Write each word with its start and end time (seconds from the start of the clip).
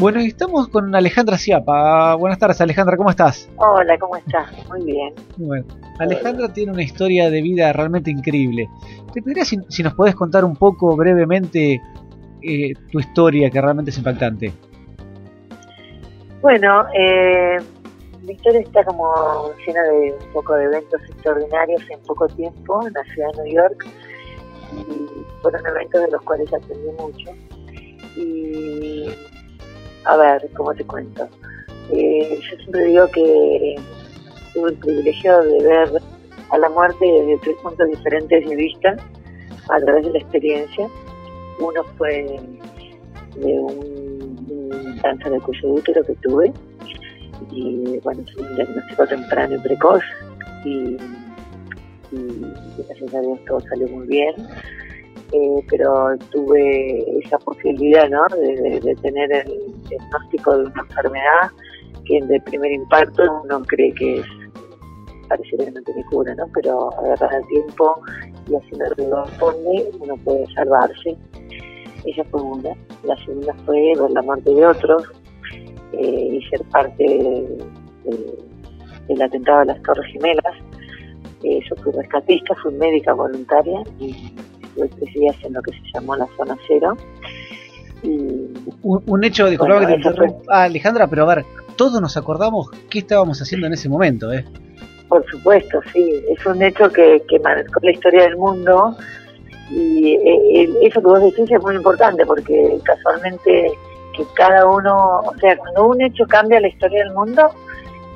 Bueno, 0.00 0.22
y 0.22 0.28
estamos 0.28 0.68
con 0.68 0.94
Alejandra 0.96 1.36
Ciapa. 1.36 2.14
Buenas 2.14 2.38
tardes, 2.38 2.58
Alejandra, 2.62 2.96
¿cómo 2.96 3.10
estás? 3.10 3.50
Hola, 3.58 3.98
¿cómo 3.98 4.16
estás? 4.16 4.48
Muy 4.70 4.82
bien. 4.82 5.12
Bueno, 5.36 5.66
Alejandra 5.98 6.50
tiene 6.50 6.72
una 6.72 6.82
historia 6.82 7.28
de 7.28 7.42
vida 7.42 7.70
realmente 7.74 8.10
increíble. 8.10 8.66
¿Te 9.12 9.20
pediría 9.20 9.44
si, 9.44 9.58
si 9.68 9.82
nos 9.82 9.92
podés 9.92 10.14
contar 10.14 10.42
un 10.46 10.56
poco 10.56 10.96
brevemente 10.96 11.82
eh, 12.40 12.72
tu 12.90 12.98
historia, 12.98 13.50
que 13.50 13.60
realmente 13.60 13.90
es 13.90 13.98
impactante? 13.98 14.54
Bueno, 16.40 16.86
eh, 16.94 17.58
mi 18.22 18.32
historia 18.32 18.60
está 18.60 18.82
como 18.84 19.52
llena 19.66 19.82
de 19.82 20.14
un 20.18 20.32
poco 20.32 20.54
de 20.54 20.64
eventos 20.64 21.02
extraordinarios 21.10 21.82
en 21.90 22.00
poco 22.06 22.26
tiempo 22.26 22.86
en 22.86 22.94
la 22.94 23.04
ciudad 23.12 23.32
de 23.36 23.42
New 23.42 23.54
York. 23.54 23.86
Y 24.72 25.42
fueron 25.42 25.60
eventos 25.66 26.00
de 26.00 26.10
los 26.10 26.22
cuales 26.22 26.50
aprendí 26.54 26.88
mucho. 26.98 27.30
Y 28.16 29.10
a 30.04 30.16
ver, 30.16 30.48
¿cómo 30.56 30.74
te 30.74 30.84
cuento? 30.84 31.28
Eh, 31.92 32.38
yo 32.40 32.56
siempre 32.56 32.84
digo 32.86 33.06
que 33.08 33.76
tuve 34.54 34.70
el 34.70 34.76
privilegio 34.76 35.42
de 35.42 35.62
ver 35.62 35.88
a 36.50 36.58
la 36.58 36.68
muerte 36.70 37.04
desde 37.04 37.38
tres 37.38 37.56
puntos 37.62 37.88
diferentes 37.88 38.48
de 38.48 38.56
vista 38.56 38.96
a 39.68 39.80
través 39.80 40.04
de 40.04 40.12
la 40.12 40.18
experiencia. 40.18 40.88
Uno 41.58 41.84
fue 41.96 42.40
de 43.36 43.58
un, 43.58 44.98
cáncer 45.02 45.32
de 45.32 45.40
cuello 45.40 45.68
útero 45.68 46.04
que 46.04 46.14
tuve 46.16 46.52
y 47.50 47.98
bueno, 48.04 48.22
fue 48.34 48.46
un 48.46 48.56
diagnóstico 48.56 49.06
temprano 49.06 49.54
y 49.54 49.58
precoz 49.58 50.02
y 50.64 50.96
gracias 52.76 53.14
a 53.14 53.20
Dios 53.20 53.38
todo 53.46 53.60
salió 53.60 53.88
muy 53.88 54.06
bien. 54.06 54.34
Eh, 55.32 55.64
pero 55.68 56.16
tuve 56.32 57.20
esa 57.24 57.38
posibilidad 57.38 58.08
¿no? 58.08 58.26
de, 58.36 58.96
tener 59.00 59.30
el 59.32 59.82
diagnóstico 59.88 60.58
de 60.58 60.64
una 60.64 60.80
enfermedad 60.80 61.50
que 62.04 62.20
de 62.22 62.40
primer 62.40 62.72
impacto 62.72 63.22
uno 63.44 63.62
cree 63.62 63.94
que 63.94 64.18
es 64.18 64.26
pareciera 65.28 65.66
que 65.66 65.70
no 65.70 65.82
tiene 65.82 66.04
cura, 66.06 66.34
¿no? 66.34 66.46
pero 66.52 66.92
agarrar 66.98 67.32
el 67.34 67.46
tiempo 67.46 68.02
y 68.48 68.56
haciendo 68.56 68.86
lo 68.88 69.24
que 69.24 69.90
uno 70.00 70.16
puede 70.24 70.46
salvarse. 70.54 71.16
Esa 72.04 72.24
fue 72.24 72.42
una. 72.42 72.70
La 73.04 73.16
segunda 73.24 73.54
fue 73.64 73.92
ver 73.96 74.10
la 74.10 74.22
muerte 74.22 74.52
de 74.52 74.66
otros 74.66 75.04
eh, 75.92 76.28
y 76.32 76.42
ser 76.48 76.64
parte 76.70 77.04
de, 77.04 77.64
del 79.06 79.22
atentado 79.22 79.60
a 79.60 79.64
las 79.66 79.82
Torres 79.82 80.12
Gemelas. 80.12 80.56
Eh, 81.44 81.60
yo 81.68 81.76
fui 81.82 81.92
rescatista, 81.92 82.54
fui 82.62 82.74
médica 82.74 83.12
voluntaria 83.12 83.82
y 84.00 84.34
estuve 84.70 84.88
tres 84.88 85.14
días 85.14 85.36
en 85.42 85.52
lo 85.52 85.62
que 85.62 85.72
se 85.72 85.80
llamó 85.94 86.16
la 86.16 86.26
zona 86.36 86.56
cero. 86.66 86.96
Y, 88.02 88.08
un, 88.82 89.02
un, 89.06 89.24
hecho, 89.24 89.46
disculpa 89.46 89.74
bueno, 89.74 89.88
que 89.88 89.94
te 89.94 90.08
interrumpa, 90.08 90.42
ah, 90.48 90.62
Alejandra, 90.64 91.06
pero 91.06 91.24
a 91.28 91.34
ver, 91.34 91.44
todos 91.76 92.00
nos 92.00 92.16
acordamos 92.16 92.70
qué 92.88 93.00
estábamos 93.00 93.40
haciendo 93.42 93.66
en 93.66 93.74
ese 93.74 93.88
momento, 93.88 94.32
¿eh? 94.32 94.44
Por 95.08 95.24
supuesto, 95.30 95.80
sí, 95.92 96.22
es 96.28 96.46
un 96.46 96.62
hecho 96.62 96.88
que, 96.90 97.22
que 97.28 97.38
marcó 97.40 97.80
la 97.82 97.90
historia 97.90 98.22
del 98.22 98.36
mundo 98.36 98.96
y 99.70 100.14
eh, 100.14 100.68
eso 100.82 101.00
que 101.00 101.06
vos 101.06 101.22
decís 101.22 101.50
es 101.50 101.62
muy 101.62 101.76
importante 101.76 102.24
porque 102.24 102.78
casualmente 102.84 103.72
que 104.16 104.24
cada 104.34 104.66
uno, 104.66 105.20
o 105.20 105.34
sea, 105.40 105.56
cuando 105.56 105.86
un 105.86 106.00
hecho 106.00 106.24
cambia 106.26 106.60
la 106.60 106.68
historia 106.68 107.04
del 107.04 107.12
mundo, 107.12 107.50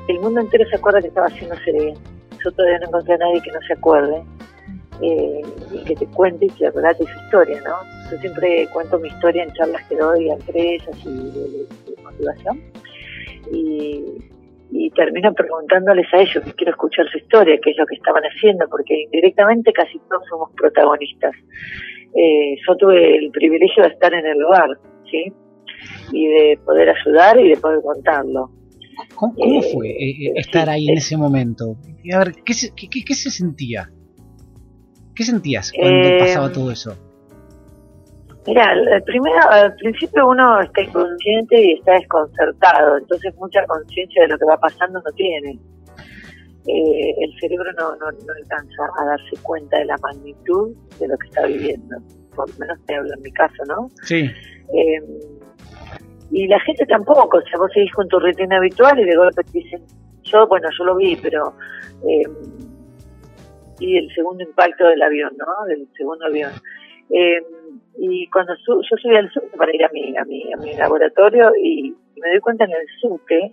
el 0.07 0.19
mundo 0.19 0.41
entero 0.41 0.67
se 0.69 0.77
acuerda 0.77 1.01
que 1.01 1.07
estaba 1.07 1.27
haciéndose 1.27 1.71
bien. 1.71 1.95
Yo 2.43 2.51
todavía 2.51 2.79
no 2.79 2.87
encontré 2.87 3.15
a 3.15 3.17
nadie 3.17 3.41
que 3.41 3.51
no 3.51 3.59
se 3.67 3.73
acuerde 3.73 4.23
eh, 5.01 5.41
y 5.73 5.83
que 5.83 5.95
te 5.95 6.05
cuente 6.07 6.45
y 6.45 6.49
que 6.49 6.69
relate 6.71 7.03
su 7.05 7.19
historia, 7.25 7.61
¿no? 7.61 7.75
Yo 8.11 8.17
siempre 8.17 8.67
cuento 8.71 8.99
mi 8.99 9.09
historia 9.09 9.43
en 9.43 9.53
charlas 9.53 9.83
que 9.87 9.95
doy 9.95 10.29
a 10.29 10.33
empresas 10.33 10.97
y 11.05 11.09
de, 11.09 11.67
motivación 12.03 12.61
y, 13.51 14.03
y 14.71 14.89
termino 14.91 15.33
preguntándoles 15.33 16.05
a 16.13 16.21
ellos 16.21 16.43
que 16.43 16.53
quiero 16.53 16.71
escuchar 16.71 17.07
su 17.11 17.17
historia, 17.17 17.57
qué 17.61 17.71
es 17.71 17.77
lo 17.77 17.85
que 17.85 17.95
estaban 17.95 18.23
haciendo, 18.23 18.67
porque 18.69 19.03
indirectamente 19.03 19.73
casi 19.73 19.99
todos 20.09 20.23
somos 20.29 20.51
protagonistas. 20.55 21.35
Eh, 22.15 22.55
yo 22.65 22.77
tuve 22.77 23.17
el 23.17 23.31
privilegio 23.31 23.83
de 23.83 23.89
estar 23.89 24.13
en 24.13 24.25
el 24.25 24.39
lugar, 24.39 24.69
¿sí? 25.11 25.33
Y 26.13 26.27
de 26.27 26.59
poder 26.65 26.89
ayudar 26.89 27.39
y 27.39 27.49
de 27.49 27.57
poder 27.57 27.81
contarlo. 27.81 28.49
¿Cómo, 29.15 29.33
cómo 29.35 29.59
eh, 29.59 29.73
fue 29.73 29.89
eh, 29.89 30.31
estar 30.35 30.69
ahí 30.69 30.87
en 30.87 30.97
ese 30.97 31.17
momento? 31.17 31.75
A 32.13 32.19
ver, 32.19 32.33
¿qué 32.45 32.53
se, 32.53 32.73
qué, 32.73 32.87
qué 32.87 33.13
se 33.13 33.29
sentía? 33.29 33.89
¿Qué 35.15 35.23
sentías 35.23 35.71
cuando 35.71 36.07
eh, 36.07 36.17
pasaba 36.19 36.51
todo 36.51 36.71
eso? 36.71 36.97
Mira, 38.47 38.63
al, 38.69 39.03
primero, 39.03 39.39
al 39.49 39.73
principio 39.75 40.27
uno 40.27 40.61
está 40.61 40.81
inconsciente 40.81 41.59
y 41.59 41.73
está 41.73 41.93
desconcertado, 41.93 42.97
entonces 42.97 43.33
mucha 43.37 43.65
conciencia 43.65 44.23
de 44.23 44.27
lo 44.29 44.37
que 44.37 44.45
va 44.45 44.57
pasando 44.57 45.01
no 45.03 45.11
tiene. 45.13 45.57
Eh, 46.67 47.13
el 47.21 47.39
cerebro 47.39 47.71
no, 47.73 47.95
no, 47.95 48.11
no, 48.11 48.33
alcanza 48.41 48.83
a 48.99 49.05
darse 49.05 49.37
cuenta 49.41 49.77
de 49.77 49.85
la 49.85 49.97
magnitud 49.97 50.75
de 50.99 51.07
lo 51.07 51.17
que 51.17 51.27
está 51.27 51.45
viviendo. 51.45 51.97
Por 52.35 52.49
lo 52.49 52.55
menos 52.59 52.79
te 52.85 52.95
hablo 52.95 53.13
en 53.15 53.21
mi 53.21 53.31
caso, 53.31 53.63
¿no? 53.67 53.89
Sí. 54.03 54.29
Eh, 54.73 55.01
y 56.31 56.47
la 56.47 56.59
gente 56.61 56.85
tampoco, 56.87 57.37
o 57.37 57.41
sea, 57.41 57.59
vos 57.59 57.71
seguís 57.73 57.93
con 57.93 58.07
tu 58.07 58.19
rutina 58.19 58.57
habitual 58.57 58.99
y 58.99 59.05
de 59.05 59.15
golpe 59.15 59.43
te 59.43 59.59
dicen, 59.59 59.81
yo, 60.23 60.47
bueno, 60.47 60.67
yo 60.77 60.85
lo 60.85 60.95
vi, 60.95 61.15
pero 61.15 61.53
eh, 62.07 62.23
y 63.79 63.97
el 63.97 64.13
segundo 64.13 64.43
impacto 64.43 64.85
del 64.87 65.01
avión, 65.01 65.33
¿no? 65.37 65.65
Del 65.67 65.87
segundo 65.97 66.25
avión. 66.25 66.51
Eh, 67.09 67.41
y 67.97 68.27
cuando 68.29 68.55
su, 68.57 68.81
yo 68.81 68.97
subí 68.97 69.15
al 69.15 69.31
subte 69.31 69.55
para 69.57 69.73
ir 69.73 69.83
a 69.85 69.89
mi, 69.89 70.17
a 70.17 70.25
mi, 70.25 70.53
a 70.53 70.57
mi 70.57 70.73
laboratorio 70.75 71.51
y, 71.61 71.95
y, 72.15 72.21
me 72.21 72.29
doy 72.29 72.39
cuenta 72.39 72.65
en 72.65 72.71
el 72.71 72.87
subte 72.99 73.51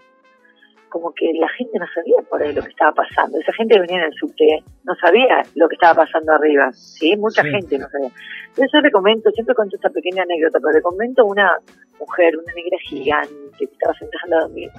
como 0.89 1.13
que 1.15 1.33
la 1.35 1.49
gente 1.49 1.79
no 1.79 1.87
sabía 1.95 2.17
por 2.29 2.43
ahí 2.43 2.53
lo 2.53 2.63
que 2.63 2.69
estaba 2.69 2.93
pasando. 2.93 3.39
Esa 3.39 3.53
gente 3.55 3.75
que 3.75 3.81
venía 3.81 3.99
en 3.99 4.13
el 4.13 4.13
subte 4.13 4.63
no 4.85 4.95
sabía 4.97 5.43
lo 5.55 5.69
que 5.69 5.75
estaba 5.75 6.05
pasando 6.05 6.33
arriba, 6.33 6.71
¿sí? 6.73 7.17
Mucha 7.17 7.43
sí. 7.43 7.51
gente 7.51 7.79
no 7.79 7.89
sabía. 7.89 8.11
Entonces 8.49 8.71
yo 8.73 8.81
le 8.81 8.91
comento, 8.91 9.31
siempre 9.31 9.55
cuento 9.55 9.77
esta 9.77 9.89
pequeña 9.89 10.23
anécdota, 10.23 10.59
pero 10.61 10.75
le 10.75 10.83
comento 10.83 11.23
a 11.23 11.25
una 11.25 11.59
mujer, 11.99 12.37
una 12.37 12.53
negra 12.53 12.79
gigante 12.85 13.33
que 13.59 13.65
estaba 13.65 13.95
sentada 13.95 14.27
lado 14.29 14.49
mío 14.51 14.71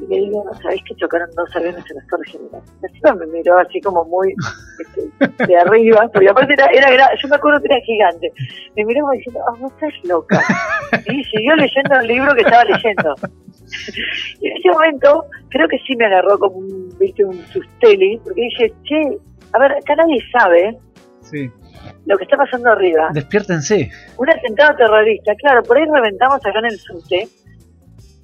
y 0.00 0.06
le 0.06 0.16
digo, 0.16 0.44
¿sabéis 0.62 0.82
que 0.84 0.94
chocaron 0.96 1.28
dos 1.34 1.54
aviones 1.56 1.84
en 1.90 1.96
las 1.96 2.06
Torres 2.06 2.30
Gemelas? 2.30 2.62
La 2.82 2.88
chica 2.90 3.14
me 3.14 3.26
miró 3.26 3.58
así 3.58 3.80
como 3.80 4.04
muy 4.04 4.34
este, 4.78 5.46
de 5.46 5.56
arriba, 5.56 6.08
porque 6.12 6.28
aparte 6.28 6.54
era, 6.54 6.66
era, 6.66 7.10
yo 7.20 7.28
me 7.28 7.36
acuerdo 7.36 7.60
que 7.60 7.66
era 7.72 7.80
gigante. 7.84 8.32
Me 8.76 8.84
miró 8.84 9.00
como 9.00 9.12
diciendo, 9.12 9.40
ah, 9.46 9.52
oh, 9.52 9.56
vos 9.56 9.72
estás 9.72 9.92
loca. 10.04 10.42
Y 11.06 11.24
siguió 11.24 11.54
leyendo 11.56 12.00
el 12.00 12.06
libro 12.06 12.34
que 12.34 12.42
estaba 12.42 12.64
leyendo. 12.64 13.14
Y 14.40 14.48
en 14.48 14.56
ese 14.56 14.70
momento, 14.70 15.24
creo 15.50 15.68
que 15.68 15.78
sí 15.86 15.96
me 15.96 16.06
agarró 16.06 16.38
como 16.38 16.56
un, 16.58 16.96
viste, 16.98 17.24
un 17.24 17.36
susteli, 17.46 18.18
porque 18.24 18.40
dije, 18.40 18.72
che, 18.84 19.18
a 19.52 19.58
ver, 19.58 19.72
acá 19.72 19.96
nadie 19.96 20.22
sabe 20.32 20.78
sí. 21.20 21.50
lo 22.06 22.16
que 22.16 22.24
está 22.24 22.36
pasando 22.36 22.70
arriba. 22.70 23.10
Despiértense. 23.12 23.90
Un 24.16 24.30
atentado 24.30 24.76
terrorista, 24.76 25.34
claro, 25.36 25.62
por 25.62 25.76
ahí 25.76 25.84
reventamos 25.92 26.36
acá 26.44 26.58
en 26.60 26.66
el 26.66 26.78
subte 26.78 27.28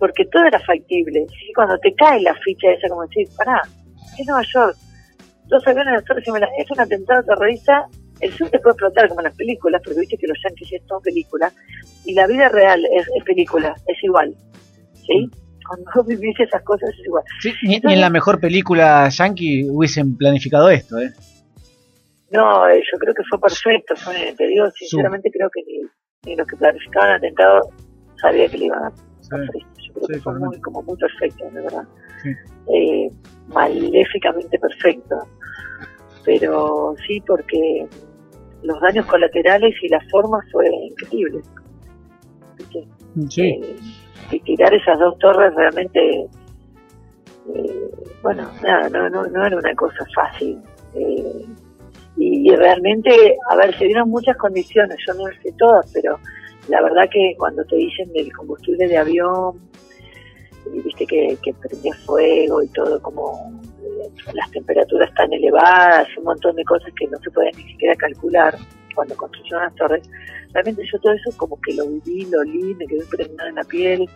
porque 0.05 0.27
todo 0.27 0.45
era 0.45 0.61
factible. 0.61 1.25
¿sí? 1.31 1.51
Cuando 1.55 1.79
te 1.79 1.95
cae 1.95 2.21
la 2.21 2.35
ficha 2.35 2.71
esa, 2.73 2.89
como 2.89 3.07
decir, 3.07 3.27
pará, 3.39 3.63
es 4.19 4.27
Nueva 4.27 4.43
York, 4.53 4.77
dos 5.47 5.67
aviones 5.67 5.95
de 5.95 6.03
Torres 6.03 6.25
Gemelas, 6.27 6.51
es 6.59 6.71
un 6.71 6.81
atentado 6.81 7.23
terrorista, 7.23 7.87
el 8.21 8.31
sur 8.35 8.51
te 8.51 8.59
puede 8.59 8.75
explotar 8.75 9.09
como 9.09 9.21
en 9.21 9.25
las 9.25 9.37
películas, 9.37 9.81
porque 9.83 10.01
viste 10.01 10.19
que 10.19 10.27
los 10.27 10.37
yankees 10.45 10.73
es 10.73 10.87
todo 10.87 11.01
película, 11.01 11.51
y 12.05 12.13
la 12.13 12.27
vida 12.27 12.51
real 12.51 12.85
es, 12.85 13.07
es 13.17 13.25
película, 13.25 13.75
es 13.87 14.05
igual. 14.05 14.35
¿sí? 14.93 15.31
Cuando 15.67 15.91
vos 15.95 16.07
vivís 16.07 16.39
esas 16.39 16.63
cosas 16.65 16.91
es 16.91 17.07
igual. 17.07 17.25
Sí, 17.41 17.55
ni, 17.63 17.77
Entonces, 17.77 17.85
ni 17.85 17.95
en 17.95 18.01
la 18.03 18.11
mejor 18.11 18.39
película 18.39 19.09
yankee 19.09 19.71
hubiesen 19.71 20.19
planificado 20.19 20.69
esto, 20.69 20.99
¿eh? 20.99 21.15
No, 22.31 22.69
eh, 22.69 22.83
yo 22.93 22.99
creo 22.99 23.15
que 23.15 23.23
fue 23.31 23.41
perfecto, 23.41 23.97
fue, 23.97 24.35
te 24.37 24.49
digo, 24.49 24.71
sinceramente 24.73 25.31
creo 25.31 25.49
que 25.49 25.63
ni, 25.63 25.81
ni 26.27 26.37
los 26.37 26.47
que 26.47 26.57
planificaban 26.57 27.09
el 27.09 27.17
atentado 27.17 27.71
sabían 28.21 28.51
que 28.51 28.59
le 28.59 28.67
iban 28.67 28.85
a 28.85 28.93
sí 29.31 29.74
creo 29.95 30.07
sí, 30.07 30.13
que 30.15 30.21
fue 30.21 30.39
muy, 30.39 30.61
como 30.61 30.83
muy 30.83 30.97
perfecto, 30.97 31.45
de 31.51 31.61
verdad. 31.63 31.85
Sí. 32.23 32.31
Eh, 32.75 33.11
maléficamente 33.49 34.59
perfecto. 34.59 35.17
Pero 36.25 36.95
sí, 37.07 37.23
porque 37.27 37.87
los 38.63 38.81
daños 38.81 39.07
colaterales 39.07 39.75
y 39.83 39.89
las 39.89 40.09
formas 40.11 40.45
fue 40.51 40.67
increíble. 40.67 41.41
Sí. 43.29 43.43
Eh, 43.43 43.77
y 44.31 44.41
tirar 44.41 44.73
esas 44.73 44.99
dos 44.99 45.19
torres 45.19 45.55
realmente, 45.55 46.27
eh, 47.55 47.91
bueno, 48.23 48.51
nada, 48.63 48.89
no, 48.89 49.11
no, 49.11 49.27
no 49.27 49.47
era 49.47 49.57
una 49.57 49.75
cosa 49.75 50.05
fácil. 50.15 50.59
Eh, 50.95 51.45
y, 52.17 52.51
y, 52.51 52.57
realmente, 52.57 53.37
a 53.51 53.57
ver, 53.57 53.77
se 53.77 53.85
dieron 53.85 54.09
muchas 54.09 54.37
condiciones, 54.37 54.97
yo 55.07 55.15
no 55.15 55.25
sé 55.43 55.53
todas, 55.59 55.91
pero 55.93 56.19
la 56.69 56.81
verdad 56.81 57.09
que 57.11 57.35
cuando 57.39 57.65
te 57.65 57.77
dicen 57.77 58.11
del 58.13 58.33
combustible 58.33 58.89
de 58.89 58.97
avión, 58.97 59.61
viste 60.71 61.07
que, 61.07 61.37
que 61.43 61.55
prendía 61.55 61.95
fuego 62.07 62.63
y 62.63 62.69
todo, 62.69 63.01
como 63.03 63.53
las 64.33 64.51
temperaturas 64.51 65.13
tan 65.15 65.33
elevadas, 65.33 66.09
un 66.17 66.25
montón 66.25 66.57
de 66.57 66.65
cosas 66.65 66.93
que 66.99 67.07
no 67.07 67.19
se 67.19 67.31
pueden 67.31 67.53
ni 67.57 67.65
siquiera 67.65 67.95
calcular 67.97 68.55
cuando 68.95 69.17
construyeron 69.17 69.63
las 69.63 69.75
torres, 69.75 70.09
realmente 70.53 70.83
yo 70.91 70.99
todo 71.01 71.13
eso 71.13 71.37
como 71.37 71.61
que 71.61 71.75
lo 71.75 71.87
viví, 71.87 72.27
lo 72.31 72.41
olí, 72.41 72.75
me 72.75 72.87
quedé 72.87 73.01
impregnada 73.01 73.49
en 73.49 73.55
la 73.57 73.65
piel, 73.65 74.09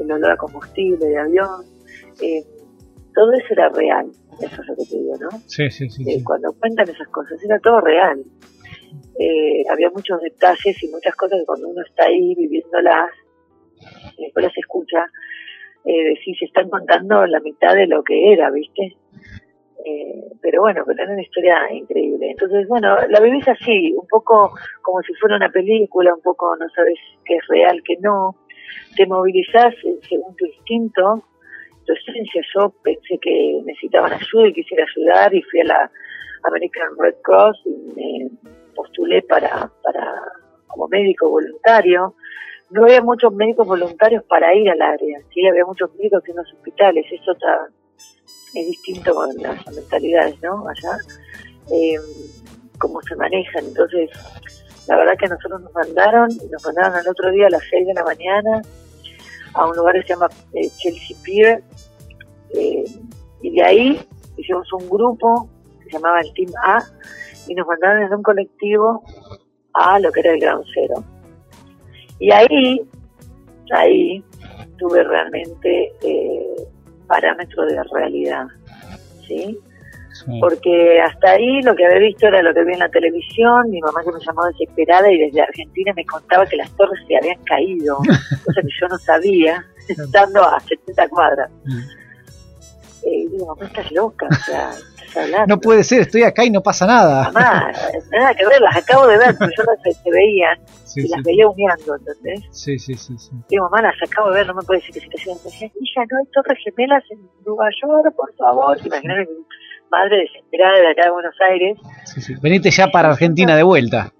el 0.00 0.10
olor 0.10 0.30
a 0.30 0.36
combustible 0.36 1.06
de 1.06 1.18
avión, 1.18 1.64
eh, 2.22 2.42
todo 3.14 3.32
eso 3.34 3.46
era 3.50 3.68
real, 3.68 4.10
eso 4.40 4.62
es 4.62 4.68
lo 4.68 4.76
que 4.76 4.84
te 4.86 4.96
digo, 4.98 5.16
¿no? 5.20 5.30
Sí, 5.46 5.70
sí, 5.70 5.88
sí. 5.90 6.02
Eh, 6.02 6.18
sí. 6.18 6.24
Cuando 6.24 6.52
cuentan 6.54 6.88
esas 6.88 7.08
cosas, 7.08 7.42
era 7.44 7.58
todo 7.60 7.80
real. 7.80 8.24
Eh, 9.18 9.62
había 9.70 9.90
muchos 9.90 10.20
detalles 10.20 10.82
y 10.82 10.88
muchas 10.88 11.14
cosas 11.14 11.38
que 11.38 11.46
cuando 11.46 11.68
uno 11.68 11.82
está 11.86 12.06
ahí 12.06 12.34
viviéndolas, 12.34 13.10
y 14.16 14.24
después 14.24 14.46
las 14.46 14.56
escucha, 14.56 15.04
eh, 15.84 16.14
se 16.24 16.44
están 16.44 16.70
contando 16.70 17.26
la 17.26 17.40
mitad 17.40 17.74
de 17.74 17.86
lo 17.86 18.02
que 18.02 18.32
era, 18.32 18.50
¿viste? 18.50 18.96
Eh, 19.84 20.32
pero 20.40 20.62
bueno, 20.62 20.82
pero 20.86 21.02
era 21.02 21.12
una 21.12 21.22
historia 21.22 21.58
increíble. 21.70 22.30
Entonces, 22.30 22.66
bueno, 22.68 22.96
la 23.08 23.20
vivís 23.20 23.46
así, 23.48 23.92
un 23.92 24.06
poco 24.08 24.54
como 24.80 25.02
si 25.02 25.12
fuera 25.14 25.36
una 25.36 25.50
película, 25.50 26.14
un 26.14 26.22
poco 26.22 26.56
no 26.56 26.66
sabes 26.70 26.98
qué 27.24 27.36
es 27.36 27.46
real, 27.48 27.82
qué 27.84 27.96
no. 28.00 28.34
Te 28.96 29.06
movilizás 29.06 29.74
según 30.08 30.34
tu 30.36 30.46
instinto, 30.46 31.22
tu 31.84 31.92
esencia. 31.92 32.42
Yo 32.54 32.72
pensé 32.82 33.18
que 33.20 33.60
necesitaban 33.64 34.14
ayuda 34.14 34.48
y 34.48 34.54
quisiera 34.54 34.84
ayudar 34.84 35.34
y 35.34 35.42
fui 35.42 35.60
a 35.60 35.64
la 35.64 35.90
American 36.44 36.88
Red 36.98 37.16
Cross 37.22 37.62
y 37.66 37.94
me 37.94 38.30
postulé 38.74 39.20
para, 39.22 39.70
para 39.82 40.22
como 40.66 40.88
médico 40.88 41.28
voluntario. 41.28 42.14
No 42.70 42.84
había 42.84 43.02
muchos 43.02 43.32
médicos 43.34 43.66
voluntarios 43.66 44.24
para 44.24 44.54
ir 44.54 44.68
al 44.70 44.80
área, 44.80 45.20
sí, 45.32 45.46
había 45.46 45.64
muchos 45.64 45.94
médicos 45.96 46.22
en 46.28 46.36
los 46.36 46.52
hospitales, 46.54 47.06
eso 47.10 47.32
está, 47.32 47.68
es 48.54 48.66
distinto 48.66 49.14
con 49.14 49.28
las 49.36 49.66
mentalidades, 49.72 50.40
¿no? 50.42 50.64
Allá, 50.68 50.98
eh, 51.70 51.96
cómo 52.78 53.00
se 53.02 53.14
manejan. 53.16 53.64
Entonces, 53.66 54.10
la 54.88 54.96
verdad 54.96 55.14
que 55.18 55.28
nosotros 55.28 55.60
nos 55.62 55.72
mandaron, 55.72 56.28
nos 56.50 56.64
mandaron 56.64 56.94
al 56.94 57.08
otro 57.08 57.30
día 57.30 57.46
a 57.46 57.50
las 57.50 57.62
6 57.70 57.86
de 57.86 57.94
la 57.94 58.04
mañana 58.04 58.62
a 59.54 59.66
un 59.66 59.76
lugar 59.76 59.94
que 59.94 60.02
se 60.02 60.08
llama 60.08 60.28
eh, 60.52 60.68
Chelsea 60.78 61.16
Pier, 61.22 61.62
eh, 62.54 62.84
y 63.40 63.50
de 63.54 63.62
ahí 63.62 64.08
hicimos 64.36 64.72
un 64.72 64.88
grupo 64.88 65.48
que 65.78 65.84
se 65.84 65.90
llamaba 65.92 66.20
el 66.20 66.32
Team 66.34 66.50
A, 66.64 66.82
y 67.46 67.54
nos 67.54 67.66
mandaron 67.66 68.02
en 68.02 68.14
un 68.14 68.22
colectivo 68.22 69.02
a 69.74 69.98
lo 69.98 70.10
que 70.10 70.20
era 70.20 70.32
el 70.32 70.40
Ground 70.40 70.64
Zero. 70.74 71.04
Y 72.18 72.30
ahí, 72.30 72.80
ahí 73.72 74.24
tuve 74.78 75.02
realmente 75.02 75.92
eh, 76.02 76.56
parámetro 77.06 77.66
de 77.66 77.82
realidad, 77.92 78.46
¿sí? 79.26 79.58
Sí. 80.12 80.38
Porque 80.40 81.00
hasta 81.00 81.32
ahí 81.32 81.60
lo 81.62 81.74
que 81.74 81.84
había 81.84 81.98
visto 81.98 82.28
era 82.28 82.40
lo 82.40 82.54
que 82.54 82.64
vi 82.64 82.74
en 82.74 82.78
la 82.78 82.88
televisión, 82.88 83.68
mi 83.68 83.80
mamá 83.80 84.00
que 84.04 84.12
me 84.12 84.24
llamó 84.24 84.44
desesperada 84.46 85.10
y 85.10 85.18
desde 85.18 85.42
Argentina 85.42 85.92
me 85.96 86.06
contaba 86.06 86.46
que 86.46 86.56
las 86.56 86.70
torres 86.76 87.00
se 87.08 87.16
habían 87.16 87.42
caído, 87.42 87.96
cosa 88.44 88.62
que 88.62 88.68
yo 88.80 88.88
no 88.88 88.98
sabía, 88.98 89.66
estando 89.88 90.40
a 90.44 90.60
70 90.60 91.08
cuadras. 91.08 91.50
Mm. 91.64 91.78
Eh, 93.06 93.16
y 93.16 93.28
digo, 93.28 93.46
mamá, 93.46 93.66
estás 93.66 93.90
loca, 93.90 94.28
o 94.30 94.34
sea. 94.34 94.70
No 95.46 95.58
puede 95.58 95.84
ser, 95.84 96.00
estoy 96.02 96.22
acá 96.22 96.44
y 96.44 96.50
no 96.50 96.62
pasa 96.62 96.86
nada. 96.86 97.30
Mamá, 97.32 97.72
nada 98.12 98.34
que 98.34 98.46
ver, 98.46 98.60
las 98.60 98.76
acabo 98.76 99.06
de 99.06 99.18
ver, 99.18 99.34
pero 99.38 99.50
yo 99.56 99.64
las 99.64 99.82
Sí, 100.84 101.00
y 101.00 101.02
sí, 101.04 101.08
las 101.08 101.22
veía 101.24 101.48
humeando, 101.48 101.96
¿entendés? 101.96 102.44
sí, 102.50 102.78
sí, 102.78 102.94
sí, 102.94 103.18
sí. 103.18 103.30
Digo, 103.48 103.68
mamá, 103.68 103.82
las 103.82 103.94
acabo 104.02 104.30
de 104.30 104.36
ver, 104.36 104.46
no 104.46 104.54
me 104.54 104.62
puede 104.62 104.80
decir 104.80 105.08
que 105.08 105.18
se. 105.18 105.30
Me 105.30 105.40
decía, 105.42 105.68
hija, 105.80 106.02
no 106.10 106.18
hay 106.18 106.26
torres 106.32 106.58
gemelas 106.62 107.02
en 107.10 107.18
Nueva 107.44 107.66
York, 107.82 108.14
por 108.16 108.34
favor. 108.36 108.78
Imagínate 108.84 109.20
mi 109.22 109.44
madre 109.90 110.18
desesperada 110.18 110.78
de 110.78 110.90
acá 110.92 111.04
de 111.06 111.10
Buenos 111.10 111.34
Aires. 111.50 111.78
Venite 112.40 112.70
ya 112.70 112.88
para 112.88 113.08
Argentina 113.08 113.56
de 113.56 113.62
vuelta. 113.62 114.12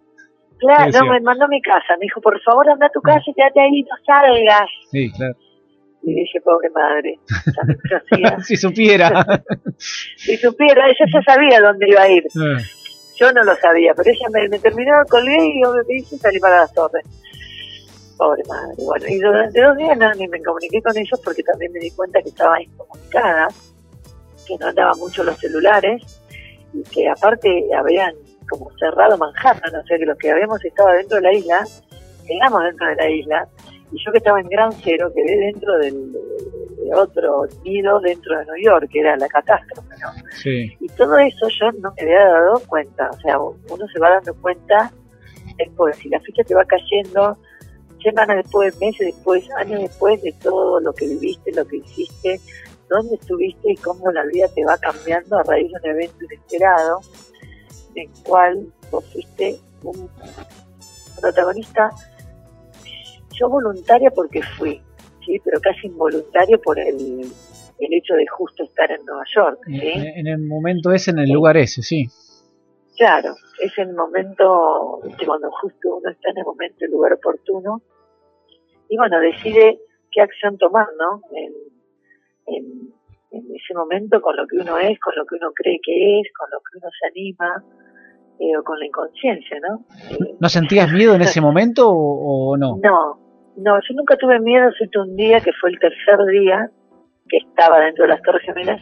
Claro, 0.59 0.91
no, 0.93 1.13
me 1.13 1.21
mandó 1.21 1.45
a 1.45 1.49
mi 1.49 1.61
casa. 1.61 1.95
Me 1.99 2.05
dijo, 2.07 2.21
por 2.21 2.41
favor, 2.43 2.69
anda 2.69 2.87
a 2.87 2.91
tu 2.91 3.01
casa 3.03 3.23
y 3.27 3.35
quédate 3.35 3.61
ahí, 3.61 3.83
no 3.83 3.97
salgas. 4.07 4.71
Sí, 4.91 5.13
claro. 5.13 5.35
Y 6.07 6.15
dije, 6.15 6.41
pobre 6.43 6.71
madre. 6.71 7.19
si 8.45 8.57
supiera. 8.57 9.11
Si 10.17 10.37
supiera, 10.37 10.87
ella 10.87 11.05
ya 11.13 11.35
sabía 11.35 11.61
dónde 11.61 11.89
iba 11.89 12.03
a 12.03 12.09
ir. 12.09 12.25
Ah, 12.37 12.59
Yo 13.17 13.33
no 13.33 13.43
lo 13.43 13.57
sabía, 13.57 13.93
pero 13.95 14.09
ella 14.11 14.29
me, 14.33 14.49
me 14.49 14.59
terminó, 14.59 14.93
colgué 15.11 15.37
y 15.37 15.63
yo 15.63 15.73
me 15.73 15.97
hice 15.97 16.17
salí 16.17 16.39
para 16.39 16.59
las 16.61 16.73
torres. 16.73 17.05
Pobre 18.17 18.43
madre. 18.49 18.75
Bueno, 18.79 19.07
y 19.09 19.19
durante 19.19 19.61
dos 19.61 19.77
días 19.77 19.99
no, 19.99 20.15
ni 20.15 20.29
me 20.29 20.41
comuniqué 20.43 20.81
con 20.81 20.97
ellos 20.97 21.21
porque 21.25 21.43
también 21.43 21.73
me 21.73 21.81
di 21.81 21.91
cuenta 21.91 22.23
que 22.23 22.29
estaba 22.29 22.63
incomunicada, 22.63 23.49
que 24.47 24.57
no 24.59 24.67
andaban 24.69 24.99
mucho 24.99 25.25
los 25.25 25.37
celulares 25.39 26.03
y 26.73 26.83
que 26.85 27.09
aparte 27.09 27.69
habían 27.77 28.15
como 28.49 28.71
cerrado 28.79 29.19
Manhattan, 29.19 29.75
o 29.75 29.85
sea 29.85 29.99
que 29.99 30.07
los 30.07 30.19
que 30.19 30.31
habíamos 30.31 30.65
estado 30.65 30.91
dentro 30.91 31.17
de 31.17 31.23
la 31.23 31.33
isla, 31.33 31.65
quedamos 32.27 32.63
dentro 32.63 32.87
de 32.89 32.97
la 32.97 33.11
isla, 33.11 33.49
y 33.93 34.05
yo 34.05 34.13
que 34.13 34.19
estaba 34.19 34.41
en 34.41 34.49
Gran 34.49 34.73
Cero 34.73 35.13
quedé 35.15 35.37
dentro 35.37 35.79
del, 35.79 36.13
de 36.13 36.95
otro 36.95 37.47
nido 37.65 38.01
dentro 38.01 38.39
de 38.39 38.45
New 38.47 38.65
York, 38.65 38.89
que 38.91 39.01
era 39.01 39.17
la 39.17 39.29
catástrofe, 39.29 39.95
¿no? 40.01 40.13
sí. 40.31 40.77
Y 40.81 40.89
todo 40.89 41.17
eso 41.19 41.49
yo 41.61 41.73
no 41.81 41.93
me 41.97 42.03
había 42.03 42.29
dado 42.29 42.61
cuenta. 42.67 43.11
O 43.11 43.21
sea, 43.21 43.39
uno 43.39 43.89
se 43.93 43.99
va 44.01 44.11
dando 44.11 44.35
cuenta 44.35 44.93
después. 45.57 45.97
Si 45.97 46.09
la 46.09 46.21
ficha 46.21 46.43
te 46.45 46.55
va 46.55 46.65
cayendo 46.65 47.39
semanas 48.03 48.37
después, 48.37 48.79
meses 48.81 49.07
después, 49.15 49.51
años 49.57 49.81
después 49.81 50.23
de 50.23 50.33
todo 50.43 50.79
lo 50.81 50.93
que 50.93 51.07
viviste, 51.09 51.53
lo 51.53 51.67
que 51.67 51.79
hiciste, 51.79 52.41
dónde 52.89 53.15
estuviste 53.17 53.73
y 53.73 53.77
cómo 53.77 54.11
la 54.13 54.25
vida 54.27 54.47
te 54.55 54.65
va 54.65 54.77
cambiando 54.79 55.39
a 55.39 55.43
raíz 55.43 55.73
de 55.73 55.79
un 55.83 55.97
evento 55.97 56.25
inesperado 56.25 57.01
en 57.95 58.09
el 58.09 58.23
cual 58.25 58.67
vos 58.91 59.05
fuiste 59.13 59.59
un 59.83 60.09
protagonista. 61.21 61.91
Yo 63.39 63.49
voluntaria 63.49 64.11
porque 64.11 64.43
fui, 64.43 64.81
sí, 65.25 65.41
pero 65.45 65.61
casi 65.61 65.87
involuntario 65.87 66.61
por 66.61 66.79
el, 66.79 67.21
el 67.79 67.95
hecho 67.95 68.15
de 68.15 68.27
justo 68.27 68.63
estar 68.65 68.91
en 68.91 69.05
Nueva 69.05 69.25
York, 69.35 69.61
¿sí? 69.67 69.81
En, 69.83 70.19
en 70.19 70.27
el 70.27 70.47
momento 70.47 70.93
ese, 70.93 71.11
en 71.11 71.19
el 71.19 71.31
lugar 71.31 71.57
ese, 71.57 71.83
sí. 71.83 72.07
Claro, 72.97 73.35
es 73.61 73.77
el 73.79 73.93
momento, 73.93 75.01
cuando 75.27 75.51
justo 75.51 75.97
uno 75.97 76.11
está 76.11 76.31
en 76.31 76.39
el 76.39 76.45
momento, 76.45 76.85
el 76.85 76.93
lugar 76.93 77.15
oportuno, 77.15 77.83
y 78.89 78.97
bueno, 78.97 79.19
decide 79.19 79.81
qué 80.13 80.21
acción 80.21 80.57
tomar, 80.59 80.87
¿no? 80.97 81.21
En, 81.33 81.53
en, 82.47 82.95
en 83.33 83.57
ese 83.57 83.75
momento 83.75 84.21
con 84.21 84.37
lo 84.37 84.47
que 84.47 84.59
uno 84.59 84.79
es, 84.79 84.99
con 85.01 85.15
lo 85.17 85.27
que 85.27 85.35
uno 85.35 85.51
cree 85.53 85.81
que 85.83 86.21
es, 86.21 86.29
con 86.39 86.49
lo 86.53 86.59
que 86.59 86.79
uno 86.79 86.89
se 87.01 87.09
anima, 87.09 87.65
eh, 88.39 88.57
o 88.57 88.63
con 88.63 88.79
la 88.79 88.87
inconsciencia, 88.87 89.59
¿no? 89.61 89.85
Eh, 90.11 90.37
¿No 90.39 90.49
sentías 90.49 90.93
miedo 90.93 91.15
en 91.15 91.23
ese 91.23 91.41
momento 91.41 91.89
o, 91.91 92.53
o 92.53 92.57
no? 92.57 92.77
no, 92.83 93.19
no, 93.57 93.79
yo 93.81 93.95
nunca 93.95 94.17
tuve 94.17 94.41
miedo, 94.41 94.69
excepto 94.69 95.03
un 95.03 95.17
día 95.17 95.41
que 95.41 95.53
fue 95.61 95.71
el 95.71 95.79
tercer 95.79 96.19
día 96.31 96.71
que 97.29 97.39
estaba 97.39 97.81
dentro 97.81 98.05
de 98.05 98.09
las 98.09 98.23
Torres 98.23 98.43
Gemelas 98.45 98.81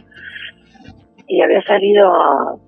y 1.28 1.40
había 1.40 1.62
salido, 1.62 2.60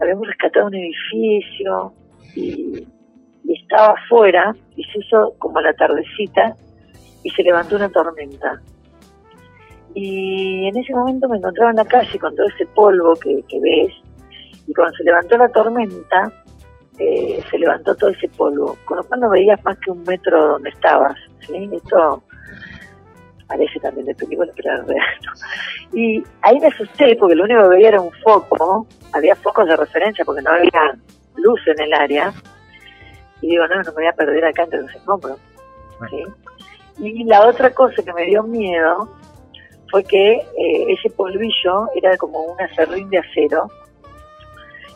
habíamos 0.00 0.26
rescatado 0.26 0.66
un 0.66 0.74
edificio 0.74 1.92
y, 2.34 2.86
y 3.44 3.62
estaba 3.62 3.94
afuera 3.94 4.54
y 4.76 4.84
se 4.84 4.98
hizo 4.98 5.34
como 5.38 5.60
la 5.60 5.72
tardecita 5.74 6.56
y 7.22 7.30
se 7.30 7.42
levantó 7.42 7.76
una 7.76 7.88
tormenta. 7.88 8.60
Y 9.94 10.66
en 10.66 10.76
ese 10.76 10.94
momento 10.94 11.28
me 11.28 11.36
encontraba 11.36 11.70
en 11.70 11.76
la 11.76 11.84
calle 11.84 12.18
con 12.18 12.34
todo 12.34 12.46
ese 12.46 12.66
polvo 12.66 13.14
que, 13.16 13.42
que 13.48 13.60
ves 13.60 13.92
y 14.66 14.72
cuando 14.72 14.96
se 14.96 15.04
levantó 15.04 15.36
la 15.36 15.48
tormenta 15.48 16.32
eh, 16.98 17.42
se 17.50 17.58
levantó 17.58 17.94
todo 17.94 18.10
ese 18.10 18.28
polvo, 18.28 18.76
con 18.84 18.98
lo 18.98 19.04
cual 19.04 19.20
no 19.20 19.30
veías 19.30 19.62
más 19.64 19.78
que 19.78 19.90
un 19.90 20.02
metro 20.04 20.52
donde 20.52 20.70
estabas. 20.70 21.16
¿sí? 21.40 21.68
Esto 21.72 22.22
parece 23.46 23.80
también 23.80 24.06
de 24.06 24.14
película, 24.14 24.52
pero 24.56 24.74
era 24.74 24.84
real. 24.84 25.06
¿no? 25.24 25.98
Y 25.98 26.22
ahí 26.42 26.58
me 26.60 26.68
asusté 26.68 27.16
porque 27.16 27.34
lo 27.34 27.44
único 27.44 27.62
que 27.62 27.68
veía 27.68 27.88
era 27.88 28.00
un 28.00 28.12
foco, 28.24 28.86
había 29.12 29.36
focos 29.36 29.66
de 29.66 29.76
referencia 29.76 30.24
porque 30.24 30.42
no 30.42 30.50
había 30.50 30.98
luz 31.36 31.60
en 31.66 31.80
el 31.80 31.92
área. 31.92 32.32
Y 33.40 33.48
digo, 33.48 33.66
no, 33.66 33.76
no 33.76 33.82
me 33.84 33.90
voy 33.90 34.06
a 34.06 34.12
perder 34.12 34.44
acá 34.44 34.64
entre 34.64 34.82
los 34.82 34.94
escombros. 34.94 35.38
Y 36.98 37.24
la 37.24 37.46
otra 37.46 37.70
cosa 37.70 38.02
que 38.02 38.12
me 38.12 38.26
dio 38.26 38.42
miedo 38.42 39.08
fue 39.90 40.04
que 40.04 40.32
eh, 40.34 40.86
ese 40.88 41.10
polvillo 41.10 41.88
era 41.94 42.16
como 42.16 42.40
un 42.40 42.60
acerrín 42.60 43.10
de 43.10 43.18
acero 43.18 43.68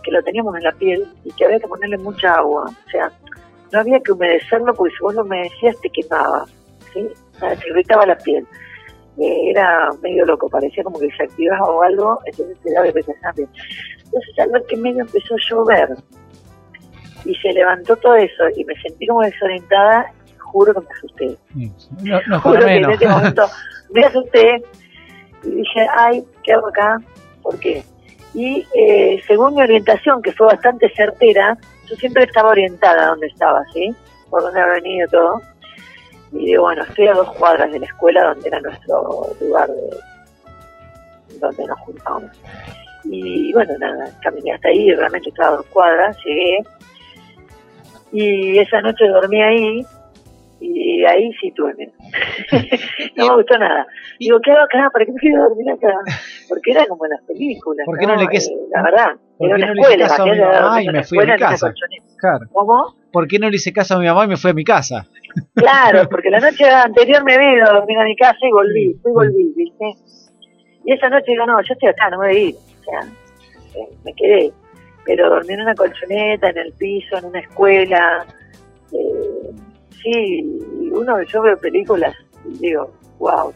que 0.06 0.12
lo 0.12 0.22
teníamos 0.22 0.56
en 0.56 0.62
la 0.62 0.72
piel 0.72 1.04
y 1.24 1.32
que 1.32 1.44
había 1.44 1.58
que 1.58 1.66
ponerle 1.66 1.98
mucha 1.98 2.34
agua. 2.34 2.64
O 2.64 2.90
sea, 2.90 3.10
no 3.72 3.80
había 3.80 3.98
que 4.00 4.12
humedecerlo 4.12 4.72
porque 4.72 4.94
si 4.94 5.02
vos 5.02 5.14
lo 5.14 5.22
humedecías 5.22 5.76
te 5.80 5.90
quemaba, 5.90 6.46
¿sí? 6.94 7.08
O 7.34 7.38
sea, 7.40 7.56
te 7.56 7.68
irritaba 7.68 8.06
la 8.06 8.16
piel. 8.16 8.46
Eh, 9.18 9.50
era 9.50 9.90
medio 10.02 10.24
loco, 10.24 10.48
parecía 10.48 10.84
como 10.84 11.00
que 11.00 11.10
se 11.16 11.24
activaba 11.24 11.68
o 11.68 11.82
algo, 11.82 12.20
entonces 12.24 12.56
te 12.62 12.72
daba 12.72 12.86
irritación. 12.86 13.48
Entonces 14.04 14.38
al 14.38 14.50
ver 14.50 14.62
que 14.68 14.76
medio 14.76 15.00
empezó 15.00 15.34
a 15.34 15.50
llover 15.50 15.88
y 17.24 17.34
se 17.34 17.52
levantó 17.52 17.96
todo 17.96 18.14
eso 18.14 18.44
y 18.54 18.64
me 18.64 18.74
sentí 18.80 19.08
como 19.08 19.22
desorientada, 19.22 20.12
juro 20.38 20.72
que 20.72 20.80
me 20.80 20.86
asusté. 20.96 21.38
No, 22.02 22.20
no 22.28 22.40
Juro 22.40 22.60
que 22.60 22.76
en 22.76 22.90
ese 22.90 23.08
momento 23.08 23.46
me 23.90 24.04
asusté 24.04 24.62
y 25.42 25.50
dije, 25.50 25.86
ay, 25.98 26.24
¿qué 26.44 26.52
hago 26.52 26.68
acá? 26.68 27.00
¿Por 27.42 27.58
qué? 27.58 27.82
Y 28.36 28.66
eh, 28.74 29.22
según 29.26 29.54
mi 29.54 29.62
orientación, 29.62 30.20
que 30.20 30.30
fue 30.30 30.48
bastante 30.48 30.90
certera, 30.94 31.56
yo 31.88 31.96
siempre 31.96 32.24
estaba 32.24 32.50
orientada 32.50 33.04
a 33.04 33.08
dónde 33.08 33.28
estaba, 33.28 33.64
¿sí? 33.72 33.94
Por 34.28 34.42
dónde 34.42 34.60
había 34.60 34.74
venido 34.74 35.08
todo. 35.08 35.40
Y 36.32 36.44
digo, 36.44 36.64
bueno, 36.64 36.82
estoy 36.82 37.08
a 37.08 37.14
dos 37.14 37.32
cuadras 37.32 37.72
de 37.72 37.78
la 37.78 37.86
escuela 37.86 38.24
donde 38.24 38.48
era 38.48 38.60
nuestro 38.60 39.34
lugar 39.40 39.70
de, 39.70 41.38
donde 41.40 41.66
nos 41.66 41.78
juntábamos. 41.80 42.30
Y 43.04 43.54
bueno, 43.54 43.72
nada, 43.78 44.10
caminé 44.22 44.52
hasta 44.52 44.68
ahí, 44.68 44.92
realmente 44.92 45.30
estaba 45.30 45.54
a 45.54 45.56
dos 45.56 45.66
cuadras, 45.66 46.16
llegué. 46.22 46.58
Y 48.12 48.58
esa 48.58 48.82
noche 48.82 49.08
dormí 49.08 49.40
ahí 49.40 49.86
y 50.60 51.04
ahí 51.04 51.32
sí 51.40 51.52
tuve 51.52 51.72
miedo. 51.74 51.92
no 53.16 53.28
me 53.28 53.34
gustó 53.36 53.56
nada. 53.56 53.86
Digo, 54.18 54.38
¿qué 54.40 54.52
hago 54.52 54.62
acá? 54.62 54.90
¿Para 54.92 55.06
qué 55.06 55.12
me 55.12 55.20
quiero 55.20 55.42
dormir 55.42 55.70
acá? 55.70 55.88
Porque 56.48 56.70
era 56.72 56.86
como 56.86 57.04
en 57.04 57.10
las 57.12 57.22
películas. 57.22 57.84
¿Por 57.86 57.98
qué 57.98 58.06
no, 58.06 58.16
le 58.16 58.28
quedes, 58.28 58.48
eh, 58.48 58.56
La 58.70 58.82
verdad, 58.82 59.06
¿por 59.38 59.48
era 59.48 59.56
qué 59.56 59.62
una 59.62 59.66
no 59.66 59.74
le 59.74 59.80
escuela. 59.80 60.04
hice 60.04 60.16
caso 60.16 60.22
a 60.22 60.26
mi 60.26 60.40
mamá 60.40 60.82
y 60.82 60.88
me 60.88 61.04
fui 61.04 61.18
a 61.18 61.24
mi 61.24 61.36
casa? 61.38 61.74
Claro. 62.18 62.46
¿Cómo? 62.52 62.94
¿Por 63.12 63.28
qué 63.28 63.38
no 63.38 63.50
le 63.50 63.56
hice 63.56 63.72
caso 63.72 63.94
a 63.94 63.98
mi 63.98 64.06
mamá 64.06 64.24
y 64.24 64.28
me 64.28 64.36
fui 64.36 64.50
a 64.50 64.54
mi 64.54 64.64
casa? 64.64 65.06
Claro, 65.54 66.08
porque 66.10 66.30
la 66.30 66.40
noche 66.40 66.68
anterior 66.68 67.24
me 67.24 67.38
vine 67.38 67.62
a 67.62 67.72
dormir 67.72 67.98
a 67.98 68.04
mi 68.04 68.16
casa 68.16 68.38
y 68.40 68.52
volví, 68.52 68.94
fui 69.02 69.10
y 69.10 69.14
volví, 69.14 69.52
¿viste? 69.56 69.84
Y 70.84 70.92
esa 70.92 71.08
noche 71.08 71.24
digo, 71.28 71.46
no, 71.46 71.60
yo 71.62 71.72
estoy 71.72 71.88
acá, 71.88 72.10
no 72.10 72.18
me 72.20 72.28
voy 72.28 72.36
a 72.36 72.38
ir. 72.38 72.54
O 72.54 72.84
sea, 72.84 73.00
eh, 73.74 73.88
me 74.04 74.14
quedé. 74.14 74.52
Pero 75.04 75.28
dormí 75.30 75.54
en 75.54 75.60
una 75.62 75.74
colchoneta, 75.74 76.50
en 76.50 76.58
el 76.58 76.72
piso, 76.72 77.16
en 77.18 77.24
una 77.26 77.40
escuela. 77.40 78.26
Eh, 78.92 79.50
sí, 80.02 80.60
uno, 80.92 81.22
yo 81.22 81.42
veo 81.42 81.58
películas 81.58 82.14
y 82.44 82.58
digo, 82.58 82.92
wow. 83.18 83.52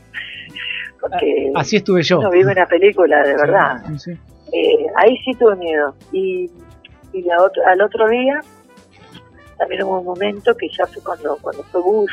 Porque 1.01 1.53
Así 1.55 1.77
estuve 1.77 2.03
yo. 2.03 2.19
uno 2.19 2.31
vive 2.31 2.53
una 2.53 2.67
película 2.67 3.23
de 3.23 3.35
verdad. 3.35 3.83
Sí, 3.89 3.99
sí. 3.99 4.19
Eh, 4.53 4.87
ahí 4.97 5.17
sí 5.25 5.33
tuve 5.39 5.57
miedo. 5.57 5.95
Y, 6.13 6.51
y 7.13 7.23
la 7.23 7.43
otro, 7.43 7.63
al 7.67 7.81
otro 7.81 8.09
día 8.09 8.41
también 9.61 9.83
hubo 9.83 9.99
un 10.01 10.07
momento 10.07 10.57
que 10.57 10.69
ya 10.69 10.87
fue 10.87 11.03
cuando, 11.03 11.37
cuando 11.43 11.63
fue 11.65 11.83
Bush, 11.83 12.13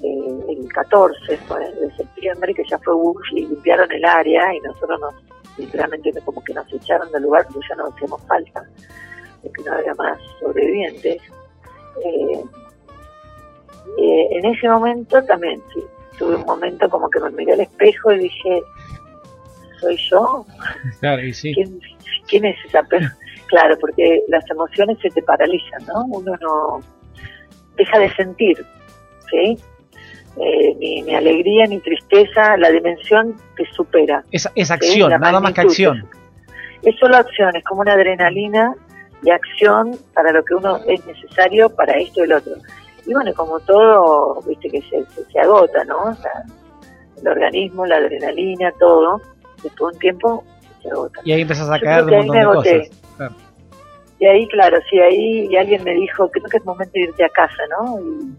eh, 0.00 0.44
el 0.48 0.72
14 0.72 1.36
fue 1.38 1.58
de 1.74 1.90
septiembre, 1.96 2.54
que 2.54 2.62
ya 2.68 2.78
fue 2.78 2.94
Bush 2.94 3.32
y 3.32 3.46
limpiaron 3.46 3.90
el 3.90 4.04
área 4.04 4.54
y 4.54 4.60
nosotros 4.60 5.00
nos, 5.00 5.14
literalmente 5.58 6.12
como 6.24 6.42
que 6.44 6.54
nos 6.54 6.72
echaron 6.72 7.10
del 7.10 7.24
lugar 7.24 7.46
porque 7.52 7.66
ya 7.68 7.74
no 7.74 7.86
hacíamos 7.88 8.22
falta, 8.26 8.64
porque 9.42 9.62
no 9.64 9.72
había 9.72 9.94
más 9.94 10.18
sobrevivientes. 10.40 11.20
Eh, 12.04 12.44
eh, 13.98 14.28
en 14.30 14.44
ese 14.44 14.68
momento 14.68 15.22
también, 15.24 15.60
sí, 15.74 15.80
tuve 16.22 16.36
un 16.36 16.44
momento 16.46 16.88
como 16.88 17.10
que 17.10 17.18
me 17.20 17.30
miré 17.30 17.52
al 17.54 17.60
espejo 17.60 18.12
y 18.12 18.18
dije, 18.20 18.62
¿soy 19.80 19.96
yo? 20.10 20.46
Claro, 21.00 21.22
y 21.22 21.34
sí. 21.34 21.52
¿quién, 21.54 21.80
quién 22.28 22.44
es 22.44 22.56
esa 22.66 22.82
persona? 22.84 23.16
Claro, 23.48 23.76
porque 23.80 24.22
las 24.28 24.48
emociones 24.50 24.98
se 25.02 25.10
te 25.10 25.20
paralizan, 25.22 25.84
¿no? 25.86 26.04
Uno 26.06 26.32
no 26.40 26.80
deja 27.76 27.98
de 27.98 28.10
sentir, 28.14 28.64
¿sí? 29.30 29.58
Eh, 30.36 30.74
ni, 30.78 31.02
ni 31.02 31.14
alegría 31.14 31.66
ni 31.66 31.78
tristeza, 31.80 32.56
la 32.56 32.70
dimensión 32.70 33.36
te 33.56 33.66
supera. 33.72 34.24
Es, 34.30 34.48
es 34.54 34.70
acción, 34.70 35.10
nada 35.20 35.40
más 35.40 35.52
que 35.52 35.60
acción. 35.60 36.08
te- 36.82 36.88
Es 36.90 36.96
solo 36.98 37.16
acción, 37.16 37.54
es 37.56 37.64
como 37.64 37.82
una 37.82 37.92
adrenalina 37.92 38.74
y 39.22 39.30
acción 39.30 39.98
para 40.14 40.32
lo 40.32 40.42
que 40.44 40.54
uno 40.54 40.78
es 40.86 41.04
necesario 41.06 41.68
para 41.74 41.92
esto 41.98 42.20
y 42.20 42.22
el 42.24 42.32
otro. 42.32 42.52
Y 43.06 43.12
bueno, 43.14 43.32
como 43.34 43.58
todo, 43.60 44.40
viste 44.46 44.68
que 44.68 44.80
se, 44.82 45.04
se, 45.14 45.24
se 45.24 45.40
agota, 45.40 45.84
¿no? 45.84 45.96
O 46.04 46.14
sea, 46.14 46.30
el 47.20 47.28
organismo, 47.28 47.84
la 47.86 47.96
adrenalina, 47.96 48.72
todo, 48.78 49.20
después 49.62 49.74
de 49.78 49.84
un 49.94 49.98
tiempo 49.98 50.44
se 50.82 50.90
agota. 50.90 51.20
Y 51.24 51.32
ahí 51.32 51.42
empezás 51.42 51.68
a 51.70 51.78
Yo 51.78 51.84
caer 51.84 52.04
de 52.04 52.12
un 52.12 52.14
ahí 52.22 52.30
me 52.30 52.44
montón 52.44 52.62
de 52.64 52.70
agoté. 52.70 52.88
cosas. 52.88 53.16
Claro. 53.16 53.34
Y 54.20 54.26
ahí, 54.26 54.48
claro, 54.48 54.78
sí, 54.88 55.00
ahí 55.00 55.46
y 55.50 55.56
alguien 55.56 55.82
me 55.82 55.94
dijo, 55.94 56.28
creo 56.30 56.44
que 56.44 56.56
es 56.58 56.64
momento 56.64 56.92
de 56.94 57.00
irte 57.00 57.24
a 57.24 57.28
casa, 57.30 57.62
¿no? 57.80 57.98
Y, 58.00 58.36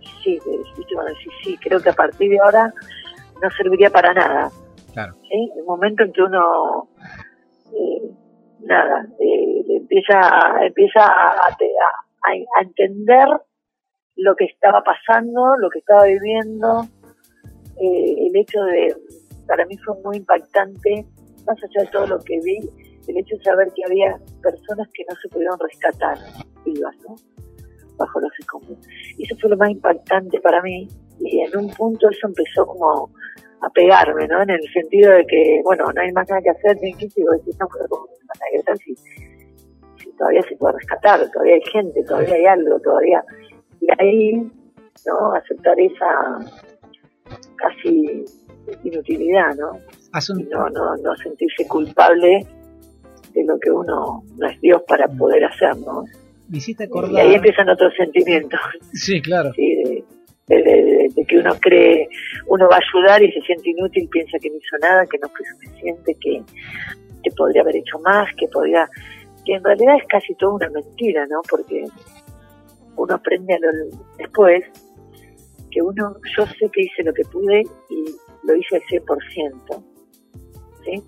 y 0.00 0.06
sí, 0.22 0.38
eh, 0.46 0.60
viste, 0.78 0.94
cuando 0.94 1.12
decís, 1.12 1.32
sí, 1.42 1.58
creo 1.58 1.80
que 1.80 1.90
a 1.90 1.94
partir 1.94 2.30
de 2.30 2.38
ahora 2.40 2.72
no 3.42 3.50
serviría 3.50 3.90
para 3.90 4.14
nada. 4.14 4.50
Claro. 4.94 5.12
¿sí? 5.28 5.52
El 5.58 5.64
momento 5.64 6.04
en 6.04 6.12
que 6.12 6.22
uno, 6.22 6.88
eh, 7.72 8.10
nada, 8.60 9.06
eh, 9.20 9.64
empieza, 9.76 10.20
empieza 10.64 11.00
a, 11.04 11.32
a, 11.32 11.48
a- 11.48 12.58
a 12.58 12.62
entender 12.62 13.28
lo 14.16 14.34
que 14.36 14.44
estaba 14.44 14.82
pasando, 14.82 15.56
lo 15.58 15.68
que 15.70 15.78
estaba 15.80 16.04
viviendo, 16.04 16.86
eh, 17.80 18.26
el 18.28 18.36
hecho 18.36 18.62
de, 18.64 18.94
para 19.46 19.66
mí 19.66 19.76
fue 19.78 19.94
muy 20.02 20.18
impactante, 20.18 21.06
más 21.46 21.56
allá 21.62 21.84
de 21.84 21.90
todo 21.90 22.06
lo 22.06 22.18
que 22.20 22.38
vi, 22.40 22.58
el 23.08 23.18
hecho 23.18 23.36
de 23.36 23.42
saber 23.42 23.68
que 23.74 23.82
había 23.84 24.18
personas 24.42 24.88
que 24.94 25.04
no 25.08 25.16
se 25.20 25.28
pudieron 25.28 25.58
rescatar 25.58 26.18
vivas, 26.64 26.96
¿no? 27.06 27.16
Bajo 27.96 28.20
los 28.20 28.32
escombros. 28.38 28.78
Y 29.18 29.24
eso 29.24 29.36
fue 29.40 29.50
lo 29.50 29.56
más 29.56 29.70
impactante 29.70 30.40
para 30.40 30.62
mí. 30.62 30.88
Y 31.20 31.40
en 31.40 31.56
un 31.56 31.70
punto 31.70 32.08
eso 32.08 32.26
empezó 32.26 32.66
como 32.66 33.10
a 33.60 33.70
pegarme, 33.70 34.26
¿no? 34.26 34.42
En 34.42 34.50
el 34.50 34.72
sentido 34.72 35.12
de 35.12 35.26
que, 35.26 35.60
bueno, 35.64 35.84
no 35.94 36.00
hay 36.00 36.12
más 36.12 36.28
nada 36.28 36.42
que 36.42 36.50
hacer, 36.50 36.78
ni 36.80 36.94
que 36.94 37.08
si 37.10 37.22
vos 37.22 37.36
decís, 37.38 37.56
no, 37.60 37.66
pero 37.72 37.88
¿cómo 37.88 38.06
nada 38.06 38.50
que 38.50 38.58
hacer 38.58 38.78
si, 38.78 38.96
si 40.02 40.16
todavía 40.16 40.42
se 40.42 40.56
puede 40.56 40.74
rescatar, 40.78 41.30
todavía 41.30 41.54
hay 41.54 41.62
gente, 41.72 42.02
todavía 42.04 42.34
hay 42.34 42.46
algo, 42.46 42.80
todavía. 42.80 43.24
Y 43.84 44.02
ahí, 44.02 44.32
¿no? 45.06 45.32
Aceptar 45.34 45.78
esa 45.78 46.38
casi 47.56 48.24
inutilidad, 48.84 49.54
¿no? 49.56 49.78
Y 50.38 50.44
no, 50.44 50.68
no, 50.70 50.96
no 50.96 51.16
sentirse 51.16 51.66
culpable 51.66 52.46
de 53.32 53.44
lo 53.44 53.58
que 53.58 53.70
uno 53.70 54.22
no 54.38 54.46
es 54.48 54.60
Dios 54.60 54.82
para 54.86 55.08
poder 55.08 55.44
hacer, 55.44 55.76
¿no? 55.78 56.04
me 56.48 56.58
hiciste 56.58 56.88
Y 57.10 57.16
ahí 57.16 57.34
empiezan 57.34 57.68
otros 57.70 57.92
sentimientos, 57.96 58.60
Sí, 58.92 59.20
claro. 59.20 59.50
¿sí? 59.54 59.74
de, 59.84 60.04
de- 60.46 60.62
de- 60.62 61.08
de 61.14 61.24
que 61.24 61.38
uno 61.38 61.54
cree, 61.60 62.06
uno 62.48 62.68
va 62.68 62.76
a 62.76 62.80
ayudar 62.80 63.22
y 63.22 63.32
se 63.32 63.40
siente 63.40 63.70
inútil, 63.70 64.08
piensa 64.10 64.38
que 64.38 64.50
no 64.50 64.56
hizo 64.56 64.76
nada, 64.80 65.06
que 65.06 65.18
no 65.18 65.28
fue 65.30 65.44
suficiente, 65.46 66.14
que, 66.20 66.42
que 67.22 67.30
podría 67.36 67.62
haber 67.62 67.76
hecho 67.76 67.98
más, 68.00 68.28
que 68.36 68.46
podría, 68.48 68.88
que 69.44 69.54
en 69.54 69.64
realidad 69.64 69.96
es 70.00 70.06
casi 70.06 70.34
toda 70.34 70.54
una 70.54 70.68
mentira, 70.70 71.26
¿no? 71.26 71.40
Porque 71.48 71.84
uno 72.96 73.14
aprende 73.14 73.54
a 73.54 73.58
lo, 73.58 73.98
después 74.18 74.62
que 75.70 75.82
uno, 75.82 76.16
yo 76.36 76.46
sé 76.46 76.70
que 76.70 76.82
hice 76.82 77.02
lo 77.02 77.12
que 77.12 77.24
pude 77.24 77.62
y 77.90 78.04
lo 78.44 78.54
hice 78.54 78.76
al 78.76 78.82
100%, 78.82 79.84
¿sí? 80.84 81.02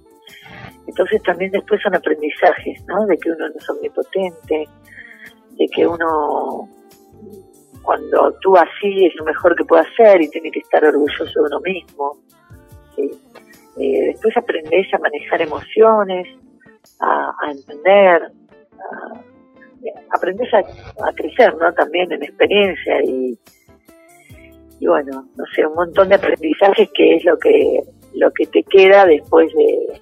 Entonces 0.87 1.23
también 1.23 1.51
después 1.53 1.81
son 1.83 1.95
aprendizajes, 1.95 2.85
¿no? 2.87 3.07
De 3.07 3.17
que 3.19 3.31
uno 3.31 3.49
no 3.49 3.55
es 3.57 3.71
omnipotente, 3.71 4.69
de 5.53 5.69
que 5.75 5.87
uno 5.87 6.69
cuando 7.83 8.25
actúa 8.25 8.63
así 8.63 9.07
es 9.07 9.15
lo 9.15 9.25
mejor 9.25 9.55
que 9.55 9.65
puede 9.65 9.83
hacer 9.83 10.21
y 10.21 10.29
tiene 10.29 10.51
que 10.51 10.59
estar 10.59 10.85
orgulloso 10.85 11.25
de 11.25 11.41
uno 11.41 11.61
mismo. 11.61 12.19
¿sí? 12.97 13.11
Eh, 13.79 14.07
después 14.09 14.37
aprendes 14.37 14.93
a 14.93 14.99
manejar 14.99 15.43
emociones, 15.43 16.27
a, 16.99 17.33
a 17.41 17.51
entender, 17.53 18.23
a, 18.25 19.23
aprendes 20.15 20.53
a, 20.55 20.63
crecer, 21.15 21.55
¿no? 21.57 21.73
También 21.75 22.13
en 22.13 22.23
experiencia 22.23 23.03
y, 23.05 23.39
y 24.81 24.87
bueno, 24.87 25.29
no 25.37 25.45
sé, 25.55 25.67
un 25.67 25.75
montón 25.75 26.09
de 26.09 26.17
aprendizajes 26.17 26.89
que 26.95 27.17
es 27.17 27.25
lo 27.25 27.39
que 27.39 27.81
lo 28.15 28.31
que 28.33 28.47
te 28.47 28.63
queda 28.63 29.05
después 29.05 29.53
de, 29.55 30.01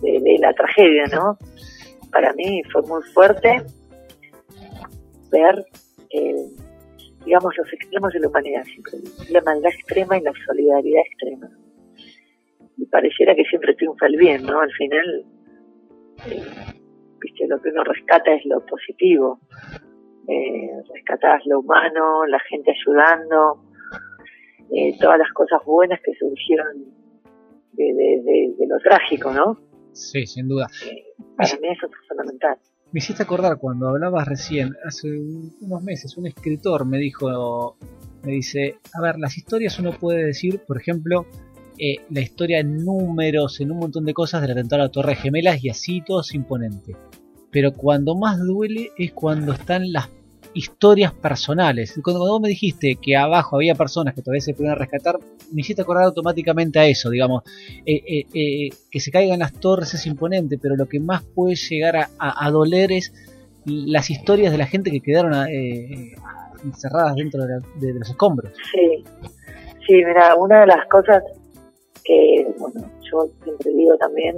de, 0.00 0.20
de 0.20 0.38
la 0.38 0.52
tragedia, 0.54 1.04
¿no? 1.12 1.38
Para 2.10 2.32
mí 2.32 2.62
fue 2.72 2.82
muy 2.82 3.02
fuerte 3.12 3.62
ver, 5.30 5.64
eh, 6.10 6.46
digamos, 7.24 7.56
los 7.56 7.72
extremos 7.72 8.12
de 8.12 8.20
la 8.20 8.28
humanidad 8.28 8.64
siempre, 8.64 8.98
la 9.30 9.40
maldad 9.42 9.70
extrema 9.72 10.18
y 10.18 10.22
la 10.22 10.32
solidaridad 10.46 11.02
extrema. 11.06 11.50
Y 12.76 12.86
pareciera 12.86 13.34
que 13.34 13.44
siempre 13.44 13.74
triunfa 13.74 14.06
el 14.06 14.16
bien, 14.16 14.42
¿no? 14.44 14.60
Al 14.60 14.72
final, 14.72 15.24
eh, 16.26 16.79
viste, 17.20 17.46
lo 17.46 17.60
que 17.60 17.70
uno 17.70 17.84
rescata 17.84 18.32
es 18.32 18.44
lo 18.46 18.64
positivo, 18.64 19.40
eh, 20.28 20.70
rescatas 20.94 21.42
lo 21.46 21.60
humano, 21.60 22.26
la 22.26 22.38
gente 22.48 22.72
ayudando, 22.72 23.62
eh, 24.70 24.96
todas 25.00 25.18
las 25.18 25.32
cosas 25.32 25.60
buenas 25.64 26.00
que 26.00 26.12
surgieron 26.14 26.84
de, 27.72 27.84
de, 27.84 28.22
de, 28.22 28.54
de 28.58 28.66
lo 28.66 28.78
trágico, 28.78 29.32
¿no? 29.32 29.58
Sí, 29.92 30.26
sin 30.26 30.48
duda. 30.48 30.66
Eh, 30.86 31.04
para 31.36 31.58
mí 31.60 31.68
eso 31.68 31.86
es 31.86 32.08
fundamental. 32.08 32.56
Me 32.92 32.98
hiciste 32.98 33.22
acordar 33.22 33.58
cuando 33.58 33.88
hablabas 33.88 34.26
recién, 34.26 34.74
hace 34.84 35.08
unos 35.60 35.82
meses, 35.82 36.16
un 36.16 36.26
escritor 36.26 36.84
me 36.84 36.98
dijo, 36.98 37.76
me 38.24 38.32
dice, 38.32 38.78
a 38.94 39.00
ver, 39.00 39.16
las 39.18 39.36
historias 39.36 39.78
uno 39.78 39.92
puede 39.92 40.24
decir, 40.24 40.60
por 40.66 40.76
ejemplo, 40.76 41.24
eh, 41.80 41.96
la 42.10 42.20
historia 42.20 42.60
en 42.60 42.84
números, 42.84 43.60
en 43.60 43.72
un 43.72 43.78
montón 43.78 44.04
de 44.04 44.14
cosas 44.14 44.42
del 44.42 44.52
atentado 44.52 44.82
a 44.82 44.86
la 44.86 44.92
Torre 44.92 45.16
Gemelas 45.16 45.62
y 45.64 45.70
así 45.70 46.02
todo 46.04 46.20
es 46.20 46.34
imponente. 46.34 46.96
Pero 47.50 47.72
cuando 47.72 48.14
más 48.14 48.38
duele 48.38 48.90
es 48.96 49.12
cuando 49.12 49.52
están 49.52 49.92
las 49.92 50.08
historias 50.54 51.12
personales. 51.12 51.98
Cuando, 52.02 52.20
vos 52.20 52.40
me 52.40 52.48
dijiste 52.48 52.96
que 53.00 53.16
abajo 53.16 53.56
había 53.56 53.74
personas 53.74 54.14
que 54.14 54.22
todavía 54.22 54.40
se 54.40 54.54
podían 54.54 54.76
rescatar, 54.76 55.18
me 55.52 55.60
hiciste 55.60 55.82
acordar 55.82 56.04
automáticamente 56.04 56.78
a 56.78 56.86
eso, 56.86 57.10
digamos. 57.10 57.42
Eh, 57.86 58.02
eh, 58.06 58.26
eh, 58.34 58.68
que 58.90 59.00
se 59.00 59.10
caigan 59.10 59.40
las 59.40 59.52
torres 59.52 59.94
es 59.94 60.06
imponente, 60.06 60.58
pero 60.58 60.76
lo 60.76 60.86
que 60.86 61.00
más 61.00 61.22
puede 61.22 61.54
llegar 61.54 62.08
a, 62.18 62.50
doler 62.50 62.92
es 62.92 63.12
las 63.64 64.10
historias 64.10 64.52
de 64.52 64.58
la 64.58 64.66
gente 64.66 64.90
que 64.90 65.00
quedaron 65.00 65.34
encerradas 66.64 67.14
dentro 67.16 67.44
de, 67.44 67.94
los 67.94 68.08
escombros. 68.08 68.52
Sí, 68.72 69.04
sí, 69.86 69.94
mira, 69.94 70.34
una 70.36 70.60
de 70.60 70.66
las 70.66 70.86
cosas 70.88 71.22
que, 72.10 72.46
bueno, 72.58 72.90
yo 73.10 73.28
siempre 73.44 73.72
digo 73.72 73.96
también, 73.98 74.36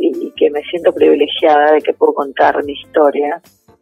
y 0.00 0.32
que 0.32 0.50
me 0.50 0.60
siento 0.62 0.92
privilegiada 0.92 1.72
de 1.72 1.80
que 1.80 1.94
puedo 1.94 2.12
contar 2.12 2.64
mi 2.64 2.72
historia, 2.72 3.40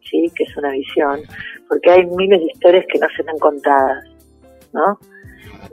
sí, 0.09 0.31
que 0.35 0.43
es 0.43 0.57
una 0.57 0.71
visión, 0.71 1.21
porque 1.67 1.89
hay 1.89 2.05
miles 2.05 2.39
de 2.39 2.45
historias 2.45 2.85
que 2.91 2.99
no 2.99 3.07
se 3.15 3.29
han 3.29 3.39
contadas, 3.39 4.03
¿no? 4.73 4.99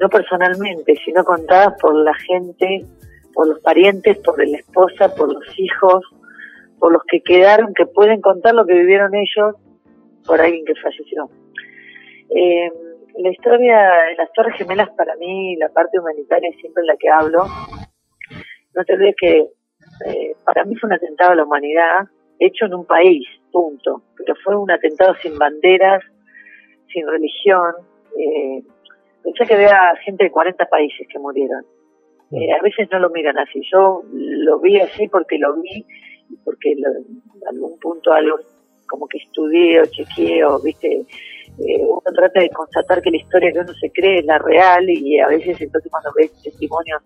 No 0.01 0.09
personalmente, 0.09 0.95
sino 1.05 1.23
contadas 1.25 1.75
por 1.81 1.95
la 1.95 2.15
gente, 2.15 2.85
por 3.35 3.47
los 3.47 3.61
parientes, 3.61 4.19
por 4.19 4.47
la 4.47 4.57
esposa, 4.57 5.15
por 5.15 5.33
los 5.33 5.45
hijos, 5.59 6.03
por 6.79 6.93
los 6.93 7.03
que 7.05 7.21
quedaron, 7.21 7.75
que 7.75 7.87
pueden 7.87 8.21
contar 8.21 8.55
lo 8.55 8.65
que 8.65 8.75
vivieron 8.75 9.13
ellos 9.15 9.55
por 10.27 10.41
alguien 10.41 10.65
que 10.65 10.75
falleció. 10.77 11.29
Eh, 12.35 12.71
la 13.19 13.31
historia 13.31 13.77
de 14.09 14.17
las 14.17 14.33
Torres 14.33 14.57
Gemelas 14.57 14.91
para 14.91 15.15
mí, 15.17 15.57
la 15.57 15.69
parte 15.69 15.99
humanitaria 15.99 16.51
es 16.51 16.57
siempre 16.61 16.85
la 16.85 16.97
que 16.97 17.09
hablo. 17.09 17.45
No 18.75 18.85
te 18.85 18.95
olvides 18.95 19.15
que 19.19 19.39
eh, 20.07 20.35
para 20.45 20.65
mí 20.65 20.75
fue 20.77 20.89
un 20.89 20.95
atentado 20.95 21.33
a 21.33 21.35
la 21.37 21.45
humanidad 21.45 22.09
hecho 22.39 22.67
en 22.67 22.75
un 22.75 22.87
país, 22.87 23.27
punto. 23.53 24.03
Pero 24.17 24.35
fue 24.43 24.57
un 24.57 24.71
atentado 24.71 25.15
sin 25.23 25.39
banderas, 25.39 26.03
sin 26.93 27.07
religión. 27.07 27.75
Eh, 28.19 28.63
pensé 29.23 29.47
que 29.47 29.55
había 29.55 29.95
gente 30.05 30.25
de 30.25 30.31
40 30.31 30.67
países 30.67 31.07
que 31.09 31.19
murieron. 31.19 31.65
Eh, 32.33 32.53
a 32.53 32.63
veces 32.63 32.89
no 32.91 32.99
lo 32.99 33.11
miran 33.11 33.39
así. 33.39 33.61
Yo 33.73 34.03
lo 34.13 34.59
vi 34.59 34.81
así 34.81 35.07
porque 35.09 35.39
lo 35.39 35.55
vi 35.61 35.87
porque 36.45 36.73
en 36.73 36.83
algún 37.49 37.79
punto 37.79 38.13
algo 38.13 38.39
como 38.89 39.07
que 39.07 39.19
estudié 39.19 39.81
o 39.81 39.87
chequeé 39.87 40.45
o 40.45 40.61
viste 40.61 41.05
eh, 41.59 41.85
uno 41.85 42.03
trata 42.15 42.41
de 42.41 42.51
constatar 42.51 43.01
que 43.01 43.11
la 43.11 43.19
historia 43.19 43.53
que 43.53 43.61
uno 43.61 43.75
se 43.75 43.91
cree 43.91 44.19
es 44.19 44.25
la 44.25 44.39
real 44.39 44.89
y 44.89 45.21
a 45.21 45.29
veces 45.29 45.61
entonces 45.61 45.91
cuando 45.91 46.11
ves 46.17 46.33
testimonios 46.43 47.03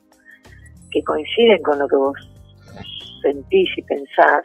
que 0.91 1.03
coinciden 1.05 1.63
con 1.63 1.79
lo 1.79 1.87
que 1.87 1.97
vos 1.97 2.17
sentís 3.23 3.69
y 3.77 3.83
pensás 3.83 4.45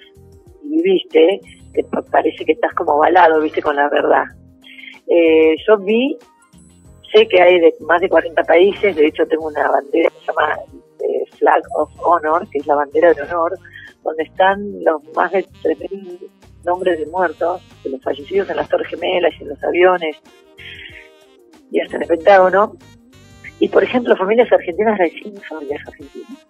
y 0.63 0.81
viviste, 0.81 1.39
te 1.73 1.83
parece 2.11 2.45
que 2.45 2.53
estás 2.53 2.73
como 2.73 2.93
avalado, 2.93 3.41
viste, 3.41 3.61
con 3.61 3.75
la 3.75 3.89
verdad. 3.89 4.25
Eh, 5.07 5.55
yo 5.67 5.77
vi, 5.77 6.17
sé 7.13 7.27
que 7.27 7.41
hay 7.41 7.59
de 7.59 7.73
más 7.81 8.01
de 8.01 8.09
40 8.09 8.43
países, 8.43 8.95
de 8.95 9.07
hecho 9.07 9.25
tengo 9.27 9.47
una 9.47 9.69
bandera 9.69 10.09
que 10.09 10.19
se 10.19 10.25
llama 10.25 10.55
eh, 10.99 11.23
Flag 11.37 11.61
of 11.75 11.91
Honor, 12.03 12.47
que 12.49 12.59
es 12.59 12.67
la 12.67 12.75
bandera 12.75 13.13
de 13.13 13.21
honor, 13.23 13.57
donde 14.03 14.23
están 14.23 14.83
los 14.83 15.01
más 15.15 15.31
de 15.31 15.45
3.000 15.63 16.29
nombres 16.65 16.99
de 16.99 17.05
muertos, 17.07 17.61
de 17.83 17.91
los 17.91 18.01
fallecidos 18.01 18.49
en 18.49 18.57
las 18.57 18.69
Torres 18.69 18.87
Gemelas 18.87 19.33
y 19.39 19.43
en 19.43 19.49
los 19.49 19.63
aviones, 19.63 20.17
y 21.71 21.79
hasta 21.79 21.95
en 21.97 22.03
el 22.03 22.07
Pentágono. 22.07 22.77
Y 23.59 23.69
por 23.69 23.83
ejemplo, 23.83 24.15
familias 24.15 24.51
argentinas 24.51 24.97
recién 24.97 25.35
familias 25.41 25.81
argentinas, 25.87 26.45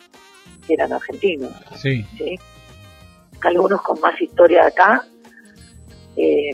que 0.65 0.73
eran 0.73 0.93
argentinos. 0.93 1.51
Sí. 1.75 2.05
Algunos 3.41 3.81
con 3.81 3.99
más 3.99 4.19
historia 4.21 4.65
acá, 4.65 5.05
eh, 6.15 6.51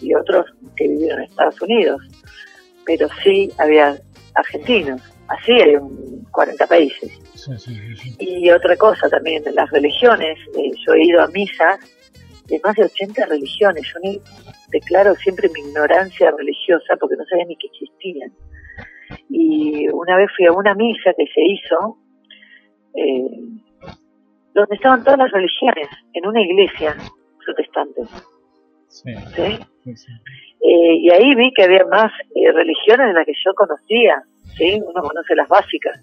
y 0.00 0.14
otros 0.14 0.46
que 0.76 0.88
vivieron 0.88 1.20
en 1.20 1.24
Estados 1.24 1.60
Unidos. 1.62 2.00
Pero 2.84 3.08
sí 3.22 3.50
había 3.58 3.98
argentinos, 4.34 5.00
así 5.28 5.52
hay 5.52 5.76
40 6.30 6.66
países. 6.66 7.10
y 8.18 8.50
otra 8.50 8.76
cosa 8.76 9.08
también, 9.08 9.42
las 9.54 9.70
religiones, 9.70 10.38
eh, 10.56 10.70
yo 10.86 10.94
he 10.94 11.04
ido 11.04 11.22
a 11.22 11.28
misas 11.28 11.78
de 12.48 12.60
más 12.62 12.76
de 12.76 12.84
80 12.84 13.26
religiones. 13.26 13.82
Yo 13.84 14.22
declaro 14.68 15.14
siempre 15.16 15.48
mi 15.52 15.60
ignorancia 15.60 16.30
religiosa 16.30 16.96
porque 16.98 17.16
no 17.16 17.24
sabía 17.24 17.44
ni 17.46 17.56
que 17.56 17.66
existían. 17.66 18.32
Y 19.28 19.88
una 19.88 20.16
vez 20.16 20.30
fui 20.36 20.46
a 20.46 20.52
una 20.52 20.74
misa 20.74 21.12
que 21.16 21.26
se 21.26 21.40
hizo, 21.40 21.98
eh, 22.94 23.92
donde 24.54 24.74
estaban 24.74 25.04
todas 25.04 25.18
las 25.18 25.30
religiones, 25.30 25.88
en 26.14 26.26
una 26.26 26.40
iglesia 26.40 26.96
protestante. 27.44 28.02
Sí. 28.88 29.10
Eh, 29.10 30.96
y 31.00 31.10
ahí 31.10 31.34
vi 31.34 31.52
que 31.52 31.64
había 31.64 31.84
más 31.84 32.10
eh, 32.34 32.50
religiones 32.52 33.08
de 33.08 33.12
las 33.12 33.26
que 33.26 33.34
yo 33.44 33.54
conocía, 33.54 34.22
¿sí? 34.56 34.80
Uno 34.84 35.02
conoce 35.02 35.34
las 35.36 35.48
básicas. 35.48 36.00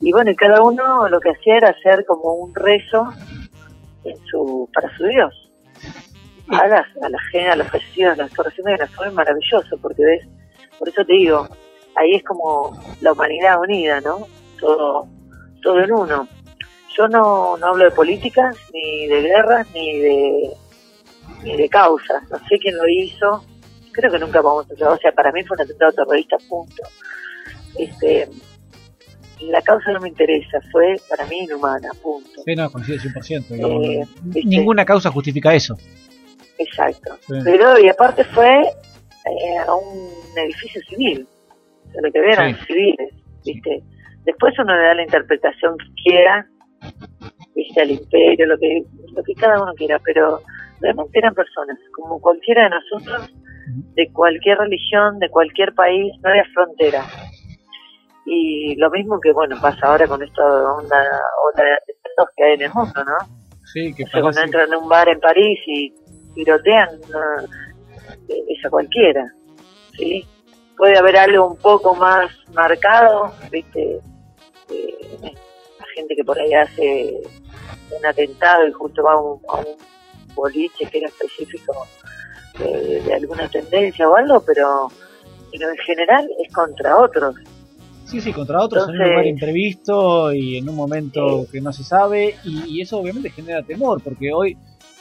Y 0.00 0.12
bueno, 0.12 0.30
y 0.30 0.36
cada 0.36 0.62
uno 0.62 1.08
lo 1.08 1.20
que 1.20 1.30
hacía 1.30 1.56
era 1.56 1.70
hacer 1.70 2.04
como 2.04 2.34
un 2.34 2.54
rezo 2.54 3.06
en 4.04 4.16
su, 4.26 4.68
para 4.74 4.94
su 4.96 5.06
Dios 5.06 5.45
a 6.48 6.66
las, 6.68 6.86
a 7.02 7.08
la 7.08 7.20
gente, 7.30 7.50
a 7.50 7.56
los 7.56 7.68
fallecidos, 7.68 8.18
a 8.18 8.22
las 8.22 8.32
la 8.78 8.86
fue 8.88 9.10
maravilloso, 9.10 9.76
porque 9.80 10.04
ves, 10.04 10.26
por 10.78 10.88
eso 10.88 11.04
te 11.04 11.12
digo, 11.12 11.48
ahí 11.96 12.14
es 12.14 12.22
como 12.22 12.78
la 13.00 13.12
humanidad 13.12 13.60
unida, 13.60 14.00
¿no? 14.00 14.26
Todo, 14.60 15.08
todo 15.62 15.80
en 15.80 15.92
uno. 15.92 16.28
Yo 16.96 17.08
no, 17.08 17.56
no 17.56 17.66
hablo 17.66 17.84
de 17.84 17.90
políticas, 17.90 18.56
ni 18.72 19.06
de 19.06 19.22
guerras, 19.22 19.66
ni 19.74 20.00
de, 20.00 20.50
ni 21.42 21.56
de 21.56 21.68
causas. 21.68 22.22
No 22.30 22.38
sé 22.48 22.58
quién 22.58 22.76
lo 22.76 22.88
hizo. 22.88 23.44
Creo 23.92 24.10
que 24.10 24.18
nunca 24.18 24.40
vamos 24.40 24.66
a 24.70 24.72
hablar. 24.72 24.92
O 24.92 24.98
sea, 24.98 25.12
para 25.12 25.32
mí 25.32 25.42
fue 25.44 25.56
un 25.56 25.62
atentado 25.62 25.92
terrorista, 25.92 26.36
punto. 26.48 26.82
Este, 27.78 28.28
la 29.40 29.60
causa 29.60 29.92
no 29.92 30.00
me 30.00 30.08
interesa, 30.08 30.58
fue 30.72 30.96
para 31.08 31.26
mí 31.26 31.40
inhumana, 31.40 31.90
punto. 32.02 32.42
Sí, 32.44 32.54
no, 32.54 32.70
coincide 32.70 32.98
100%. 32.98 33.44
Eh, 33.50 34.06
ninguna 34.44 34.84
causa 34.84 35.10
justifica 35.10 35.54
eso. 35.54 35.76
Exacto. 36.58 37.16
Pero, 37.44 37.78
y 37.78 37.88
aparte 37.88 38.24
fue 38.24 38.62
eh, 38.62 39.58
a 39.66 39.74
un 39.74 40.38
edificio 40.38 40.80
civil. 40.88 41.26
O 41.94 42.00
lo 42.00 42.12
que 42.12 42.18
eran 42.18 42.56
civiles, 42.66 43.14
¿viste? 43.44 43.82
Después 44.24 44.54
uno 44.58 44.76
le 44.76 44.82
da 44.82 44.94
la 44.94 45.02
interpretación 45.02 45.76
que 45.78 46.02
quiera, 46.04 46.46
¿viste? 47.54 47.80
Al 47.80 47.90
imperio, 47.90 48.46
lo 48.46 48.58
que, 48.58 48.82
lo 49.14 49.22
que 49.22 49.34
cada 49.34 49.62
uno 49.62 49.72
quiera, 49.74 49.98
pero 50.04 50.40
realmente 50.80 51.18
eran 51.18 51.34
personas, 51.34 51.78
como 51.94 52.20
cualquiera 52.20 52.64
de 52.64 52.70
nosotros, 52.70 53.34
de 53.94 54.12
cualquier 54.12 54.58
religión, 54.58 55.18
de 55.18 55.30
cualquier 55.30 55.74
país, 55.74 56.12
no 56.22 56.30
había 56.30 56.44
frontera. 56.52 57.02
Y 58.26 58.74
lo 58.76 58.90
mismo 58.90 59.20
que, 59.20 59.32
bueno, 59.32 59.56
pasa 59.60 59.86
ahora 59.86 60.06
con 60.06 60.22
esta 60.22 60.42
onda, 60.44 60.96
otra 61.52 61.64
de 61.64 61.94
que 62.36 62.44
hay 62.44 62.54
en 62.54 62.62
el 62.62 62.72
mundo, 62.72 63.04
¿no? 63.04 63.36
Sí, 63.72 63.94
que 63.94 64.04
o 64.04 64.20
cuando 64.20 64.40
entran 64.40 64.68
en 64.68 64.74
un 64.74 64.88
bar 64.88 65.08
en 65.08 65.20
París 65.20 65.58
y 65.66 65.92
tirotean 66.36 66.88
esa 68.28 68.70
cualquiera, 68.70 69.32
¿sí? 69.96 70.24
Puede 70.76 70.96
haber 70.98 71.16
algo 71.16 71.48
un 71.48 71.56
poco 71.56 71.94
más 71.94 72.30
marcado, 72.52 73.32
¿viste? 73.50 73.98
Eh, 74.70 75.18
la 75.22 75.86
gente 75.94 76.14
que 76.14 76.24
por 76.24 76.38
ahí 76.38 76.52
hace 76.52 77.22
un 77.98 78.04
atentado 78.04 78.68
y 78.68 78.72
justo 78.72 79.02
va 79.02 79.14
a 79.14 79.18
un, 79.18 79.40
boliche 80.34 80.84
que 80.90 80.98
era 80.98 81.08
específico 81.08 81.72
de, 82.58 83.14
alguna 83.14 83.48
tendencia 83.48 84.06
o 84.06 84.16
algo, 84.16 84.42
pero, 84.46 84.90
en 85.50 85.76
general 85.78 86.28
es 86.44 86.52
contra 86.52 86.98
otros. 86.98 87.36
Sí, 88.04 88.20
sí, 88.20 88.34
contra 88.34 88.62
otros 88.62 88.86
en 88.88 89.00
un 89.00 89.08
lugar 89.08 89.26
imprevisto 89.26 90.30
y 90.34 90.58
en 90.58 90.68
un 90.68 90.76
momento 90.76 91.46
que 91.50 91.62
no 91.62 91.72
se 91.72 91.82
sabe 91.84 92.36
y, 92.44 92.82
eso 92.82 92.98
obviamente 92.98 93.30
genera 93.30 93.62
temor 93.62 94.02
porque 94.02 94.30
hoy 94.32 94.58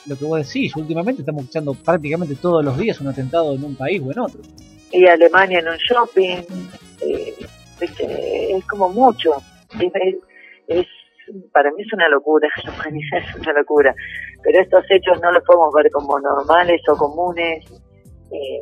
lo 0.07 0.15
que 0.15 0.25
vos 0.25 0.45
decís, 0.45 0.75
últimamente 0.75 1.21
estamos 1.21 1.43
escuchando 1.43 1.73
prácticamente 1.73 2.35
todos 2.35 2.63
los 2.63 2.77
días 2.77 2.99
un 3.01 3.07
atentado 3.07 3.53
en 3.53 3.63
un 3.63 3.75
país 3.75 4.01
o 4.01 4.11
en 4.11 4.19
otro. 4.19 4.41
Y 4.91 5.05
Alemania 5.07 5.59
en 5.59 5.67
un 5.67 5.77
shopping, 5.77 6.37
eh, 7.01 7.33
es 7.79 8.65
como 8.65 8.89
mucho. 8.89 9.33
Es, 10.67 10.85
para 11.51 11.71
mí 11.71 11.83
es 11.83 11.93
una 11.93 12.07
locura, 12.09 12.47
es 12.57 13.35
una 13.35 13.53
locura. 13.53 13.95
Pero 14.43 14.61
estos 14.61 14.85
hechos 14.89 15.19
no 15.21 15.31
los 15.31 15.43
podemos 15.43 15.73
ver 15.73 15.91
como 15.91 16.19
normales 16.19 16.81
o 16.87 16.95
comunes. 16.95 17.65
Eh, 18.31 18.61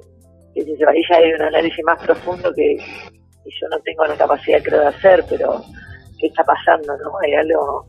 ahí 0.88 1.02
ya 1.10 1.18
hay 1.18 1.34
un 1.34 1.42
análisis 1.42 1.84
más 1.84 2.02
profundo 2.04 2.54
que, 2.54 2.78
yo 2.78 3.68
no 3.70 3.80
tengo 3.80 4.06
la 4.06 4.16
capacidad 4.16 4.62
creo 4.64 4.82
de 4.82 4.88
hacer, 4.88 5.26
pero 5.30 5.62
¿qué 6.20 6.28
está 6.28 6.44
pasando? 6.44 6.96
no 6.98 7.12
Hay 7.24 7.34
algo 7.34 7.86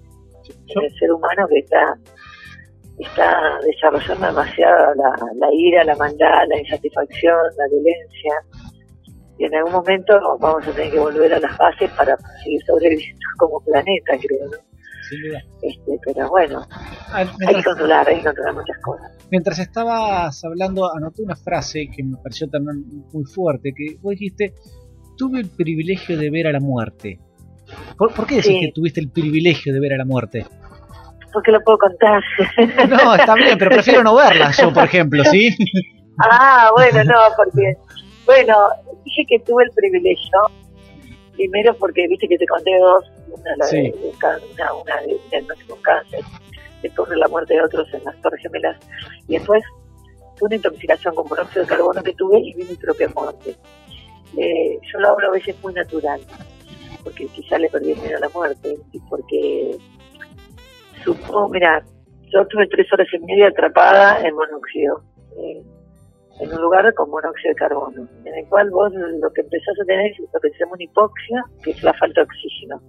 en 0.48 0.84
el 0.84 0.94
ser 0.98 1.12
humano 1.12 1.46
que 1.48 1.58
está 1.58 1.96
está 2.98 3.58
desarrollando 3.64 4.26
demasiado 4.26 4.94
la, 4.94 5.10
la 5.36 5.48
ira, 5.52 5.84
la 5.84 5.96
maldad, 5.96 6.46
la 6.48 6.58
insatisfacción, 6.58 7.38
la 7.56 7.64
violencia. 7.68 8.34
Y 9.38 9.44
en 9.44 9.54
algún 9.56 9.72
momento 9.72 10.14
vamos 10.38 10.66
a 10.66 10.72
tener 10.72 10.92
que 10.92 10.98
volver 10.98 11.34
a 11.34 11.40
las 11.40 11.56
bases 11.58 11.90
para 11.90 12.16
seguir 12.42 12.62
sobreviviendo 12.66 13.20
como 13.38 13.60
planeta, 13.60 14.16
creo, 14.18 14.46
¿no? 14.46 14.74
Este, 15.62 15.98
pero 16.04 16.28
bueno, 16.30 16.66
ah, 16.70 17.24
hay 17.46 17.54
que 17.56 17.62
controlar, 17.62 18.08
hay 18.08 18.16
que 18.18 18.24
controlar 18.24 18.54
muchas 18.54 18.78
cosas. 18.78 19.12
Mientras 19.30 19.58
estabas 19.58 20.42
hablando, 20.44 20.90
anoté 20.94 21.22
una 21.22 21.36
frase 21.36 21.88
que 21.94 22.02
me 22.02 22.16
pareció 22.16 22.48
también 22.48 22.84
muy 23.12 23.24
fuerte, 23.24 23.72
que 23.76 23.96
vos 24.00 24.12
dijiste, 24.12 24.54
tuve 25.16 25.40
el 25.40 25.50
privilegio 25.50 26.18
de 26.18 26.30
ver 26.30 26.46
a 26.46 26.52
la 26.52 26.60
muerte. 26.60 27.20
¿Por, 27.96 28.26
qué 28.26 28.36
decís 28.36 28.58
que 28.60 28.72
tuviste 28.74 29.00
el 29.00 29.10
privilegio 29.10 29.72
de 29.72 29.80
ver 29.80 29.94
a 29.94 29.98
la 29.98 30.04
muerte? 30.04 30.46
Porque 31.34 31.50
lo 31.50 31.60
puedo 31.60 31.76
contar. 31.76 32.22
No, 32.88 33.14
está 33.14 33.34
bien, 33.34 33.58
pero 33.58 33.70
prefiero 33.70 34.02
no 34.02 34.14
verla 34.14 34.50
yo, 34.52 34.72
por 34.72 34.84
ejemplo, 34.84 35.22
¿sí? 35.24 35.54
Ah, 36.20 36.70
bueno, 36.76 37.02
no, 37.02 37.18
porque, 37.36 37.74
bueno, 38.24 38.54
dije 39.04 39.24
que 39.28 39.40
tuve 39.40 39.64
el 39.64 39.70
privilegio, 39.72 40.38
primero 41.32 41.74
porque 41.74 42.06
viste 42.06 42.28
que 42.28 42.38
te 42.38 42.46
conté 42.46 42.70
dos, 42.78 43.10
una, 43.30 43.56
la 43.56 43.66
de, 43.66 43.92
una, 44.52 44.74
una 44.74 45.00
de 45.00 45.18
diagnóstico 45.28 45.76
cáncer, 45.82 46.20
después 46.82 47.10
de 47.10 47.16
la 47.16 47.26
muerte 47.26 47.54
de 47.54 47.62
otros 47.62 47.92
en 47.92 48.04
las 48.04 48.14
Torres 48.22 48.40
Gemelas, 48.42 48.76
y 49.26 49.38
después 49.38 49.64
fue 50.38 50.46
una 50.46 50.54
intoxicación 50.54 51.16
con 51.16 51.26
monóxido 51.28 51.62
de 51.62 51.68
carbono 51.68 52.00
que 52.00 52.12
tuve 52.12 52.38
y 52.38 52.54
vi 52.54 52.62
mi 52.62 52.76
propia 52.76 53.08
muerte. 53.08 53.56
Eh, 54.36 54.78
yo 54.92 55.00
lo 55.00 55.08
hablo 55.08 55.26
a 55.26 55.32
veces 55.32 55.56
muy 55.64 55.74
natural, 55.74 56.20
porque 57.02 57.26
quizá 57.26 57.58
le 57.58 57.68
perdí 57.70 57.90
el 57.90 57.98
miedo 57.98 58.18
a 58.18 58.20
la 58.20 58.28
muerte, 58.28 58.76
y 58.92 59.00
porque 59.00 59.76
supo, 61.04 61.48
mira, 61.48 61.84
yo 62.32 62.46
tuve 62.46 62.66
tres 62.68 62.92
horas 62.92 63.06
y 63.12 63.18
media 63.20 63.48
atrapada 63.48 64.26
en 64.26 64.34
monóxido, 64.34 65.02
eh, 65.36 65.62
en 66.40 66.52
un 66.52 66.60
lugar 66.60 66.92
con 66.94 67.10
monóxido 67.10 67.50
de 67.50 67.54
carbono, 67.54 68.08
en 68.24 68.34
el 68.34 68.48
cual 68.48 68.70
vos 68.70 68.92
lo 68.92 69.32
que 69.32 69.42
empezás 69.42 69.74
a 69.80 69.84
tener 69.84 70.10
es 70.10 70.18
lo 70.20 70.40
que 70.40 70.50
se 70.50 70.58
llama 70.58 70.72
una 70.74 70.84
hipoxia, 70.84 71.44
que 71.62 71.70
es 71.70 71.82
la 71.82 71.94
falta 71.94 72.20
de 72.20 72.24
oxígeno. 72.24 72.80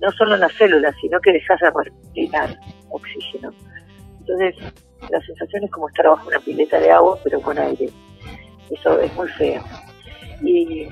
No 0.00 0.10
solo 0.12 0.34
en 0.34 0.40
las 0.40 0.52
células, 0.52 0.94
sino 1.00 1.18
que 1.20 1.32
dejas 1.32 1.60
de 1.60 1.70
respirar 1.70 2.50
oxígeno. 2.90 3.52
Entonces, 4.20 4.56
la 5.10 5.20
sensación 5.22 5.64
es 5.64 5.70
como 5.70 5.88
estar 5.88 6.06
bajo 6.06 6.28
una 6.28 6.40
pileta 6.40 6.78
de 6.78 6.90
agua, 6.90 7.18
pero 7.24 7.40
con 7.40 7.58
aire. 7.58 7.88
Eso 8.70 9.00
es 9.00 9.14
muy 9.14 9.28
feo. 9.28 9.62
Y, 10.42 10.88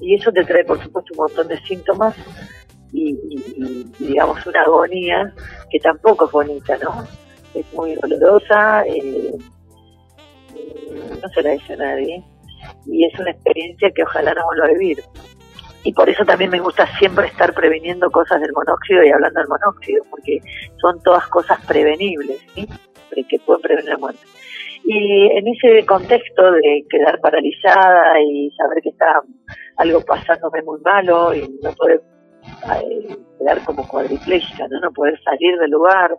eso 0.00 0.30
te 0.30 0.44
trae, 0.44 0.64
por 0.64 0.80
supuesto, 0.82 1.12
un 1.14 1.24
montón 1.24 1.48
de 1.48 1.58
síntomas 1.62 2.14
y, 2.92 3.86
digamos, 3.98 4.44
una 4.46 4.62
agonía 4.62 5.32
que 5.70 5.78
tampoco 5.80 6.26
es 6.26 6.32
bonita, 6.32 6.76
¿no? 6.78 7.04
Es 7.54 7.72
muy 7.72 7.94
dolorosa, 7.94 8.84
eh, 8.86 9.32
no 11.22 11.28
se 11.28 11.42
la 11.42 11.50
dice 11.50 11.72
a 11.74 11.76
nadie. 11.76 12.22
Y 12.86 13.04
es 13.04 13.18
una 13.18 13.30
experiencia 13.30 13.90
que 13.94 14.02
ojalá 14.02 14.34
no 14.34 14.44
vuelva 14.44 14.66
a 14.66 14.70
vivir. 14.70 15.02
Y 15.84 15.92
por 15.92 16.08
eso 16.08 16.24
también 16.24 16.50
me 16.50 16.58
gusta 16.58 16.86
siempre 16.98 17.28
estar 17.28 17.54
previniendo 17.54 18.10
cosas 18.10 18.40
del 18.40 18.52
monóxido 18.52 19.04
y 19.04 19.10
hablando 19.10 19.40
del 19.40 19.48
monóxido, 19.48 20.04
porque 20.10 20.40
son 20.80 21.00
todas 21.02 21.26
cosas 21.28 21.64
prevenibles, 21.64 22.40
¿sí? 22.54 22.66
que 23.28 23.38
pueden 23.38 23.62
prevenir 23.62 23.90
la 23.90 23.98
muerte. 23.98 24.20
Y 24.84 25.26
en 25.32 25.48
ese 25.48 25.84
contexto 25.86 26.52
de 26.52 26.84
quedar 26.88 27.20
paralizada 27.20 28.20
y 28.20 28.50
saber 28.56 28.82
que 28.82 28.90
está 28.90 29.20
algo 29.76 30.00
pasándome 30.02 30.62
muy 30.62 30.80
malo 30.80 31.34
y 31.34 31.40
no 31.62 31.72
poder 31.72 32.02
eh, 32.74 33.16
quedar 33.38 33.64
como 33.64 33.86
cuadriplégica, 33.86 34.66
¿no? 34.68 34.90
poder 34.92 35.20
salir 35.22 35.58
del 35.58 35.70
lugar, 35.70 36.16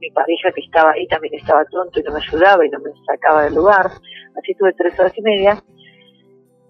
mi 0.00 0.10
pareja 0.10 0.52
que 0.52 0.60
estaba 0.62 0.92
ahí 0.92 1.06
también 1.08 1.34
estaba 1.34 1.64
tonto 1.66 2.00
y 2.00 2.02
no 2.02 2.12
me 2.12 2.20
ayudaba 2.20 2.64
y 2.64 2.70
no 2.70 2.78
me 2.80 2.90
sacaba 3.06 3.44
del 3.44 3.54
lugar, 3.54 3.86
así 3.86 4.54
tuve 4.58 4.72
tres 4.74 4.98
horas 4.98 5.12
y 5.16 5.22
media, 5.22 5.62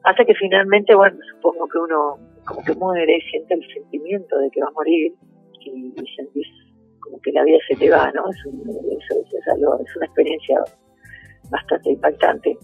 hasta 0.04 0.24
que 0.24 0.34
finalmente, 0.34 0.94
bueno, 0.94 1.18
supongo 1.34 1.68
que 1.68 1.78
uno 1.78 2.18
como 2.46 2.64
que 2.64 2.74
muere, 2.74 3.20
siente 3.30 3.54
el 3.54 3.66
sentimiento 3.72 4.38
de 4.38 4.50
que 4.50 4.60
va 4.60 4.68
a 4.68 4.72
morir 4.72 5.14
y, 5.60 5.92
y 5.94 6.16
sentís 6.16 6.46
como 7.00 7.20
que 7.20 7.32
la 7.32 7.44
vida 7.44 7.58
se 7.68 7.76
te 7.76 7.90
va, 7.90 8.10
¿no? 8.12 8.22
Es, 8.30 8.38
es, 8.38 9.96
una 9.96 10.06
experiencia 10.06 10.62
bastante 11.50 11.90
impactante. 11.90 12.56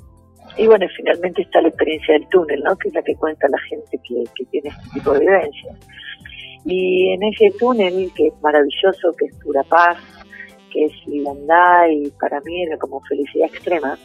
Y 0.57 0.67
bueno, 0.67 0.87
finalmente 0.97 1.43
está 1.43 1.61
la 1.61 1.69
experiencia 1.69 2.15
del 2.15 2.29
túnel, 2.29 2.63
¿no? 2.63 2.77
Que 2.77 2.89
es 2.89 2.95
la 2.95 3.03
que 3.03 3.15
cuenta 3.17 3.47
la 3.49 3.59
gente 3.69 4.01
que, 4.03 4.45
tiene 4.51 4.71
este 4.71 4.89
tipo 4.95 5.13
de 5.13 5.21
vivencia. 5.21 5.75
Y 6.65 7.11
en 7.13 7.23
ese 7.25 7.51
túnel, 7.59 8.11
que 8.15 8.29
es 8.29 8.35
maravilloso, 8.41 9.13
que 9.19 9.27
es 9.27 9.35
pura 9.43 9.63
paz, 9.65 9.99
que 10.73 10.87
es 10.87 11.07
libertad 11.07 11.89
y 11.91 12.11
para 12.21 12.41
mí 12.41 12.65
era 12.65 12.77
como 12.79 13.01
felicidad 13.03 13.49
extrema, 13.49 13.99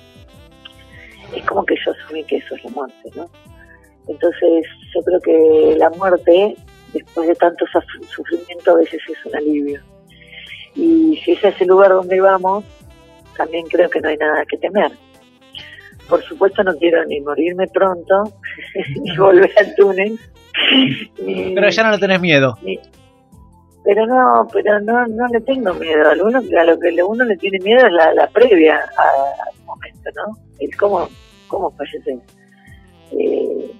es 1.36 1.44
como 1.46 1.66
que 1.66 1.76
yo 1.86 1.92
asumí 1.92 2.24
que 2.26 2.38
eso 2.38 2.56
es 2.56 2.64
la 2.66 2.72
muerte, 2.72 3.10
¿no? 3.16 3.30
Entonces 4.08 4.66
yo 4.94 5.02
creo 5.04 5.20
que 5.22 5.76
la 5.78 5.90
muerte, 5.92 6.56
después 6.94 7.28
de 7.28 7.36
tanto 7.36 7.66
sufrimiento, 8.10 8.72
a 8.72 8.76
veces 8.76 9.02
es 9.08 9.26
un 9.26 9.36
alivio. 9.36 9.82
Y 10.76 11.18
si 11.24 11.32
ese 11.34 11.50
es 11.50 11.62
el 11.62 11.68
lugar 11.68 11.92
donde 11.92 12.20
vamos, 12.20 12.66
también 13.38 13.66
creo 13.68 13.90
que 13.90 14.02
no 14.02 14.10
hay 14.10 14.18
nada 14.18 14.46
que 14.46 14.58
temer. 14.58 14.92
Por 16.10 16.24
supuesto 16.24 16.64
no 16.64 16.76
quiero 16.76 17.06
ni 17.06 17.22
morirme 17.22 17.68
pronto, 17.68 18.24
ni 19.02 19.18
volver 19.18 19.52
al 19.58 19.76
túnel. 19.76 20.20
pero 21.56 21.70
ya 21.70 21.84
no 21.84 21.92
le 21.92 21.98
tenés 21.98 22.22
miedo. 22.22 22.58
pero 23.84 24.06
no, 24.06 24.48
pero 24.52 24.80
no, 24.82 25.08
no 25.08 25.28
le 25.28 25.42
tengo 25.42 25.74
miedo. 25.76 26.10
A, 26.10 26.14
uno, 26.24 26.40
a 26.40 26.64
lo 26.64 26.80
que 26.80 27.04
uno 27.04 27.24
le 27.24 27.38
tiene 27.38 27.60
miedo 27.60 27.88
es 27.88 27.94
la, 27.94 28.28
previa 28.28 28.80
al 28.98 29.66
momento, 29.66 30.10
¿no? 30.16 30.38
El 30.60 30.76
cómo, 30.76 31.10
cómo 31.48 31.72
fallecer. 31.72 32.18
Eh, 33.12 33.72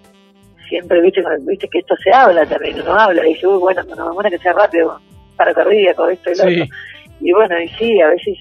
siempre 0.72 1.02
viste, 1.02 1.22
viste 1.42 1.68
que 1.68 1.80
esto 1.80 1.96
se 2.02 2.12
habla 2.14 2.46
también, 2.46 2.82
uno 2.82 2.94
habla 2.94 3.28
y 3.28 3.34
dice, 3.34 3.46
uy, 3.46 3.60
bueno, 3.60 3.84
no 3.84 4.14
me 4.14 4.30
que 4.30 4.38
sea 4.38 4.54
rápido 4.54 5.00
para 5.36 5.54
cardíaco, 5.54 6.08
esto 6.08 6.32
y 6.32 6.36
lo 6.36 6.44
otro. 6.44 6.76
Y 7.20 7.32
bueno, 7.34 7.62
y 7.62 7.68
sí, 7.70 8.02
a 8.02 8.08
veces 8.08 8.38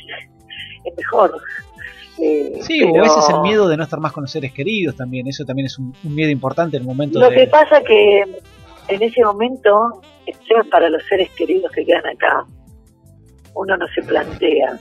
es 0.84 0.96
mejor. 0.96 1.32
Eh, 2.22 2.58
sí, 2.60 2.82
o 2.82 3.02
ese 3.02 3.18
es 3.18 3.28
el 3.30 3.40
miedo 3.40 3.68
de 3.68 3.76
no 3.76 3.82
estar 3.82 3.98
más 3.98 4.12
con 4.12 4.24
los 4.24 4.30
seres 4.30 4.52
queridos 4.52 4.96
también, 4.96 5.26
eso 5.26 5.44
también 5.44 5.66
es 5.66 5.78
un, 5.78 5.94
miedo 6.04 6.30
importante 6.30 6.76
en 6.76 6.82
el 6.82 6.88
momento 6.88 7.18
Lo 7.18 7.30
que 7.30 7.46
pasa 7.46 7.82
que 7.82 8.22
en 8.88 9.02
ese 9.02 9.22
momento, 9.24 10.02
para 10.70 10.88
los 10.90 11.02
seres 11.06 11.30
queridos 11.30 11.70
que 11.72 11.84
quedan 11.84 12.06
acá, 12.06 12.44
uno 13.54 13.76
no 13.76 13.86
se 13.88 14.02
plantea, 14.02 14.78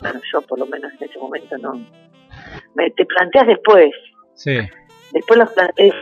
bueno, 0.00 0.20
yo 0.32 0.42
por 0.42 0.58
lo 0.58 0.66
menos 0.66 0.92
en 0.98 1.08
ese 1.08 1.18
momento 1.18 1.56
no, 1.58 1.74
me, 2.74 2.90
te 2.90 3.04
planteas 3.04 3.46
después. 3.46 3.90
Sí. 4.34 4.56
Después 5.12 5.38
los 5.38 5.50
planteas 5.50 5.94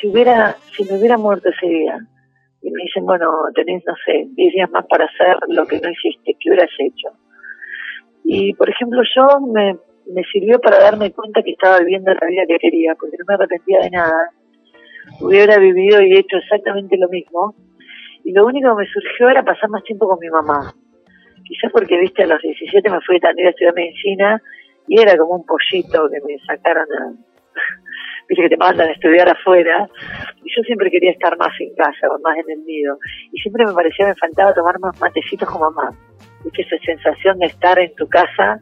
si 0.00 0.08
hubiera, 0.08 0.56
si 0.76 0.84
me 0.84 0.98
hubiera 0.98 1.16
muerto 1.16 1.48
ese 1.48 1.66
día, 1.66 1.98
y 2.62 2.70
me 2.70 2.82
dicen, 2.84 3.04
bueno, 3.04 3.30
tenés, 3.54 3.82
no 3.86 3.94
sé, 4.04 4.26
10 4.30 4.52
días 4.54 4.70
más 4.70 4.86
para 4.86 5.04
hacer 5.04 5.36
lo 5.48 5.66
que 5.66 5.80
no 5.80 5.90
hiciste, 5.90 6.36
¿qué 6.38 6.50
hubieras 6.50 6.70
hecho? 6.78 7.08
Y, 8.24 8.54
por 8.54 8.68
ejemplo, 8.68 9.02
yo 9.14 9.40
me, 9.40 9.76
me 10.06 10.22
sirvió 10.32 10.60
para 10.60 10.78
darme 10.78 11.12
cuenta 11.12 11.42
que 11.42 11.52
estaba 11.52 11.78
viviendo 11.78 12.12
la 12.12 12.26
vida 12.26 12.42
que 12.46 12.58
quería, 12.58 12.94
porque 12.94 13.16
no 13.18 13.24
me 13.28 13.34
arrepentía 13.34 13.80
de 13.80 13.90
nada. 13.90 14.30
Hubiera 15.20 15.58
vivido 15.58 16.00
y 16.02 16.16
hecho 16.16 16.36
exactamente 16.36 16.96
lo 16.96 17.08
mismo. 17.08 17.54
Y 18.24 18.32
lo 18.32 18.46
único 18.46 18.70
que 18.70 18.84
me 18.84 18.90
surgió 18.90 19.28
era 19.28 19.42
pasar 19.42 19.68
más 19.70 19.82
tiempo 19.84 20.08
con 20.08 20.18
mi 20.20 20.28
mamá. 20.28 20.72
Quizás 21.44 21.72
porque, 21.72 21.98
viste, 21.98 22.22
a 22.22 22.26
los 22.26 22.40
17 22.40 22.88
me 22.88 23.00
fui 23.00 23.18
a 23.22 23.48
estudiar 23.50 23.74
medicina 23.74 24.40
y 24.86 25.00
era 25.00 25.16
como 25.16 25.36
un 25.36 25.44
pollito 25.46 26.08
que 26.08 26.20
me 26.26 26.38
sacaron 26.46 26.86
a, 26.92 27.12
viste 28.28 28.42
que 28.42 28.48
te 28.48 28.56
mandan 28.56 28.88
a 28.88 28.92
estudiar 28.92 29.28
afuera, 29.28 29.88
y 30.42 30.54
yo 30.54 30.62
siempre 30.62 30.90
quería 30.90 31.12
estar 31.12 31.36
más 31.38 31.52
en 31.60 31.74
casa, 31.74 32.08
más 32.22 32.36
en 32.38 32.58
el 32.58 32.64
nido, 32.64 32.98
y 33.32 33.40
siempre 33.40 33.64
me 33.66 33.72
parecía 33.72 34.06
me 34.06 34.14
faltaba 34.14 34.54
tomar 34.54 34.78
más 34.80 34.98
matecitos 35.00 35.48
con 35.48 35.60
mamá, 35.60 35.96
esa 36.54 36.76
sensación 36.84 37.38
de 37.38 37.46
estar 37.46 37.78
en 37.78 37.94
tu 37.94 38.08
casa, 38.08 38.58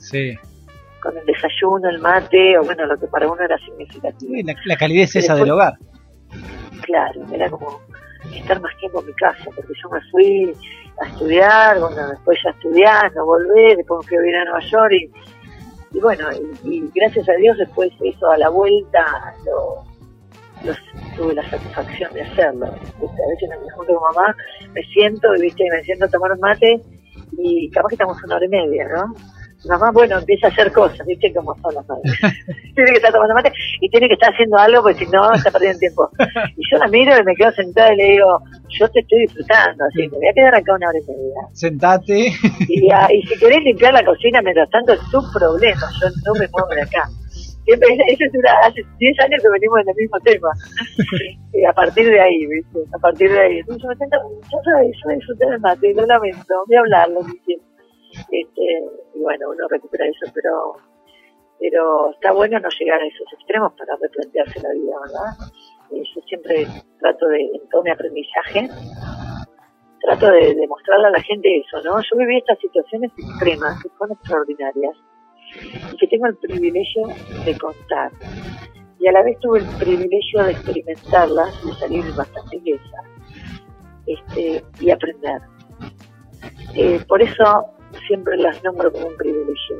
con 1.02 1.16
el 1.16 1.24
desayuno, 1.24 1.88
el 1.88 1.98
mate, 1.98 2.58
o 2.58 2.64
bueno, 2.64 2.86
lo 2.86 2.98
que 2.98 3.06
para 3.06 3.26
uno 3.26 3.42
era 3.42 3.56
significativo. 3.58 4.32
la, 4.64 4.76
calidez 4.76 5.16
esa 5.16 5.34
del 5.34 5.50
hogar. 5.50 5.74
Claro, 6.82 7.22
era 7.32 7.48
como 7.48 7.80
estar 8.34 8.60
más 8.60 8.76
tiempo 8.78 9.00
en 9.00 9.06
mi 9.06 9.14
casa, 9.14 9.44
porque 9.44 9.72
yo 9.82 9.88
me 9.90 10.00
fui 10.10 10.52
a 11.02 11.08
estudiar, 11.08 11.80
bueno, 11.80 12.08
después 12.10 12.38
ya 12.44 12.50
estudiar, 12.50 13.14
no 13.14 13.24
volver, 13.24 13.76
después 13.76 14.04
me 14.04 14.08
fui 14.08 14.16
a 14.18 14.20
vivir 14.20 14.36
a 14.36 14.44
Nueva 14.44 14.60
York 14.60 14.92
y 14.92 15.10
y 15.92 16.00
bueno, 16.00 16.24
y, 16.64 16.88
gracias 16.94 17.28
a 17.28 17.32
Dios 17.34 17.58
después 17.58 17.90
eso 18.02 18.30
a 18.30 18.38
la 18.38 18.48
vuelta 18.48 19.34
lo, 19.44 19.84
tuve 21.16 21.34
la 21.34 21.48
satisfacción 21.50 22.12
de 22.12 22.22
hacerlo. 22.22 22.66
A 22.66 22.70
veces 22.70 23.48
me 23.48 23.70
junto 23.72 23.94
con 23.94 24.14
mamá, 24.14 24.36
me 24.72 24.82
siento, 24.84 25.34
y 25.36 25.42
¿viste? 25.42 25.64
me 25.70 25.82
siento 25.82 26.04
a 26.04 26.08
tomar 26.08 26.32
un 26.32 26.40
mate 26.40 26.80
y 27.42 27.70
capaz 27.70 27.88
que 27.88 27.94
estamos 27.94 28.22
una 28.24 28.36
hora 28.36 28.46
y 28.46 28.48
media, 28.48 28.88
¿no? 28.88 29.14
mamá, 29.68 29.90
bueno, 29.92 30.18
empieza 30.18 30.46
a 30.46 30.50
hacer 30.50 30.72
cosas, 30.72 31.06
¿viste 31.06 31.32
cómo 31.34 31.54
son 31.60 31.74
las 31.74 31.86
madres? 31.86 32.12
tiene 32.74 32.90
que 32.92 32.96
estar 32.96 33.12
tomando 33.12 33.34
mate 33.34 33.52
y 33.80 33.88
tiene 33.90 34.08
que 34.08 34.14
estar 34.14 34.32
haciendo 34.32 34.56
algo 34.56 34.82
porque 34.82 35.04
si 35.04 35.10
no, 35.10 35.32
está 35.32 35.50
perdiendo 35.50 35.78
tiempo. 35.78 36.08
Y 36.56 36.62
yo 36.70 36.78
la 36.78 36.88
miro 36.88 37.12
y 37.16 37.24
me 37.24 37.34
quedo 37.34 37.50
sentada 37.52 37.92
y 37.92 37.96
le 37.96 38.04
digo, 38.12 38.26
yo 38.68 38.88
te 38.88 39.00
estoy 39.00 39.20
disfrutando, 39.20 39.84
así, 39.84 40.08
me 40.08 40.16
voy 40.16 40.28
a 40.28 40.32
quedar 40.32 40.54
acá 40.54 40.74
una 40.74 40.88
hora 40.88 40.98
y 40.98 41.10
media. 41.10 41.40
Sentate. 41.52 42.32
Y, 42.68 42.90
ah, 42.92 43.08
y 43.12 43.22
si 43.22 43.38
querés 43.38 43.62
limpiar 43.64 43.92
la 43.92 44.04
cocina 44.04 44.40
mientras 44.42 44.70
tanto 44.70 44.92
es 44.92 45.00
tu 45.10 45.20
problema, 45.32 45.80
yo 46.00 46.08
no 46.24 46.32
me 46.38 46.46
muevo 46.48 46.68
de 46.74 46.82
acá. 46.82 47.08
Siempre, 47.70 47.86
eso 48.08 48.24
es 48.26 48.34
una, 48.34 48.50
hace 48.66 48.82
10 48.98 49.20
años 49.20 49.42
que 49.42 49.48
venimos 49.48 49.78
en 49.78 49.88
el 49.90 49.94
mismo 49.94 50.18
tema. 50.26 50.50
y 51.54 51.64
a 51.64 51.72
partir 51.72 52.10
de 52.10 52.20
ahí, 52.20 52.46
¿viste? 52.46 52.80
A 52.92 52.98
partir 52.98 53.30
de 53.30 53.38
ahí. 53.38 53.58
Entonces 53.58 53.82
yo 53.82 53.88
me 53.88 53.96
siento, 53.96 54.16
yo 54.50 54.58
soy, 54.64 54.90
yo 54.90 55.14
disfruté 55.14 55.46
del 55.46 55.60
mate, 55.60 55.94
lo 55.94 56.06
lamento, 56.06 56.64
voy 56.66 56.76
a 56.76 56.80
hablarlo, 56.80 57.20
¿viste? 57.22 57.62
Este, 58.32 58.66
y 59.14 59.20
bueno, 59.22 59.50
uno 59.50 59.68
recupera 59.70 60.04
eso, 60.06 60.26
pero 60.34 60.74
pero 61.60 62.10
está 62.10 62.32
bueno 62.32 62.58
no 62.58 62.68
llegar 62.70 63.00
a 63.00 63.06
esos 63.06 63.32
extremos 63.34 63.72
para 63.74 63.94
replantearse 64.00 64.60
la 64.62 64.72
vida, 64.72 64.96
¿verdad? 65.04 65.46
yo 65.92 66.22
siempre 66.22 66.66
trato 66.98 67.28
de, 67.28 67.42
en 67.42 67.68
todo 67.68 67.82
mi 67.82 67.90
aprendizaje, 67.90 68.68
trato 70.00 70.26
de 70.30 70.54
demostrarle 70.54 71.08
a 71.08 71.10
la 71.10 71.22
gente 71.22 71.58
eso, 71.58 71.82
¿no? 71.84 72.00
Yo 72.00 72.16
viví 72.16 72.38
estas 72.38 72.58
situaciones 72.58 73.10
extremas 73.16 73.82
que 73.82 73.90
fueron 73.90 74.16
extraordinarias 74.16 74.96
y 74.96 75.09
que 75.98 76.06
tengo 76.06 76.26
el 76.26 76.36
privilegio 76.36 77.08
de 77.44 77.58
contar. 77.58 78.10
Y 78.98 79.08
a 79.08 79.12
la 79.12 79.22
vez 79.22 79.38
tuve 79.40 79.60
el 79.60 79.66
privilegio 79.78 80.42
de 80.44 80.52
experimentarlas, 80.52 81.64
de 81.64 81.72
salir 81.74 82.04
bastante 82.14 82.56
ilesa 82.56 83.02
este, 84.06 84.64
y 84.80 84.90
aprender. 84.90 85.40
Eh, 86.74 87.00
por 87.08 87.22
eso 87.22 87.66
siempre 88.06 88.36
las 88.36 88.62
nombro 88.62 88.92
como 88.92 89.06
un 89.08 89.16
privilegio. 89.16 89.78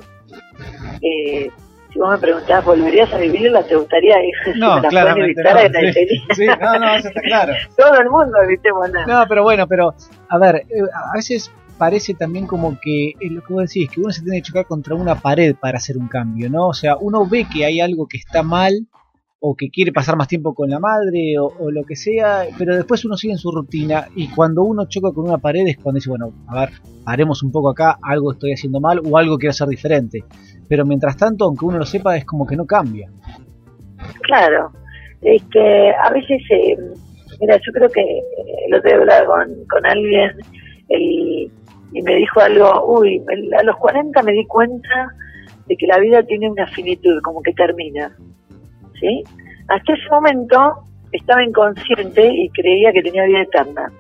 Eh, 1.03 1.51
si 1.93 1.99
vos 1.99 2.11
me 2.11 2.19
preguntás, 2.19 2.65
¿volverías 2.65 3.13
a 3.13 3.19
vivirla? 3.19 3.63
¿Te 3.63 3.77
gustaría 3.77 4.23
ir? 4.23 4.35
No, 4.57 4.81
claramente 4.81 5.43
no. 5.43 6.35
Sí, 6.35 6.47
no, 6.47 6.79
no, 6.79 6.95
eso 6.95 7.09
está 7.09 7.21
claro. 7.21 7.53
Todo 7.77 8.01
el 8.01 8.11
mundo, 8.11 8.39
viste, 8.49 8.71
bueno. 8.71 9.07
No, 9.07 9.25
pero 9.29 9.43
bueno, 9.43 9.67
pero, 9.67 9.95
a 10.29 10.39
ver, 10.39 10.57
eh, 10.57 10.83
a 10.95 11.17
veces 11.17 11.53
parece 11.81 12.13
también 12.13 12.47
como 12.47 12.79
que, 12.79 13.15
lo 13.23 13.43
que 13.43 13.55
vos 13.55 13.63
decís, 13.63 13.89
que 13.89 14.01
uno 14.01 14.13
se 14.13 14.21
tiene 14.21 14.37
que 14.37 14.49
chocar 14.49 14.67
contra 14.67 14.95
una 14.95 15.15
pared 15.15 15.57
para 15.59 15.79
hacer 15.79 15.97
un 15.97 16.09
cambio, 16.09 16.51
¿no? 16.51 16.69
O 16.69 16.75
sea, 16.75 16.99
uno 17.01 17.27
ve 17.27 17.47
que 17.51 17.65
hay 17.65 17.81
algo 17.81 18.07
que 18.07 18.19
está 18.19 18.43
mal 18.43 18.87
o 19.41 19.57
que 19.57 19.71
quiere 19.71 19.91
pasar 19.91 20.15
más 20.15 20.29
tiempo 20.29 20.53
con 20.55 20.69
la 20.69 20.79
madre 20.79 21.39
o, 21.39 21.71
lo 21.71 21.85
que 21.85 21.97
sea, 21.97 22.43
pero 22.59 22.77
después 22.77 23.07
uno 23.07 23.17
sigue 23.17 23.33
en 23.33 23.39
su 23.39 23.51
rutina 23.51 24.09
y 24.15 24.29
cuando 24.29 24.63
uno 24.63 24.85
choca 24.91 25.11
con 25.15 25.27
una 25.27 25.39
pared 25.39 25.67
es 25.69 25.79
cuando 25.79 25.97
dice, 25.97 26.11
bueno, 26.11 26.35
a 26.49 26.61
ver, 26.61 26.69
haremos 27.07 27.43
un 27.43 27.51
poco 27.51 27.71
acá, 27.71 27.99
algo 28.03 28.33
estoy 28.33 28.53
haciendo 28.53 28.79
mal 28.79 29.01
o 29.03 29.17
algo 29.17 29.39
quiero 29.39 29.53
hacer 29.53 29.69
diferente. 29.69 30.23
Pero 30.69 30.85
mientras 30.85 31.17
tanto, 31.17 31.47
aunque 31.47 31.65
uno 31.65 31.79
lo 31.79 31.87
sepa, 31.87 32.15
es 32.15 32.27
como 32.27 32.47
que 32.47 32.57
no 32.57 32.67
cambia. 32.67 33.11
Claro, 34.25 34.71
es 35.23 35.43
que 35.45 35.93
a 35.93 36.11
veces, 36.11 36.43
eh, 36.51 36.77
mira, 37.41 37.57
yo 37.57 37.73
creo 37.73 37.89
que 37.89 38.03
eh, 38.03 38.69
lo 38.69 38.77
hablar 38.77 39.25
con, 39.25 39.65
con 39.65 39.87
alguien 39.87 40.33
y 41.93 42.03
me 42.03 42.15
dijo 42.17 42.41
algo, 42.41 42.99
uy, 42.99 43.23
a 43.59 43.63
los 43.63 43.77
40 43.77 44.23
me 44.23 44.33
di 44.33 44.47
cuenta 44.47 45.15
de 45.67 45.77
que 45.77 45.87
la 45.87 45.99
vida 45.99 46.23
tiene 46.23 46.51
una 46.51 46.67
finitud, 46.69 47.21
como 47.23 47.43
que 47.43 47.53
termina 47.53 48.17
¿sí? 49.01 49.25
Hasta 49.69 49.95
ese 49.95 50.09
momento 50.11 50.75
estaba 51.13 51.43
inconsciente 51.43 52.27
y 52.27 52.49
creía 52.51 52.93
que 52.93 53.03
tenía 53.03 53.25
vida 53.25 53.43
eterna, 53.43 53.91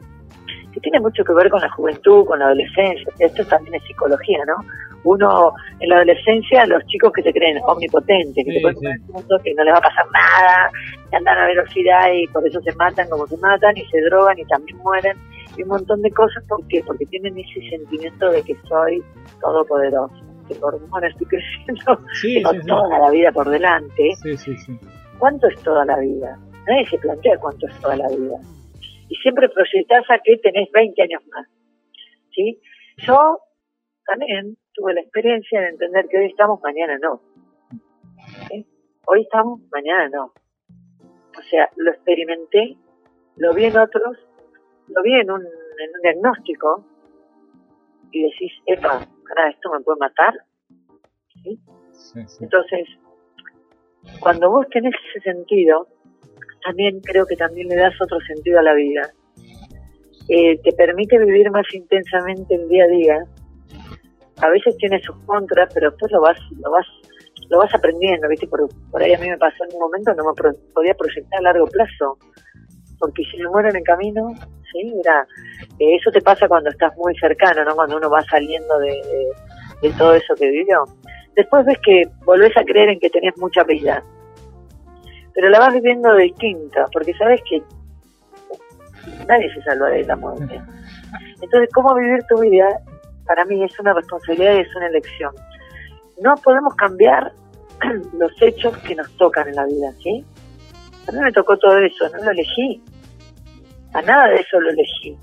que 0.72 0.80
tiene 0.80 1.00
mucho 1.00 1.24
que 1.24 1.32
ver 1.32 1.48
con 1.48 1.60
la 1.60 1.70
juventud, 1.70 2.24
con 2.26 2.38
la 2.38 2.46
adolescencia, 2.46 3.12
esto 3.18 3.44
también 3.46 3.74
es 3.74 3.82
psicología, 3.84 4.38
¿no? 4.46 4.56
Uno 5.02 5.52
en 5.80 5.88
la 5.88 5.96
adolescencia, 5.96 6.66
los 6.66 6.84
chicos 6.86 7.10
que 7.12 7.22
se 7.22 7.32
creen 7.32 7.58
omnipotentes, 7.64 8.44
que, 8.44 8.52
que 8.52 9.54
no 9.54 9.64
les 9.64 9.74
va 9.74 9.78
a 9.78 9.80
pasar 9.80 10.06
nada, 10.12 10.70
que 11.08 11.16
andan 11.16 11.38
a 11.38 11.46
velocidad 11.46 12.12
y 12.12 12.26
por 12.28 12.46
eso 12.46 12.60
se 12.60 12.74
matan 12.74 13.08
como 13.08 13.26
se 13.26 13.36
matan 13.38 13.76
y 13.76 13.84
se 13.86 14.00
drogan 14.02 14.38
y 14.38 14.44
también 14.44 14.76
mueren 14.78 15.16
y 15.60 15.62
un 15.62 15.68
montón 15.68 16.00
de 16.02 16.10
cosas, 16.10 16.42
¿por 16.48 16.66
qué? 16.68 16.82
Porque 16.86 17.06
tienen 17.06 17.38
ese 17.38 17.60
sentimiento 17.68 18.30
de 18.30 18.42
que 18.42 18.56
soy 18.68 19.02
todopoderoso 19.40 20.30
por 20.58 21.04
estoy 21.04 21.26
creciendo, 21.28 21.98
tengo 22.22 22.66
toda 22.66 22.98
la 22.98 23.10
vida 23.10 23.32
por 23.32 23.48
delante. 23.48 24.10
¿Cuánto 25.18 25.48
es 25.48 25.62
toda 25.62 25.84
la 25.84 25.98
vida? 25.98 26.38
Nadie 26.66 26.86
se 26.88 26.98
plantea 26.98 27.38
cuánto 27.38 27.66
es 27.66 27.78
toda 27.80 27.96
la 27.96 28.08
vida. 28.08 28.38
Y 29.08 29.16
siempre 29.16 29.48
proyectás 29.48 30.04
a 30.10 30.18
que 30.22 30.36
tenés 30.38 30.70
20 30.72 31.02
años 31.02 31.22
más. 31.32 31.46
¿sí? 32.34 32.60
Yo 32.98 33.38
también 34.06 34.56
tuve 34.74 34.94
la 34.94 35.00
experiencia 35.00 35.60
de 35.60 35.68
entender 35.68 36.06
que 36.08 36.18
hoy 36.18 36.26
estamos, 36.26 36.60
mañana 36.62 36.98
no. 36.98 37.20
Hoy 39.06 39.22
estamos, 39.22 39.60
mañana 39.72 40.08
no. 40.08 40.32
O 41.38 41.42
sea, 41.50 41.68
lo 41.76 41.90
experimenté, 41.90 42.76
lo 43.36 43.54
vi 43.54 43.64
en 43.64 43.78
otros, 43.78 44.16
lo 44.94 45.02
vi 45.02 45.14
en 45.14 45.30
un, 45.30 45.40
en 45.40 45.90
un 45.94 46.02
diagnóstico 46.02 46.84
y 48.12 48.22
decís, 48.24 48.52
epa, 48.66 49.06
esto 49.50 49.70
me 49.72 49.80
puede 49.80 49.98
matar. 49.98 50.34
Entonces, 52.40 52.88
cuando 54.20 54.50
vos 54.50 54.66
tenés 54.70 54.94
ese 55.10 55.32
sentido, 55.32 55.86
también 56.64 57.00
creo 57.00 57.26
que 57.26 57.36
también 57.36 57.68
le 57.68 57.76
das 57.76 57.94
otro 58.00 58.18
sentido 58.20 58.58
a 58.58 58.62
la 58.62 58.74
vida. 58.74 59.10
Eh, 60.28 60.58
te 60.62 60.72
permite 60.72 61.18
vivir 61.18 61.50
más 61.50 61.66
intensamente 61.72 62.54
el 62.54 62.68
día 62.68 62.84
a 62.84 62.88
día. 62.88 63.24
A 64.42 64.48
veces 64.48 64.76
tiene 64.76 65.00
sus 65.02 65.16
contras, 65.26 65.72
pero 65.74 65.90
después 65.90 66.12
lo 66.12 66.20
vas, 66.20 66.38
lo 66.62 66.70
vas, 66.70 66.86
lo 67.48 67.58
vas 67.58 67.74
aprendiendo, 67.74 68.28
¿viste? 68.28 68.46
Por, 68.46 68.68
por 68.90 69.02
ahí 69.02 69.12
a 69.12 69.18
mí 69.18 69.28
me 69.28 69.38
pasó 69.38 69.64
en 69.64 69.74
un 69.74 69.80
momento, 69.80 70.14
no 70.14 70.24
me 70.24 70.52
podía 70.74 70.94
proyectar 70.94 71.40
a 71.40 71.42
largo 71.42 71.66
plazo, 71.66 72.18
porque 73.00 73.24
si 73.24 73.38
me 73.38 73.48
muero 73.48 73.70
en 73.74 73.82
camino, 73.82 74.32
sí, 74.70 74.94
era, 75.02 75.26
eh, 75.80 75.96
eso 75.96 76.12
te 76.12 76.20
pasa 76.20 76.46
cuando 76.46 76.70
estás 76.70 76.96
muy 76.96 77.16
cercano, 77.16 77.64
¿no? 77.64 77.74
Cuando 77.74 77.96
uno 77.96 78.08
va 78.08 78.22
saliendo 78.22 78.78
de 78.78 79.00
de 79.82 79.90
todo 79.92 80.14
eso 80.14 80.34
que 80.34 80.50
vivió. 80.50 80.84
Después 81.36 81.64
ves 81.64 81.78
que 81.84 82.04
volvés 82.24 82.56
a 82.56 82.64
creer 82.64 82.90
en 82.90 83.00
que 83.00 83.10
tenés 83.10 83.36
mucha 83.38 83.64
vida, 83.64 84.02
pero 85.34 85.48
la 85.48 85.58
vas 85.58 85.74
viviendo 85.74 86.14
distinta, 86.16 86.86
porque 86.92 87.14
sabes 87.14 87.40
que 87.48 87.62
nadie 89.26 89.52
se 89.54 89.62
salva 89.62 89.88
de 89.88 90.04
la 90.04 90.16
muerte. 90.16 90.60
Entonces, 91.40 91.70
cómo 91.72 91.94
vivir 91.94 92.22
tu 92.28 92.40
vida, 92.40 92.68
para 93.26 93.44
mí 93.44 93.62
es 93.62 93.78
una 93.78 93.94
responsabilidad 93.94 94.56
y 94.56 94.60
es 94.60 94.76
una 94.76 94.88
elección. 94.88 95.34
No 96.20 96.34
podemos 96.36 96.74
cambiar 96.74 97.32
los 98.18 98.32
hechos 98.42 98.76
que 98.78 98.94
nos 98.94 99.10
tocan 99.16 99.48
en 99.48 99.54
la 99.54 99.66
vida, 99.66 99.92
¿sí? 100.02 100.24
A 101.10 101.22
me 101.22 101.32
tocó 101.32 101.56
todo 101.58 101.76
eso, 101.78 102.08
no 102.10 102.24
lo 102.24 102.30
elegí. 102.30 102.82
A 103.92 104.02
nada 104.02 104.28
de 104.28 104.36
eso 104.36 104.60
lo 104.60 104.70
elegí. 104.70 105.16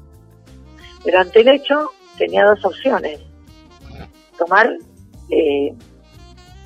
Pero 1.04 1.19
ante 1.19 1.39
el 1.39 1.47
hecho 1.47 1.91
tenía 2.17 2.45
dos 2.45 2.65
opciones 2.65 3.21
tomar, 4.38 4.69
eh, 5.30 5.73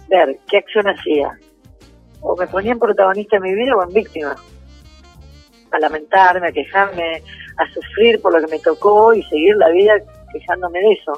ver 0.10 0.38
qué 0.50 0.58
acción 0.58 0.86
hacía. 0.88 1.38
O 2.22 2.36
me 2.36 2.48
ponía 2.48 2.74
en 2.74 2.80
protagonista 2.80 3.38
de 3.38 3.42
mi 3.42 3.56
vida 3.56 3.76
o 3.76 3.84
en 3.84 3.94
víctima. 3.94 4.36
A 5.72 5.80
lamentarme, 5.80 6.48
a 6.48 6.52
quejarme, 6.52 7.24
a 7.58 7.74
sufrir 7.74 8.22
por 8.22 8.34
lo 8.34 8.46
que 8.46 8.52
me 8.52 8.60
tocó 8.60 9.14
y 9.14 9.24
seguir 9.24 9.56
la 9.56 9.70
vida 9.70 9.94
quejándome 10.34 10.80
de 10.80 10.92
eso. 10.94 11.14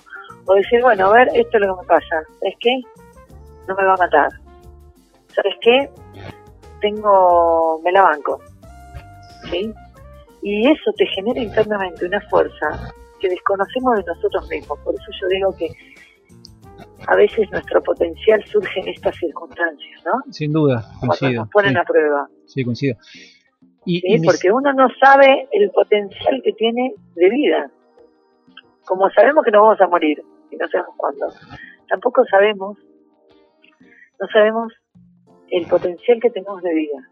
O 0.45 0.53
decir, 0.55 0.81
bueno, 0.81 1.07
a 1.07 1.13
ver, 1.13 1.29
esto 1.33 1.57
es 1.57 1.61
lo 1.61 1.75
que 1.75 1.81
me 1.81 1.87
pasa. 1.87 2.23
¿Sabes 2.39 2.55
qué? 2.59 2.81
No 3.67 3.75
me 3.75 3.85
va 3.85 3.93
a 3.93 3.97
matar. 3.97 4.29
¿Sabes 5.33 5.55
qué? 5.61 5.89
Tengo, 6.83 7.79
me 7.81 7.93
la 7.93 8.01
banco. 8.01 8.41
¿Sí? 9.49 9.73
Y 10.41 10.69
eso 10.69 10.91
te 10.97 11.05
genera 11.07 11.39
internamente 11.39 12.05
una 12.05 12.19
fuerza 12.29 12.93
que 13.21 13.29
desconocemos 13.29 13.95
de 13.95 14.03
nosotros 14.03 14.49
mismos. 14.49 14.77
Por 14.79 14.93
eso 14.93 15.05
yo 15.21 15.27
digo 15.29 15.55
que 15.57 15.69
a 17.07 17.15
veces 17.15 17.49
nuestro 17.51 17.81
potencial 17.81 18.43
surge 18.45 18.81
en 18.81 18.89
estas 18.89 19.15
circunstancias, 19.15 20.03
¿no? 20.05 20.33
Sin 20.33 20.51
duda, 20.51 20.83
coincido. 20.99 21.43
nos 21.43 21.49
ponen 21.49 21.77
a 21.77 21.83
prueba. 21.85 22.27
Sí, 22.45 22.65
coincido. 22.65 22.97
Y, 23.85 24.21
porque 24.25 24.51
uno 24.51 24.73
no 24.73 24.87
sabe 24.99 25.47
el 25.51 25.69
potencial 25.71 26.41
que 26.43 26.51
tiene 26.53 26.93
de 27.15 27.29
vida. 27.29 27.71
Como 28.85 29.09
sabemos 29.11 29.43
que 29.45 29.51
nos 29.51 29.61
vamos 29.61 29.81
a 29.81 29.87
morir 29.87 30.21
y 30.51 30.55
no 30.57 30.67
sabemos 30.67 30.95
cuándo, 30.97 31.27
tampoco 31.87 32.23
sabemos, 32.25 32.77
no 34.19 34.27
sabemos 34.31 34.73
el 35.53 35.67
potencial 35.67 36.19
que 36.21 36.29
tenemos 36.29 36.61
de 36.61 36.73
vida. 36.73 37.09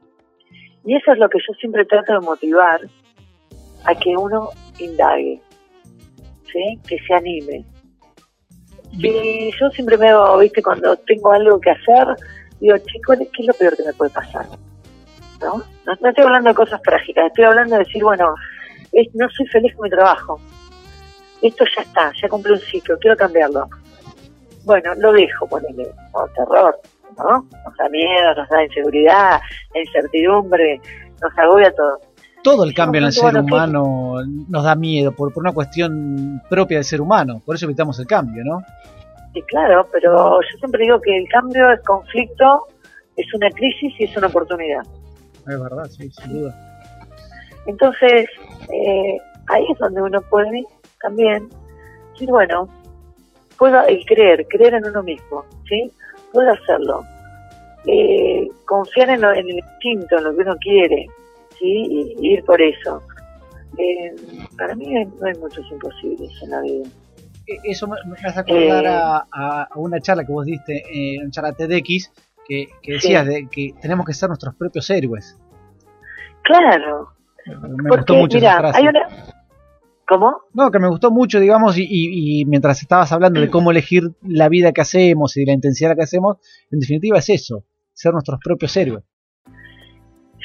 Y 0.86 0.96
eso 0.96 1.12
es 1.12 1.18
lo 1.18 1.30
que 1.30 1.40
yo 1.40 1.54
siempre 1.60 1.86
trato 1.86 2.14
de 2.14 2.20
motivar 2.20 2.82
a 3.86 3.96
que 3.96 4.16
uno 4.18 4.50
indague, 4.80 5.42
¿sí? 6.52 6.80
que 6.88 6.98
se 7.00 7.14
anime, 7.14 7.66
y 8.94 9.52
yo 9.58 9.70
siempre 9.70 9.98
me 9.98 10.10
hago, 10.10 10.38
viste, 10.38 10.62
cuando 10.62 10.96
tengo 10.98 11.32
algo 11.32 11.60
que 11.60 11.72
hacer, 11.72 12.08
digo, 12.60 12.78
chicos, 12.80 13.18
¿qué 13.18 13.42
es 13.42 13.48
lo 13.48 13.54
peor 13.54 13.78
que 13.78 13.84
me 13.84 13.94
puede 13.94 14.12
pasar? 14.12 14.46
¿No? 15.40 15.64
No, 15.86 16.10
estoy 16.10 16.26
hablando 16.26 16.50
de 16.50 16.56
cosas 16.56 16.82
trágicas, 16.82 17.28
estoy 17.28 17.46
hablando 17.46 17.78
de 17.78 17.86
decir, 17.86 18.04
bueno, 18.04 18.36
no 19.14 19.30
soy 19.30 19.48
feliz 19.48 19.74
con 19.76 19.86
mi 19.86 19.90
trabajo. 19.90 20.40
Esto 21.42 21.66
ya 21.76 21.82
está, 21.82 22.12
ya 22.22 22.30
cumplí 22.30 22.52
un 22.52 22.60
ciclo, 22.60 22.98
quiero 23.00 23.16
cambiarlo. 23.16 23.68
Bueno, 24.66 24.94
lo 24.96 25.12
dejo, 25.14 25.48
ponele, 25.48 25.90
o 26.12 26.28
terror, 26.36 26.80
¿no? 27.18 27.48
Nos 27.66 27.78
da 27.78 27.90
miedo, 27.90 28.36
nos 28.36 28.50
da 28.50 28.64
inseguridad, 28.64 29.42
incertidumbre, 29.74 30.82
nos 31.22 31.38
agobia 31.38 31.72
todo 31.74 32.00
todo 32.44 32.64
el 32.64 32.74
cambio 32.74 33.00
en 33.00 33.06
el 33.06 33.12
ser 33.12 33.38
humano 33.38 34.16
nos 34.50 34.64
da 34.64 34.76
miedo 34.76 35.12
por, 35.12 35.32
por, 35.34 35.44
una 35.44 35.54
cuestión 35.54 36.42
propia 36.50 36.78
del 36.78 36.86
ser 36.86 37.02
humano. 37.02 37.42
Por 37.46 37.56
eso 37.56 37.66
evitamos 37.66 38.00
el 38.00 38.08
cambio, 38.08 38.44
¿no? 38.44 38.62
Sí, 39.34 39.42
claro, 39.44 39.88
pero 39.92 40.42
yo 40.42 40.58
siempre 40.58 40.84
digo 40.84 41.00
que 41.00 41.18
el 41.18 41.28
cambio 41.30 41.72
es 41.72 41.82
conflicto, 41.82 42.68
es 43.16 43.34
una 43.34 43.50
crisis 43.52 43.94
y 44.00 44.04
es 44.06 44.18
una 44.18 44.28
oportunidad. 44.28 44.82
Es 45.48 45.62
verdad, 45.62 45.86
sí, 45.86 46.10
sin 46.12 46.34
duda. 46.34 46.56
Entonces, 47.66 48.28
eh, 48.74 49.18
ahí 49.48 49.66
es 49.72 49.78
donde 49.80 50.02
uno 50.02 50.22
puede 50.30 50.66
también 51.02 51.48
decir, 52.14 52.30
bueno, 52.30 52.68
puedo 53.58 53.80
creer, 54.08 54.46
creer 54.50 54.74
en 54.74 54.86
uno 54.86 55.04
mismo, 55.04 55.46
¿sí? 55.70 55.92
Puedo 56.32 56.52
hacerlo. 56.52 57.04
Eh, 57.86 58.48
confiar 58.66 59.10
en, 59.10 59.24
en 59.24 59.50
el 59.50 59.58
instinto, 59.58 60.18
en 60.18 60.24
lo 60.24 60.36
que 60.36 60.42
uno 60.44 60.56
quiere, 60.58 61.08
y 61.60 62.16
ir 62.22 62.44
por 62.46 62.62
eso. 62.62 63.02
Eh, 63.78 64.16
para 64.58 64.76
mí 64.76 64.94
no 64.94 65.26
hay 65.26 65.34
muchos 65.40 65.66
imposibles 65.72 66.32
en 66.44 66.50
la 66.50 66.62
vida. 66.62 66.90
E, 67.48 67.72
eso 67.72 67.88
me, 67.88 67.96
hace 68.24 68.40
acordar 68.40 68.86
a, 68.86 69.28
a, 69.32 69.68
una 69.76 70.00
charla 70.00 70.26
que 70.26 70.32
vos 70.32 70.46
diste, 70.46 70.78
eh, 70.78 71.16
en 71.16 71.32
charla 71.32 71.54
TEDx, 71.54 72.12
que, 72.48 72.68
que 72.82 72.94
decías 72.94 73.26
de 73.26 73.48
que 73.50 73.74
tenemos 73.82 74.06
que 74.06 74.14
ser 74.14 74.30
nuestros 74.30 74.56
propios 74.56 74.90
héroes. 74.90 75.38
Claro. 76.44 77.10
Me 77.46 77.96
gustó 77.96 78.16
mucho 78.16 78.38
esa 78.38 78.58
frase. 78.58 78.80
Hay 78.80 78.88
una... 78.88 79.08
¿Cómo? 80.12 80.42
No, 80.54 80.70
que 80.72 80.80
me 80.80 80.90
gustó 80.90 81.10
mucho, 81.10 81.40
digamos, 81.40 81.78
y, 81.78 81.88
y, 81.90 82.44
mientras 82.44 82.82
estabas 82.82 83.14
hablando 83.14 83.40
de 83.40 83.50
cómo 83.50 83.72
elegir 83.72 84.04
la 84.22 84.50
vida 84.50 84.74
que 84.74 84.82
hacemos 84.82 85.38
y 85.38 85.40
de 85.40 85.46
la 85.46 85.54
intensidad 85.54 85.96
que 85.96 86.04
hacemos, 86.04 86.36
en 86.70 86.80
definitiva 86.82 87.20
es 87.20 87.30
eso, 87.30 87.64
ser 87.94 88.12
nuestros 88.12 88.38
propios 88.44 88.76
héroes. 88.76 89.06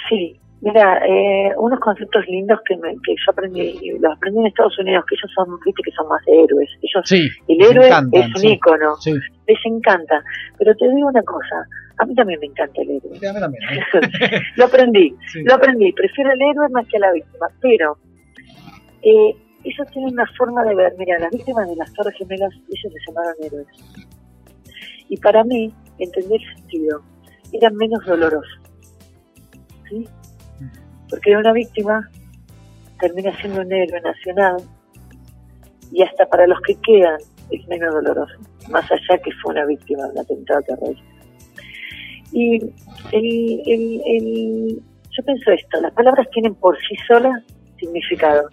Sí, 0.08 0.38
Mira, 0.60 1.04
eh, 1.04 1.50
unos 1.58 1.80
conceptos 1.80 2.24
lindos 2.28 2.60
que, 2.64 2.76
me, 2.76 2.90
que 3.04 3.14
yo 3.16 3.32
aprendí, 3.32 3.98
los 3.98 4.16
aprendí 4.16 4.38
en 4.38 4.46
Estados 4.46 4.78
Unidos, 4.78 5.04
que 5.08 5.16
ellos 5.16 5.32
son, 5.34 5.58
viste, 5.64 5.82
que 5.82 5.90
son 5.90 6.06
más 6.06 6.22
héroes. 6.28 6.70
Ellos, 6.82 7.34
el 7.48 7.60
héroe 7.60 7.88
es 7.88 8.34
un 8.36 8.44
ícono, 8.44 8.94
les 9.04 9.58
encanta. 9.64 10.22
Pero 10.58 10.76
te 10.76 10.88
digo 10.94 11.08
una 11.08 11.22
cosa, 11.24 11.66
a 11.98 12.06
mí 12.06 12.14
también 12.14 12.38
me 12.38 12.46
encanta 12.46 12.82
el 12.82 12.90
héroe. 12.90 13.16
¿eh? 13.20 14.40
lo 14.56 14.64
aprendí, 14.64 15.12
lo 15.44 15.54
aprendí. 15.54 15.92
Prefiero 15.92 16.30
el 16.30 16.40
héroe 16.40 16.68
más 16.68 16.86
que 16.86 16.98
a 16.98 17.00
la 17.00 17.12
víctima. 17.12 17.48
Pero 17.60 17.98
eh, 19.02 19.36
ellos 19.68 19.86
tienen 19.92 20.12
una 20.12 20.26
forma 20.38 20.62
de 20.64 20.74
ver, 20.74 20.94
mira, 20.98 21.18
las 21.18 21.30
víctimas 21.30 21.68
de 21.68 21.76
las 21.76 21.92
Torres 21.92 22.14
Gemelas, 22.18 22.52
ellos 22.54 22.92
se 22.92 23.10
llamaron 23.10 23.34
héroes. 23.42 23.66
Y 25.08 25.16
para 25.18 25.44
mí, 25.44 25.72
entender 25.98 26.40
el 26.40 26.56
sentido, 26.56 27.02
eran 27.52 27.74
menos 27.76 28.04
dolorosos. 28.04 28.60
¿Sí? 29.88 30.04
porque 31.08 31.36
una 31.36 31.52
víctima 31.52 32.08
termina 33.00 33.34
siendo 33.40 33.60
un 33.60 33.72
héroe 33.72 34.00
nacional 34.00 34.56
y 35.92 36.02
hasta 36.02 36.26
para 36.26 36.46
los 36.46 36.60
que 36.62 36.74
quedan 36.80 37.18
es 37.50 37.66
menos 37.68 37.94
doloroso, 37.94 38.34
más 38.70 38.90
allá 38.90 39.18
que 39.22 39.30
fue 39.42 39.52
una 39.52 39.64
víctima 39.66 40.04
de 40.04 40.10
un 40.10 40.18
atentado 40.18 40.62
terrorista. 40.62 41.04
Y 42.32 42.56
el, 43.12 43.62
el, 43.66 44.02
el, 44.04 44.82
yo 45.10 45.24
pienso 45.24 45.52
esto, 45.52 45.80
las 45.80 45.92
palabras 45.92 46.26
tienen 46.32 46.54
por 46.56 46.76
sí 46.78 46.96
solas 47.06 47.42
significado, 47.78 48.48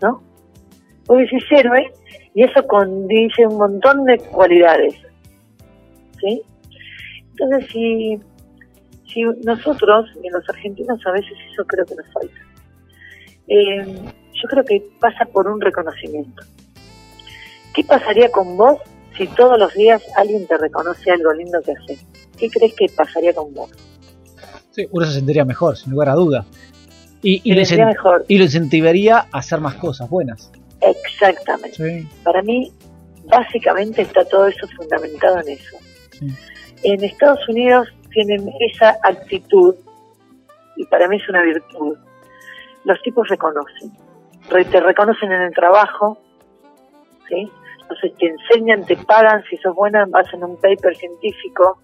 ¿no? 0.00 0.22
Vos 1.06 1.18
decís 1.18 1.44
héroe 1.50 1.90
y 2.34 2.44
eso 2.44 2.66
condice 2.66 3.46
un 3.46 3.58
montón 3.58 4.04
de 4.04 4.18
cualidades, 4.18 4.94
¿sí? 6.20 6.42
Entonces, 7.32 7.70
si 7.70 8.18
si 9.14 9.22
nosotros, 9.44 10.10
y 10.22 10.28
los 10.28 10.48
argentinos 10.48 11.00
a 11.06 11.12
veces 11.12 11.32
eso 11.52 11.64
creo 11.64 11.86
que 11.86 11.94
nos 11.94 12.06
falta, 12.12 12.34
eh, 13.46 14.12
yo 14.34 14.48
creo 14.48 14.64
que 14.64 14.82
pasa 14.98 15.24
por 15.26 15.46
un 15.46 15.60
reconocimiento. 15.60 16.42
¿Qué 17.74 17.84
pasaría 17.84 18.30
con 18.30 18.56
vos 18.56 18.78
si 19.16 19.28
todos 19.28 19.58
los 19.58 19.72
días 19.74 20.02
alguien 20.16 20.46
te 20.46 20.58
reconoce 20.58 21.12
algo 21.12 21.32
lindo 21.32 21.60
que 21.62 21.72
haces? 21.72 22.04
¿Qué 22.36 22.50
crees 22.50 22.74
que 22.74 22.86
pasaría 22.88 23.32
con 23.32 23.54
vos? 23.54 23.70
Sí, 24.72 24.86
uno 24.90 25.06
se 25.06 25.12
sentiría 25.12 25.44
mejor, 25.44 25.76
sin 25.76 25.92
lugar 25.92 26.08
a 26.08 26.14
duda. 26.14 26.44
Y, 27.22 27.40
y, 27.44 27.54
mejor. 27.54 28.24
y 28.28 28.36
lo 28.36 28.44
incentivaría 28.44 29.18
a 29.32 29.38
hacer 29.38 29.60
más 29.60 29.76
cosas 29.76 30.10
buenas. 30.10 30.50
Exactamente. 30.84 32.06
Para 32.22 32.42
mí, 32.42 32.72
básicamente 33.24 34.02
está 34.02 34.24
todo 34.24 34.46
eso 34.48 34.66
fundamentado 34.76 35.40
en 35.40 35.48
eso. 35.50 35.76
En 36.82 37.02
Estados 37.02 37.48
Unidos 37.48 37.88
tienen 38.12 38.50
esa 38.60 38.96
actitud, 39.02 39.74
y 40.76 40.84
para 40.86 41.08
mí 41.08 41.16
es 41.16 41.28
una 41.28 41.42
virtud, 41.42 41.96
los 42.84 43.02
tipos 43.02 43.28
reconocen. 43.28 43.92
Te 44.48 44.80
reconocen 44.80 45.32
en 45.32 45.40
el 45.40 45.54
trabajo, 45.54 46.18
¿sí? 47.28 47.50
Entonces 47.80 48.12
te 48.18 48.26
enseñan, 48.26 48.84
te 48.84 48.96
pagan, 48.96 49.42
si 49.48 49.56
sos 49.58 49.74
buena 49.74 50.06
vas 50.08 50.32
en 50.32 50.44
un 50.44 50.56
paper 50.56 50.94
científico, 50.96 51.78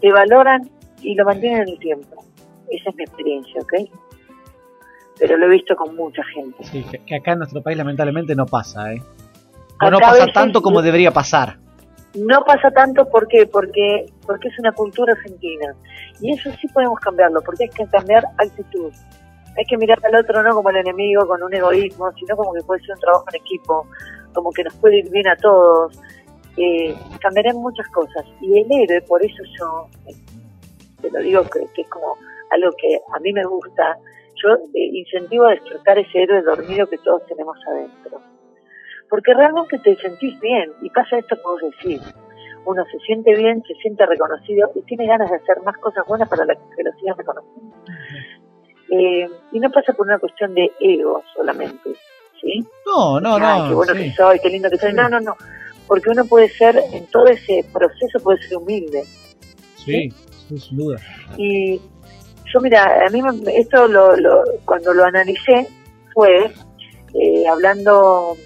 te 0.00 0.10
valoran 0.12 0.70
y 1.02 1.14
lo 1.14 1.24
mantienen 1.24 1.62
en 1.62 1.68
el 1.68 1.78
tiempo. 1.78 2.24
Esa 2.70 2.90
es 2.90 2.96
mi 2.96 3.04
experiencia, 3.04 3.60
¿ok? 3.60 3.72
Pero 5.18 5.36
lo 5.36 5.46
he 5.46 5.48
visto 5.50 5.74
con 5.74 5.94
mucha 5.96 6.22
gente. 6.34 6.64
Sí, 6.64 6.84
que 7.06 7.16
acá 7.16 7.32
en 7.32 7.38
nuestro 7.38 7.62
país 7.62 7.76
lamentablemente 7.76 8.34
no 8.34 8.46
pasa, 8.46 8.92
¿eh? 8.92 9.02
no 9.90 9.98
pasa 9.98 10.26
tanto 10.32 10.60
como 10.60 10.82
debería 10.82 11.12
pasar. 11.12 11.56
No 12.14 12.42
pasa 12.44 12.70
tanto 12.70 13.08
¿por 13.08 13.28
qué? 13.28 13.46
porque 13.46 14.06
porque 14.26 14.48
es 14.48 14.58
una 14.58 14.72
cultura 14.72 15.12
argentina 15.12 15.74
y 16.20 16.32
eso 16.32 16.50
sí 16.60 16.66
podemos 16.68 16.98
cambiarlo 17.00 17.40
porque 17.42 17.64
hay 17.64 17.70
que 17.70 17.86
cambiar 17.86 18.24
actitud. 18.38 18.92
Hay 19.56 19.64
que 19.64 19.76
mirar 19.76 19.98
al 20.04 20.14
otro 20.14 20.42
no 20.42 20.54
como 20.54 20.70
el 20.70 20.76
enemigo 20.76 21.26
con 21.26 21.42
un 21.42 21.52
egoísmo, 21.52 22.10
sino 22.12 22.36
como 22.36 22.52
que 22.54 22.62
puede 22.62 22.80
ser 22.80 22.94
un 22.94 23.00
trabajo 23.00 23.24
en 23.32 23.40
equipo, 23.40 23.86
como 24.32 24.52
que 24.52 24.64
nos 24.64 24.74
puede 24.76 24.98
ir 24.98 25.10
bien 25.10 25.26
a 25.28 25.36
todos. 25.36 26.00
Eh, 26.56 26.96
cambiarán 27.20 27.56
muchas 27.56 27.86
cosas 27.88 28.24
y 28.40 28.58
el 28.58 28.66
héroe, 28.70 29.00
por 29.02 29.24
eso 29.24 29.42
yo 29.58 29.88
eh, 30.06 30.14
te 31.00 31.10
lo 31.10 31.20
digo 31.20 31.42
que, 31.44 31.82
es 31.82 31.88
como 31.88 32.16
algo 32.50 32.70
que 32.80 32.98
a 33.14 33.18
mí 33.20 33.32
me 33.32 33.44
gusta. 33.44 33.96
Yo 34.42 34.56
incentivo 34.74 35.46
a 35.46 35.50
despertar 35.50 35.98
ese 35.98 36.22
héroe 36.22 36.42
dormido 36.42 36.86
que 36.86 36.98
todos 36.98 37.26
tenemos 37.26 37.56
adentro 37.66 38.22
porque 39.08 39.34
realmente 39.34 39.78
te 39.78 39.96
sentís 39.96 40.38
bien 40.40 40.72
y 40.82 40.90
pasa 40.90 41.18
esto 41.18 41.36
que 41.36 41.42
vos 41.42 41.60
decís. 41.60 42.02
Uno 42.64 42.84
se 42.90 42.98
siente 43.00 43.34
bien, 43.34 43.62
se 43.66 43.74
siente 43.76 44.04
reconocido 44.04 44.70
y 44.74 44.82
tiene 44.82 45.06
ganas 45.06 45.30
de 45.30 45.36
hacer 45.36 45.62
más 45.64 45.76
cosas 45.78 46.04
buenas 46.06 46.28
para 46.28 46.44
que 46.44 46.82
lo 46.82 46.92
sigan 46.98 47.16
reconociendo. 47.16 47.76
Eh, 48.90 49.28
y 49.52 49.60
no 49.60 49.70
pasa 49.70 49.92
por 49.92 50.06
una 50.06 50.18
cuestión 50.18 50.54
de 50.54 50.70
ego 50.80 51.22
solamente, 51.34 51.90
¿sí? 52.40 52.64
No, 52.86 53.20
no, 53.20 53.38
no. 53.38 53.68
Qué 53.68 53.74
bueno 53.74 53.94
que 53.94 54.12
soy, 54.12 54.38
qué 54.40 54.50
lindo 54.50 54.68
que 54.70 54.76
soy. 54.76 54.92
No, 54.92 55.08
no, 55.08 55.20
no. 55.20 55.36
Porque 55.86 56.10
uno 56.10 56.24
puede 56.26 56.50
ser, 56.50 56.78
en 56.92 57.06
todo 57.06 57.26
ese 57.26 57.64
proceso 57.72 58.20
puede 58.20 58.42
ser 58.42 58.58
humilde. 58.58 59.04
Sí, 59.76 60.12
sin 60.58 60.76
duda. 60.76 60.98
Y 61.38 61.80
yo, 62.52 62.60
mira, 62.60 63.06
a 63.06 63.10
mí 63.10 63.20
esto 63.54 63.86
lo, 63.88 64.16
lo, 64.16 64.42
cuando 64.64 64.92
lo 64.94 65.04
analicé 65.04 65.68
fue 66.12 66.52
eh, 67.14 67.48
hablando 67.48 68.36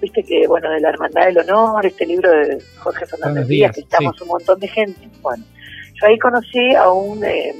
viste 0.00 0.22
que, 0.22 0.46
bueno, 0.46 0.70
de 0.70 0.80
la 0.80 0.90
Hermandad 0.90 1.26
del 1.26 1.38
Honor, 1.38 1.84
este 1.86 2.06
libro 2.06 2.30
de 2.30 2.58
Jorge 2.78 3.06
Fernández 3.06 3.46
Díaz, 3.46 3.74
que 3.74 3.80
estamos 3.80 4.20
un 4.20 4.28
montón 4.28 4.60
de 4.60 4.68
gente. 4.68 5.08
Bueno, 5.22 5.44
yo 5.94 6.06
ahí 6.06 6.18
conocí 6.18 6.74
a 6.74 6.90
un 6.90 7.24
eh, 7.24 7.54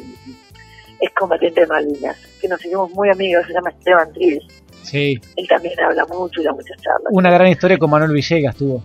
excombatiente 1.01 1.63
de 1.63 1.67
Malvinas, 1.67 2.17
que 2.41 2.49
nos 2.49 2.65
hicimos 2.65 2.91
muy 2.93 3.09
amigos, 3.09 3.47
se 3.47 3.53
llama 3.53 3.71
Esteban 3.71 4.13
Trill. 4.13 4.41
Sí. 4.83 5.21
Él 5.37 5.49
también 5.49 5.79
habla 5.81 6.05
mucho 6.07 6.41
y 6.41 6.45
da 6.45 6.53
muchas 6.53 6.81
charlas. 6.81 7.11
Una 7.11 7.31
gran 7.31 7.49
historia 7.49 7.79
con 7.79 7.91
Manuel 7.91 8.13
Villegas 8.13 8.57
tuvo. 8.57 8.83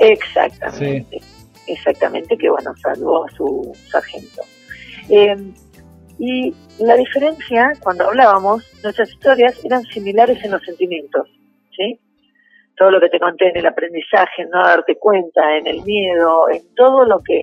Exactamente. 0.00 1.20
Exactamente, 1.66 2.36
que 2.36 2.50
bueno, 2.50 2.74
salvó 2.80 3.24
a 3.24 3.30
su 3.30 3.76
sargento. 3.90 4.42
Eh, 5.08 5.36
y 6.18 6.54
la 6.78 6.96
diferencia, 6.96 7.72
cuando 7.82 8.04
hablábamos, 8.04 8.64
nuestras 8.82 9.10
historias 9.10 9.64
eran 9.64 9.82
similares 9.82 10.42
en 10.44 10.52
los 10.52 10.62
sentimientos, 10.62 11.28
¿sí? 11.76 12.00
todo 12.76 12.90
lo 12.90 13.00
que 13.00 13.08
te 13.08 13.20
conté 13.20 13.48
en 13.48 13.56
el 13.58 13.66
aprendizaje, 13.66 14.42
en 14.42 14.50
no 14.50 14.62
darte 14.62 14.96
cuenta, 14.98 15.56
en 15.56 15.66
el 15.66 15.82
miedo, 15.82 16.48
en 16.50 16.62
todo 16.74 17.04
lo 17.04 17.20
que... 17.22 17.42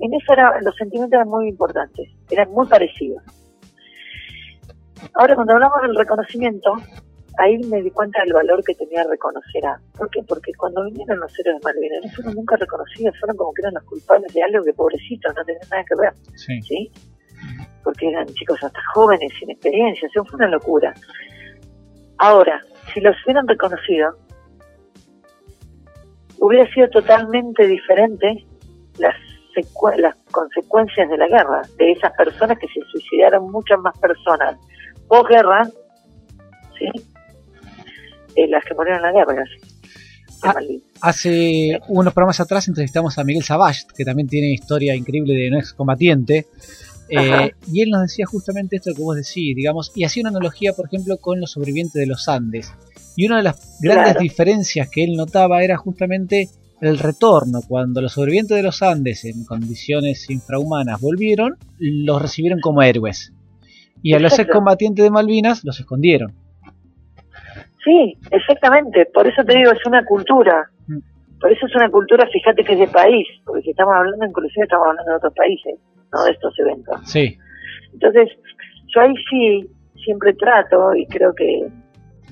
En 0.00 0.14
eso 0.14 0.32
era, 0.32 0.60
los 0.62 0.74
sentimientos 0.76 1.14
eran 1.14 1.28
muy 1.28 1.48
importantes, 1.48 2.08
eran 2.30 2.50
muy 2.50 2.66
parecidos. 2.66 3.22
Ahora, 5.14 5.34
cuando 5.34 5.54
hablamos 5.54 5.82
del 5.82 5.94
reconocimiento, 5.94 6.74
ahí 7.38 7.58
me 7.68 7.82
di 7.82 7.90
cuenta 7.90 8.22
del 8.22 8.32
valor 8.32 8.62
que 8.64 8.74
tenía 8.74 9.04
reconocer 9.04 9.66
a... 9.66 9.78
¿Por 9.96 10.10
qué? 10.10 10.22
Porque 10.26 10.52
cuando 10.54 10.84
vinieron 10.84 11.20
los 11.20 11.38
héroes 11.38 11.60
de 11.60 11.64
Malvinas, 11.64 12.04
no 12.04 12.10
fueron 12.12 12.34
nunca 12.34 12.56
reconocidos, 12.56 13.14
fueron 13.20 13.36
como 13.36 13.52
que 13.52 13.62
eran 13.62 13.74
los 13.74 13.84
culpables 13.84 14.32
de 14.32 14.42
algo 14.42 14.64
que 14.64 14.72
pobrecitos 14.72 15.34
no 15.36 15.44
tenían 15.44 15.68
nada 15.70 15.84
que 15.84 15.94
ver. 16.00 16.12
Sí. 16.36 16.90
Porque 17.82 18.08
eran 18.08 18.26
chicos 18.26 18.62
hasta 18.62 18.80
jóvenes, 18.94 19.32
sin 19.38 19.50
experiencia, 19.50 20.08
eso 20.08 20.24
fue 20.24 20.36
una 20.36 20.48
locura. 20.48 20.94
Ahora, 22.18 22.60
si 22.92 23.00
los 23.00 23.16
hubieran 23.24 23.48
reconocido, 23.48 24.16
hubiera 26.38 26.70
sido 26.72 26.88
totalmente 26.90 27.66
diferente 27.66 28.44
las, 28.98 29.16
las 29.96 30.16
consecuencias 30.30 31.08
de 31.08 31.16
la 31.16 31.28
guerra, 31.28 31.62
de 31.78 31.92
esas 31.92 32.12
personas 32.12 32.58
que 32.58 32.66
se 32.68 32.80
suicidaron 32.90 33.50
muchas 33.50 33.78
más 33.80 33.96
personas 33.98 34.56
posguerra, 35.08 35.68
¿sí? 36.78 36.88
De 38.36 38.46
las 38.48 38.64
que 38.64 38.74
murieron 38.74 39.04
en 39.04 39.12
la 39.14 39.24
guerra. 39.24 39.44
Ah, 40.42 40.54
hace 41.02 41.80
unos 41.88 42.14
programas 42.14 42.40
atrás 42.40 42.66
entrevistamos 42.68 43.18
a 43.18 43.24
Miguel 43.24 43.42
Savage, 43.42 43.82
que 43.94 44.04
también 44.04 44.28
tiene 44.28 44.52
historia 44.52 44.94
increíble 44.94 45.34
de 45.34 45.48
un 45.48 45.56
excombatiente. 45.56 46.46
Eh, 47.10 47.52
y 47.72 47.82
él 47.82 47.90
nos 47.90 48.02
decía 48.02 48.24
justamente 48.26 48.76
esto 48.76 48.94
que 48.94 49.02
vos 49.02 49.16
decís, 49.16 49.56
digamos, 49.56 49.92
y 49.94 50.04
hacía 50.04 50.22
una 50.22 50.30
analogía, 50.30 50.72
por 50.72 50.86
ejemplo, 50.86 51.16
con 51.18 51.40
los 51.40 51.52
sobrevivientes 51.52 51.94
de 51.94 52.06
los 52.06 52.28
Andes. 52.28 52.72
Y 53.16 53.26
una 53.26 53.38
de 53.38 53.42
las 53.42 53.78
grandes 53.80 54.16
diferencias 54.18 54.88
que 54.88 55.04
él 55.04 55.16
notaba 55.16 55.62
era 55.62 55.76
justamente 55.76 56.48
el 56.80 56.98
retorno. 56.98 57.60
Cuando 57.66 58.00
los 58.00 58.12
sobrevivientes 58.12 58.56
de 58.56 58.62
los 58.62 58.82
Andes 58.82 59.24
en 59.24 59.44
condiciones 59.44 60.30
infrahumanas 60.30 61.00
volvieron, 61.00 61.56
los 61.78 62.22
recibieron 62.22 62.60
como 62.60 62.82
héroes. 62.82 63.32
Y 64.02 64.14
a 64.14 64.20
los 64.20 64.38
excombatientes 64.38 65.04
de 65.04 65.10
Malvinas 65.10 65.64
los 65.64 65.78
escondieron. 65.78 66.32
Sí, 67.84 68.16
exactamente. 68.30 69.06
Por 69.12 69.26
eso 69.26 69.42
te 69.44 69.56
digo, 69.56 69.72
es 69.72 69.84
una 69.86 70.04
cultura. 70.04 70.70
Mm. 70.86 70.98
Por 71.40 71.52
eso 71.52 71.66
es 71.66 71.74
una 71.74 71.90
cultura, 71.90 72.26
fíjate 72.30 72.62
que 72.64 72.74
es 72.74 72.78
de 72.78 72.88
país, 72.88 73.26
porque 73.44 73.62
si 73.62 73.70
estamos 73.70 73.94
hablando, 73.94 74.26
inclusive 74.26 74.64
estamos 74.64 74.88
hablando 74.88 75.10
de 75.10 75.16
otros 75.16 75.32
países, 75.34 75.74
no 76.12 76.24
de 76.24 76.30
estos 76.32 76.58
eventos. 76.58 77.00
Sí, 77.08 77.36
Entonces, 77.92 78.28
yo 78.94 79.00
ahí 79.02 79.14
sí 79.30 79.70
siempre 80.04 80.32
trato, 80.34 80.94
y 80.94 81.06
creo 81.06 81.34
que 81.34 81.44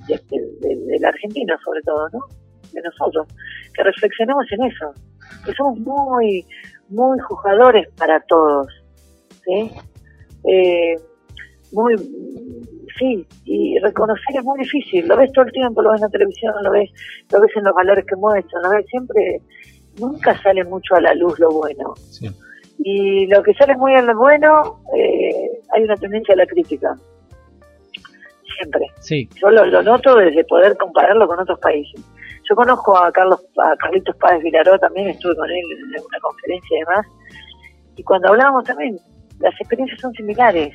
de- 0.08 0.20
de- 0.30 0.68
de- 0.68 0.84
del 0.86 1.04
argentino 1.04 1.54
sobre 1.64 1.82
todo, 1.82 2.08
¿no? 2.12 2.20
De 2.72 2.80
nosotros, 2.82 3.26
que 3.74 3.82
reflexionemos 3.82 4.44
en 4.52 4.64
eso, 4.64 4.92
que 5.44 5.52
somos 5.52 5.78
muy, 5.80 6.46
muy 6.88 7.18
juzgadores 7.20 7.88
para 7.98 8.20
todos, 8.20 8.68
¿sí? 9.44 9.70
Eh, 10.50 10.94
muy, 11.72 11.94
sí, 12.98 13.26
y 13.44 13.78
reconocer 13.80 14.36
es 14.36 14.44
muy 14.44 14.58
difícil, 14.60 15.06
lo 15.06 15.16
ves 15.16 15.30
todo 15.32 15.44
el 15.44 15.52
tiempo, 15.52 15.82
lo 15.82 15.90
ves 15.90 16.00
en 16.00 16.06
la 16.06 16.10
televisión, 16.10 16.54
lo 16.62 16.70
ves, 16.70 16.90
lo 17.30 17.40
ves 17.40 17.50
en 17.56 17.64
los 17.64 17.74
valores 17.74 18.04
que 18.06 18.16
muestran, 18.16 18.62
lo 18.62 18.70
ves 18.70 18.86
siempre, 18.88 19.40
nunca 20.00 20.40
sale 20.42 20.64
mucho 20.64 20.94
a 20.94 21.00
la 21.00 21.12
luz 21.14 21.38
lo 21.38 21.50
bueno 21.50 21.94
sí. 21.96 22.28
Y 22.78 23.26
lo 23.26 23.42
que 23.42 23.54
sale 23.54 23.76
muy 23.76 23.92
bueno, 24.14 24.80
eh, 24.96 25.60
hay 25.74 25.82
una 25.82 25.96
tendencia 25.96 26.34
a 26.34 26.38
la 26.38 26.46
crítica. 26.46 26.94
Siempre. 28.56 28.86
Sí, 29.00 29.28
Yo 29.40 29.50
lo, 29.50 29.66
lo 29.66 29.82
noto 29.82 30.16
desde 30.16 30.44
poder 30.44 30.76
compararlo 30.76 31.26
con 31.26 31.38
otros 31.40 31.58
países. 31.60 32.00
Yo 32.48 32.56
conozco 32.56 32.96
a 32.96 33.12
Carlos 33.12 33.44
a 33.58 33.76
Carlitos 33.76 34.16
Páez 34.16 34.42
Vilaró, 34.42 34.78
también 34.78 35.08
estuve 35.08 35.36
con 35.36 35.50
él 35.50 35.64
en 35.72 36.02
una 36.02 36.18
conferencia 36.20 36.76
y 36.76 36.80
demás, 36.80 37.06
y 37.96 38.02
cuando 38.04 38.28
hablábamos 38.28 38.64
también, 38.64 38.96
las 39.40 39.52
experiencias 39.60 40.00
son 40.00 40.12
similares, 40.14 40.74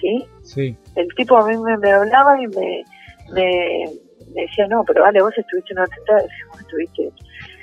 ¿sí? 0.00 0.24
sí. 0.42 0.76
El 0.94 1.08
tipo 1.16 1.36
a 1.36 1.46
mí 1.46 1.56
me, 1.58 1.76
me 1.76 1.92
hablaba 1.92 2.40
y 2.40 2.46
me, 2.46 2.84
me, 3.32 3.84
me 4.34 4.42
decía, 4.42 4.66
no, 4.68 4.82
pero 4.84 5.02
vale, 5.02 5.20
vos 5.20 5.36
estuviste 5.36 5.72
en 5.72 5.80
un 5.80 5.84
atentado, 5.84 6.26
vos 6.48 6.60
estuviste 6.60 7.12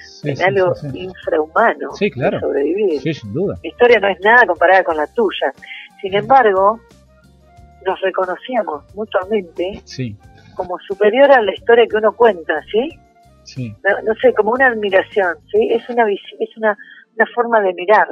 Sí, 0.04 0.30
en 0.30 0.42
algo 0.42 0.74
infrahumano 0.94 1.92
Sí, 1.94 2.12
claro. 2.12 2.40
sobrevivir 2.40 3.00
Sí, 3.02 3.14
sin 3.14 3.34
duda. 3.34 3.56
mi 3.64 3.70
historia 3.70 4.00
no 4.00 4.08
es 4.10 4.20
nada 4.22 4.46
comparada 4.46 4.84
con 4.84 4.98
la 4.98 5.08
tuya. 5.08 5.52
Sin 6.02 6.14
embargo, 6.16 6.80
nos 7.86 8.00
reconocíamos 8.02 8.84
mutuamente 8.96 9.82
Sí, 9.86 10.16
como 10.56 10.78
superior 10.80 11.32
a 11.32 11.42
la 11.42 11.54
historia 11.54 11.86
que 11.88 11.96
uno 11.98 12.12
cuenta, 12.14 12.62
¿sí? 12.72 12.90
sí. 13.44 13.76
No, 13.84 14.02
no 14.04 14.14
sé, 14.22 14.34
como 14.34 14.52
una 14.52 14.68
admiración, 14.68 15.38
¿sí? 15.52 15.68
Es 15.72 15.88
una 15.90 16.06
es 16.12 16.58
una, 16.58 16.78
una 17.16 17.26
forma 17.34 17.62
de 17.62 17.74
mirar, 17.74 18.08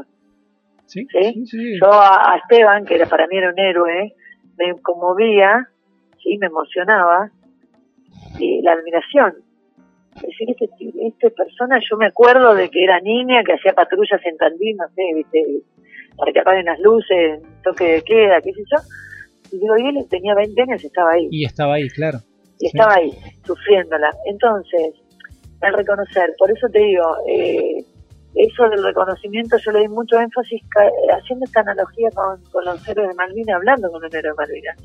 Sí, 0.85 1.05
¿sí? 1.11 1.33
sí, 1.33 1.45
sí. 1.45 1.79
Yo 1.79 1.91
a, 1.91 2.33
a 2.33 2.37
Esteban, 2.37 2.85
que 2.85 2.95
era 2.95 3.05
para 3.05 3.27
mí 3.27 3.37
era 3.37 3.51
un 3.51 3.59
héroe, 3.59 4.15
me 4.57 4.73
conmovía, 4.81 5.67
¿sí? 6.23 6.37
Me 6.39 6.47
emocionaba, 6.47 7.29
y 8.39 8.61
la 8.63 8.73
admiración. 8.73 9.35
Decir, 10.21 10.49
este, 10.49 11.07
esta 11.07 11.29
persona, 11.29 11.79
yo 11.89 11.97
me 11.97 12.07
acuerdo 12.07 12.55
de 12.55 12.69
que 12.69 12.83
era 12.83 12.99
niña, 12.99 13.43
que 13.43 13.53
hacía 13.53 13.73
patrullas 13.73 14.21
en 14.25 14.37
Tandil, 14.37 14.77
no 14.77 14.87
sé, 14.95 15.01
viste, 15.15 15.63
para 16.17 16.31
que 16.31 16.39
apaguen 16.39 16.65
las 16.65 16.79
luces, 16.79 17.41
toque 17.63 17.85
de 17.93 18.01
queda, 18.03 18.41
qué 18.41 18.51
sé 18.53 18.61
yo. 18.69 18.77
Y 19.51 19.59
digo, 19.59 19.77
y 19.77 19.87
él 19.87 20.05
tenía 20.09 20.35
20 20.35 20.61
años 20.61 20.83
y 20.83 20.87
estaba 20.87 21.11
ahí, 21.11 21.27
Y 21.31 21.45
estaba 21.45 21.73
ahí, 21.75 21.89
claro. 21.89 22.19
y 22.59 22.67
sí. 22.67 22.77
estaba 22.77 22.95
ahí, 22.95 23.11
sufriéndola. 23.45 24.13
Entonces, 24.25 24.93
el 25.61 25.73
reconocer, 25.73 26.33
por 26.37 26.51
eso 26.51 26.67
te 26.69 26.79
digo, 26.79 27.03
eh, 27.27 27.83
eso 28.35 28.69
del 28.69 28.83
reconocimiento 28.83 29.57
yo 29.57 29.71
le 29.71 29.79
di 29.81 29.87
mucho 29.87 30.19
énfasis 30.19 30.61
haciendo 31.11 31.45
esta 31.45 31.61
analogía 31.61 32.09
con, 32.13 32.43
con 32.51 32.63
los 32.65 32.87
héroes 32.87 33.09
de 33.09 33.15
Malvinas, 33.15 33.55
hablando 33.55 33.89
con 33.89 34.03
un 34.03 34.15
héroe 34.15 34.31
de 34.31 34.37
Malvinas 34.37 34.77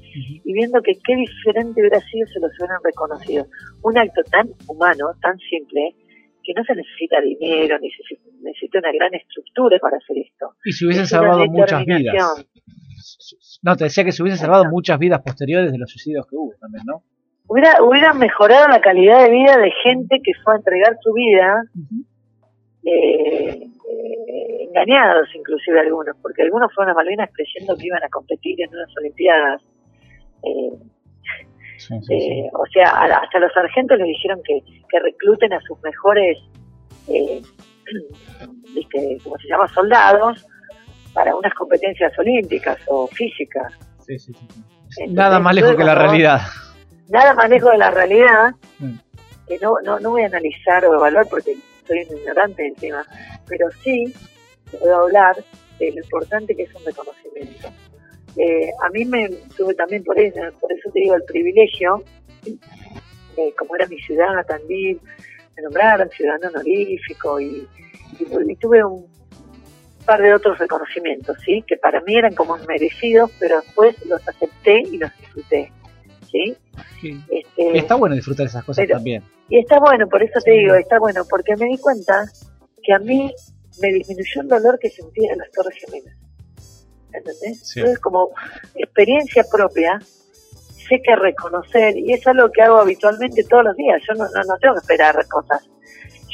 y 0.45 0.53
viendo 0.53 0.80
que 0.82 0.95
qué 1.05 1.16
diferente 1.16 1.80
hubiera 1.80 2.01
sido 2.01 2.26
si 2.28 2.40
los 2.40 2.51
hubieran 2.59 2.80
reconocido. 2.82 3.47
Un 3.82 3.99
acto 3.99 4.22
tan 4.30 4.49
humano, 4.66 5.12
tan 5.20 5.38
simple, 5.38 5.95
que 6.42 6.53
no 6.55 6.64
se 6.64 6.74
necesita 6.74 7.20
dinero, 7.20 7.78
ni 7.80 7.90
se 7.90 8.03
necesita 8.42 8.78
una 8.78 8.92
gran 8.92 9.14
estructura 9.14 9.78
para 9.80 9.97
hacer 9.97 10.18
esto. 10.18 10.55
Y 10.64 10.72
se 10.72 10.86
hubiesen 10.86 11.07
salvado 11.07 11.47
muchas 11.47 11.84
vidas. 11.84 12.47
No, 13.62 13.76
te 13.76 13.84
decía 13.84 14.05
que 14.05 14.12
se 14.12 14.22
hubiesen 14.22 14.40
salvado 14.40 14.64
muchas 14.66 14.99
vidas 14.99 15.22
posteriores 15.22 15.72
de 15.72 15.78
los 15.78 15.90
suicidios 15.90 16.26
que 16.26 16.36
hubo 16.36 16.53
también, 16.61 16.84
¿no? 16.86 17.03
Hubiera, 17.47 17.82
hubiera 17.82 18.14
mejorado 18.14 18.68
la 18.68 18.80
calidad 18.80 19.22
de 19.22 19.30
vida 19.30 19.59
de 19.59 19.70
gente 19.82 20.20
que 20.22 20.32
fue 20.42 20.55
a 20.55 20.57
entregar 20.57 20.97
su 21.03 21.12
vida, 21.12 21.62
eh, 22.87 23.70
engañados 24.68 25.28
inclusive 25.35 25.80
algunos, 25.80 26.16
porque 26.20 26.43
algunos 26.43 26.72
fueron 26.74 26.93
a 26.93 26.95
Malvinas 26.95 27.30
creyendo 27.32 27.76
que 27.76 27.87
iban 27.87 28.03
a 28.03 28.09
competir 28.09 28.61
en 28.62 28.70
unas 28.70 28.89
Olimpiadas. 28.99 29.62
Eh, 30.43 30.70
Sí, 31.76 31.93
sí, 32.03 32.07
sí. 32.07 32.14
Eh, 32.14 32.51
o 32.55 32.64
sea, 32.72 32.85
hasta 33.20 33.39
los 33.41 33.53
sargentos 33.53 33.99
les 33.99 34.07
dijeron 34.07 34.41
que, 34.47 34.61
que 34.89 35.01
recluten 35.01 35.53
a 35.53 35.61
sus 35.62 35.78
mejores, 35.82 36.39
eh, 37.09 37.43
¿viste? 38.74 39.18
¿cómo 39.22 39.37
se 39.39 39.49
llama? 39.49 39.66
Soldados 39.68 40.47
para 41.12 41.35
unas 41.37 41.53
competencias 41.55 42.16
olímpicas 42.18 42.78
o 42.87 43.07
físicas. 43.09 43.72
Sí, 44.07 44.18
sí, 44.18 44.32
sí, 44.32 44.47
sí. 44.49 44.62
Entonces, 45.01 45.12
Nada 45.12 45.41
más 45.41 45.55
lejos 45.55 45.74
que 45.74 45.85
la 45.85 45.95
realidad. 45.97 46.41
Nada 47.09 47.35
más 47.35 47.51
lejos 47.51 47.72
de 47.72 47.78
la 47.78 47.91
realidad, 47.91 48.55
Mm. 48.78 48.95
que 49.49 49.59
no, 49.59 49.74
no, 49.85 49.99
no 50.01 50.11
voy 50.11 50.22
a 50.22 50.26
analizar 50.26 50.87
o 50.87 50.95
evaluar 50.95 51.26
porque 51.28 51.55
soy 51.87 52.07
un 52.11 52.18
ignorante 52.18 52.62
del 52.62 52.74
tema, 52.74 53.05
pero 53.47 53.68
sí 53.82 54.12
puedo 54.70 54.97
hablar 55.03 55.37
de 55.78 55.91
lo 55.93 56.01
importante 56.03 56.55
que 56.55 56.62
es 56.64 56.74
un 56.74 56.85
reconocimiento. 56.85 57.68
Eh, 58.37 58.70
a 58.82 58.89
mí 58.91 59.05
me 59.05 59.28
tuve 59.57 59.74
también 59.74 60.03
por 60.03 60.18
eso, 60.18 60.41
por 60.61 60.72
eso 60.72 60.91
te 60.93 61.01
digo 61.01 61.14
el 61.14 61.22
privilegio, 61.24 62.03
eh, 63.37 63.53
como 63.59 63.76
era 63.76 63.87
mi 63.87 63.99
ciudad, 64.01 64.45
Tandil, 64.47 65.01
me 65.57 65.62
nombraron 65.62 66.09
ciudadano 66.11 66.49
honorífico 66.49 67.41
y, 67.41 67.68
y- 68.18 68.53
y 68.53 68.57
tuve 68.57 68.85
un 68.85 69.07
par 70.05 70.20
de 70.20 70.35
otros 70.35 70.59
reconocimientos, 70.59 71.37
¿sí? 71.45 71.62
Que 71.66 71.76
para 71.76 72.01
mí 72.03 72.16
eran 72.16 72.35
como 72.35 72.57
merecidos, 72.68 73.30
pero 73.39 73.61
después 73.61 73.95
los 74.07 74.26
acepté 74.28 74.80
y 74.80 74.99
los 74.99 75.11
disfruté, 75.18 75.72
¿sí? 76.35 76.57
Sí. 77.01 77.20
Este, 77.30 77.78
Está 77.78 77.95
bueno 77.95 78.14
disfrutar 78.16 78.47
esas 78.47 78.64
cosas 78.64 78.85
pero- 78.85 78.97
también. 78.97 79.22
y 79.49 79.59
está 79.61 79.78
bueno, 79.78 80.09
por 80.09 80.22
eso 80.22 80.41
te 80.45 80.51
digo, 80.51 80.74
está 80.74 80.99
bueno, 80.99 81.22
porque 81.30 81.55
me 81.57 81.66
di 81.66 81.78
cuenta 81.78 82.24
que 82.82 82.93
a 82.93 82.99
mí 82.99 83.32
me 83.80 83.93
disminuyó 83.93 84.41
el 84.43 84.49
dolor 84.49 84.78
que 84.80 84.91
sentía 84.91 85.32
en 85.32 85.39
las 85.39 85.51
Torres 85.53 85.76
Gemelas. 85.85 86.16
¿Entendés? 87.12 87.61
Sí. 87.68 87.78
Entonces, 87.80 88.01
como 88.01 88.30
experiencia 88.74 89.45
propia, 89.51 90.01
sé 90.01 91.01
que 91.03 91.14
reconocer, 91.16 91.97
y 91.97 92.12
es 92.12 92.26
algo 92.26 92.51
que 92.51 92.62
hago 92.62 92.78
habitualmente 92.78 93.45
todos 93.45 93.64
los 93.64 93.76
días, 93.76 94.03
yo 94.09 94.14
no, 94.14 94.24
no, 94.24 94.43
no 94.43 94.59
tengo 94.61 94.74
que 94.74 94.80
esperar 94.80 95.14
cosas. 95.28 95.68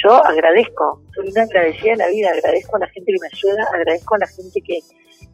Yo 0.02 0.12
agradezco, 0.24 1.02
soy 1.14 1.28
una 1.28 1.42
agradecida 1.42 1.90
de 1.92 1.96
la 1.98 2.08
vida, 2.08 2.30
agradezco 2.30 2.76
a 2.76 2.80
la 2.80 2.88
gente 2.88 3.12
que 3.12 3.18
me 3.20 3.28
ayuda, 3.30 3.68
agradezco 3.74 4.14
a 4.14 4.18
la 4.18 4.26
gente 4.28 4.60
que, 4.62 4.78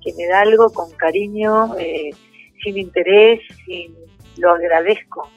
que 0.02 0.12
me 0.14 0.26
da 0.26 0.40
algo 0.40 0.70
con 0.70 0.90
cariño, 0.96 1.76
eh, 1.78 2.10
sin 2.64 2.76
interés, 2.76 3.40
sin, 3.64 3.94
lo 4.38 4.52
agradezco. 4.52 5.28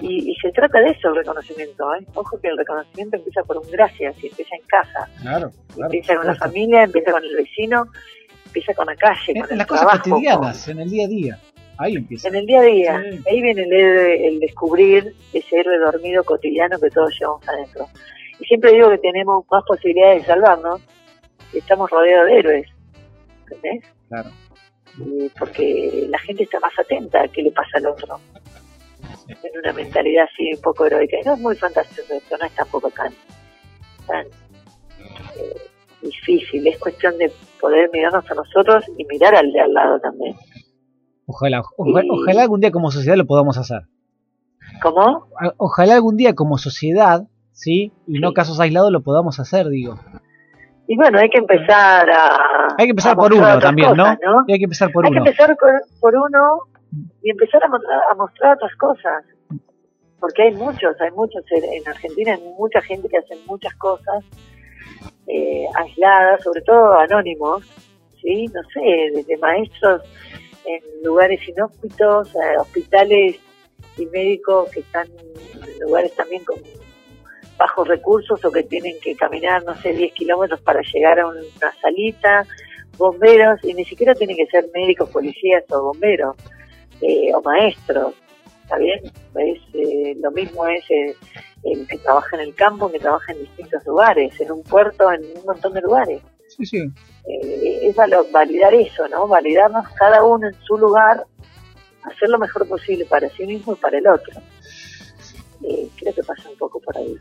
Y, 0.00 0.30
y 0.30 0.34
se 0.36 0.50
trata 0.52 0.80
de 0.80 0.90
eso 0.90 1.08
el 1.08 1.16
reconocimiento, 1.16 1.94
¿eh? 1.94 2.04
Ojo 2.14 2.38
que 2.40 2.48
el 2.48 2.58
reconocimiento 2.58 3.16
empieza 3.16 3.42
por 3.44 3.58
un 3.58 3.70
gracias 3.70 4.16
y 4.22 4.26
empieza 4.26 4.54
en 4.56 4.62
casa, 4.66 5.08
Claro, 5.22 5.50
claro. 5.74 5.84
empieza 5.92 6.16
con 6.16 6.26
la 6.26 6.34
familia, 6.34 6.82
empieza 6.82 7.12
con 7.12 7.24
el 7.24 7.34
vecino, 7.36 7.86
empieza 8.46 8.74
con 8.74 8.86
la 8.86 8.96
calle, 8.96 9.32
En, 9.34 9.40
con 9.42 9.52
el 9.52 9.58
las 9.58 9.66
cosas 9.66 9.86
trabajo, 9.86 10.10
cotidianas, 10.10 10.68
en 10.68 10.80
el 10.80 10.90
día 10.90 11.04
a 11.04 11.08
día. 11.08 11.38
Ahí 11.78 11.94
empieza. 11.94 12.28
en 12.28 12.34
el 12.34 12.46
día 12.46 12.58
a 12.60 12.64
día. 12.64 13.02
Sí. 13.08 13.20
Ahí 13.30 13.40
viene 13.40 13.62
el, 13.62 13.72
el 13.72 14.40
descubrir 14.40 15.14
ese 15.32 15.56
héroe 15.60 15.78
dormido 15.78 16.24
cotidiano 16.24 16.76
que 16.80 16.90
todos 16.90 17.16
llevamos 17.18 17.48
adentro. 17.48 17.86
Y 18.40 18.44
siempre 18.46 18.72
digo 18.72 18.90
que 18.90 18.98
tenemos 18.98 19.44
más 19.50 19.62
posibilidades 19.64 20.22
de 20.22 20.26
salvarnos 20.26 20.80
si 21.52 21.58
estamos 21.58 21.88
rodeados 21.88 22.26
de 22.26 22.38
héroes. 22.38 22.68
¿Entendés? 23.50 23.84
Claro. 24.08 24.30
Porque 25.38 26.06
la 26.08 26.18
gente 26.20 26.44
está 26.44 26.58
más 26.60 26.72
atenta 26.78 27.22
a 27.22 27.28
qué 27.28 27.42
le 27.42 27.50
pasa 27.52 27.78
al 27.78 27.86
otro. 27.86 28.18
En 29.28 29.58
una 29.58 29.72
mentalidad 29.72 30.24
así 30.24 30.52
un 30.54 30.60
poco 30.60 30.86
heroica. 30.86 31.16
Y 31.20 31.24
no 31.24 31.34
es 31.34 31.40
muy 31.40 31.56
fantasioso 31.56 32.14
esto, 32.14 32.36
no 32.38 32.46
es 32.46 32.52
tampoco 32.54 32.90
tan, 32.90 33.12
tan 34.06 34.26
eh, 34.26 35.56
difícil. 36.02 36.66
Es 36.66 36.78
cuestión 36.78 37.16
de 37.18 37.30
poder 37.60 37.90
mirarnos 37.92 38.28
a 38.30 38.34
nosotros 38.34 38.84
y 38.96 39.04
mirar 39.04 39.34
al 39.34 39.52
de 39.52 39.60
al 39.60 39.72
lado 39.72 40.00
también. 40.00 40.34
Ojalá, 41.26 41.62
ojalá, 41.76 42.04
Y- 42.04 42.08
ojalá 42.10 42.42
algún 42.42 42.60
día 42.60 42.70
como 42.70 42.90
sociedad 42.90 43.16
lo 43.16 43.26
podamos 43.26 43.58
hacer. 43.58 43.82
¿Cómo? 44.82 45.26
Ojalá 45.58 45.94
algún 45.94 46.16
día 46.16 46.34
como 46.34 46.56
sociedad, 46.58 47.26
¿sí? 47.52 47.92
Y 48.06 48.18
no 48.20 48.32
casos 48.32 48.60
aislados 48.60 48.90
lo 48.92 49.02
podamos 49.02 49.38
hacer, 49.40 49.68
digo. 49.68 49.98
Y 50.90 50.96
bueno, 50.96 51.18
hay 51.18 51.28
que 51.28 51.38
empezar 51.38 52.10
a. 52.10 52.74
Hay 52.78 52.86
que 52.86 52.90
empezar 52.90 53.14
por 53.14 53.32
uno 53.32 53.58
también, 53.58 53.90
cosas, 53.90 54.18
¿no? 54.24 54.44
Hay 54.48 54.58
que 54.58 54.64
empezar 54.64 54.90
por 54.90 55.04
hay 55.04 55.10
uno. 55.12 55.22
que 55.22 55.30
empezar 55.30 55.54
por, 56.00 56.16
uno 56.16 56.60
y 57.22 57.30
empezar 57.30 57.62
a 57.62 57.68
mostrar, 57.68 58.00
a 58.10 58.14
mostrar 58.14 58.54
otras 58.56 58.74
cosas. 58.76 59.24
Porque 60.18 60.44
hay 60.44 60.54
muchos, 60.54 60.98
hay 60.98 61.10
muchos. 61.10 61.44
En 61.50 61.64
en 61.64 61.86
Argentina 61.86 62.32
hay 62.32 62.40
mucha 62.58 62.80
gente 62.80 63.06
que 63.06 63.18
hace 63.18 63.36
muchas 63.46 63.74
cosas 63.74 64.24
eh, 65.26 65.66
aisladas, 65.74 66.42
sobre 66.42 66.62
todo 66.62 66.94
anónimos, 66.94 67.66
¿sí? 68.22 68.46
No 68.46 68.62
sé, 68.72 68.80
desde 69.14 69.36
maestros 69.36 70.00
en 70.64 71.04
lugares 71.04 71.46
inhóspitos, 71.46 72.34
a 72.34 72.62
hospitales 72.62 73.38
y 73.98 74.06
médicos 74.06 74.70
que 74.70 74.80
están 74.80 75.06
lugares 75.80 76.14
también 76.14 76.42
con 76.44 76.56
bajos 77.58 77.88
recursos 77.88 78.42
o 78.44 78.52
que 78.52 78.62
tienen 78.62 78.94
que 79.00 79.14
caminar, 79.16 79.64
no 79.64 79.74
sé, 79.82 79.92
10 79.92 80.14
kilómetros 80.14 80.60
para 80.60 80.80
llegar 80.80 81.18
a 81.20 81.26
una 81.26 81.42
salita, 81.82 82.46
bomberos, 82.96 83.58
y 83.64 83.74
ni 83.74 83.84
siquiera 83.84 84.14
tienen 84.14 84.36
que 84.36 84.46
ser 84.46 84.66
médicos, 84.72 85.10
policías 85.10 85.64
o 85.70 85.82
bomberos, 85.82 86.36
eh, 87.00 87.32
o 87.34 87.42
maestros, 87.42 88.14
¿está 88.62 88.78
bien? 88.78 89.00
Es, 89.04 89.60
eh, 89.74 90.16
lo 90.20 90.30
mismo 90.30 90.66
es 90.66 90.84
eh, 90.90 91.14
el 91.64 91.86
que 91.86 91.98
trabaja 91.98 92.36
en 92.36 92.42
el 92.42 92.54
campo, 92.54 92.90
que 92.90 92.98
trabaja 93.00 93.32
en 93.32 93.40
distintos 93.40 93.84
lugares, 93.84 94.40
en 94.40 94.52
un 94.52 94.62
puerto, 94.62 95.12
en 95.12 95.22
un 95.36 95.44
montón 95.44 95.74
de 95.74 95.80
lugares. 95.80 96.22
Sí, 96.48 96.64
sí. 96.64 96.82
es 97.26 97.94
validar 98.32 98.72
eso, 98.72 99.06
¿no? 99.08 99.28
Validarnos 99.28 99.86
cada 99.90 100.24
uno 100.24 100.48
en 100.48 100.54
su 100.64 100.78
lugar, 100.78 101.24
hacer 102.02 102.28
lo 102.28 102.38
mejor 102.38 102.66
posible 102.66 103.04
para 103.04 103.28
sí 103.30 103.44
mismo 103.46 103.74
y 103.74 103.76
para 103.76 103.98
el 103.98 104.08
otro. 104.08 104.40
Creo 105.60 106.14
que 106.14 106.22
pasa 106.22 106.48
un 106.48 106.56
poco 106.56 106.80
por 106.80 106.96
ahí. 106.96 107.16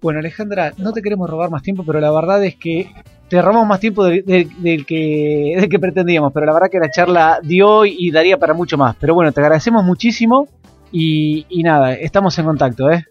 Bueno, 0.00 0.18
Alejandra, 0.18 0.72
no 0.78 0.92
te 0.92 1.02
queremos 1.02 1.28
robar 1.28 1.50
más 1.50 1.62
tiempo, 1.62 1.84
pero 1.86 2.00
la 2.00 2.10
verdad 2.10 2.44
es 2.44 2.56
que 2.56 2.90
te 3.28 3.40
robamos 3.40 3.66
más 3.66 3.80
tiempo 3.80 4.04
del, 4.04 4.24
que, 4.24 5.54
del 5.56 5.68
que 5.68 5.78
pretendíamos, 5.78 6.32
pero 6.32 6.46
la 6.46 6.52
verdad 6.52 6.68
que 6.70 6.78
la 6.78 6.90
charla 6.90 7.40
dio 7.42 7.84
y 7.84 8.10
daría 8.10 8.38
para 8.38 8.54
mucho 8.54 8.76
más. 8.76 8.96
Pero 9.00 9.14
bueno, 9.14 9.32
te 9.32 9.40
agradecemos 9.40 9.84
muchísimo 9.84 10.48
y, 10.92 11.62
nada, 11.64 11.94
estamos 11.94 12.38
en 12.38 12.44
contacto, 12.44 12.90
¿eh? 12.90 13.04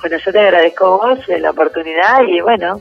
Bueno, 0.00 0.16
yo 0.24 0.32
te 0.32 0.38
agradezco 0.40 0.86
a 0.86 1.14
vos 1.14 1.28
la 1.28 1.50
oportunidad 1.50 2.22
y 2.26 2.40
bueno, 2.40 2.80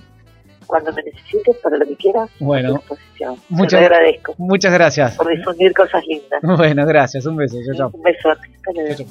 cuando 0.65 0.91
me 0.93 1.03
necesites 1.03 1.57
para 1.57 1.77
lo 1.77 1.85
que 1.85 1.95
quieras, 1.95 2.29
bueno, 2.39 2.81
a 2.89 3.35
Muchas, 3.49 3.79
te 3.79 3.85
agradezco. 3.85 4.33
Muchas 4.37 4.73
gracias. 4.73 5.17
Por 5.17 5.29
difundir 5.29 5.73
cosas 5.73 6.03
lindas. 6.07 6.41
Bueno, 6.57 6.85
gracias. 6.87 7.25
Un 7.25 7.35
beso. 7.35 7.57
Chao, 7.75 7.91
Un 7.93 8.01
beso. 8.01 9.05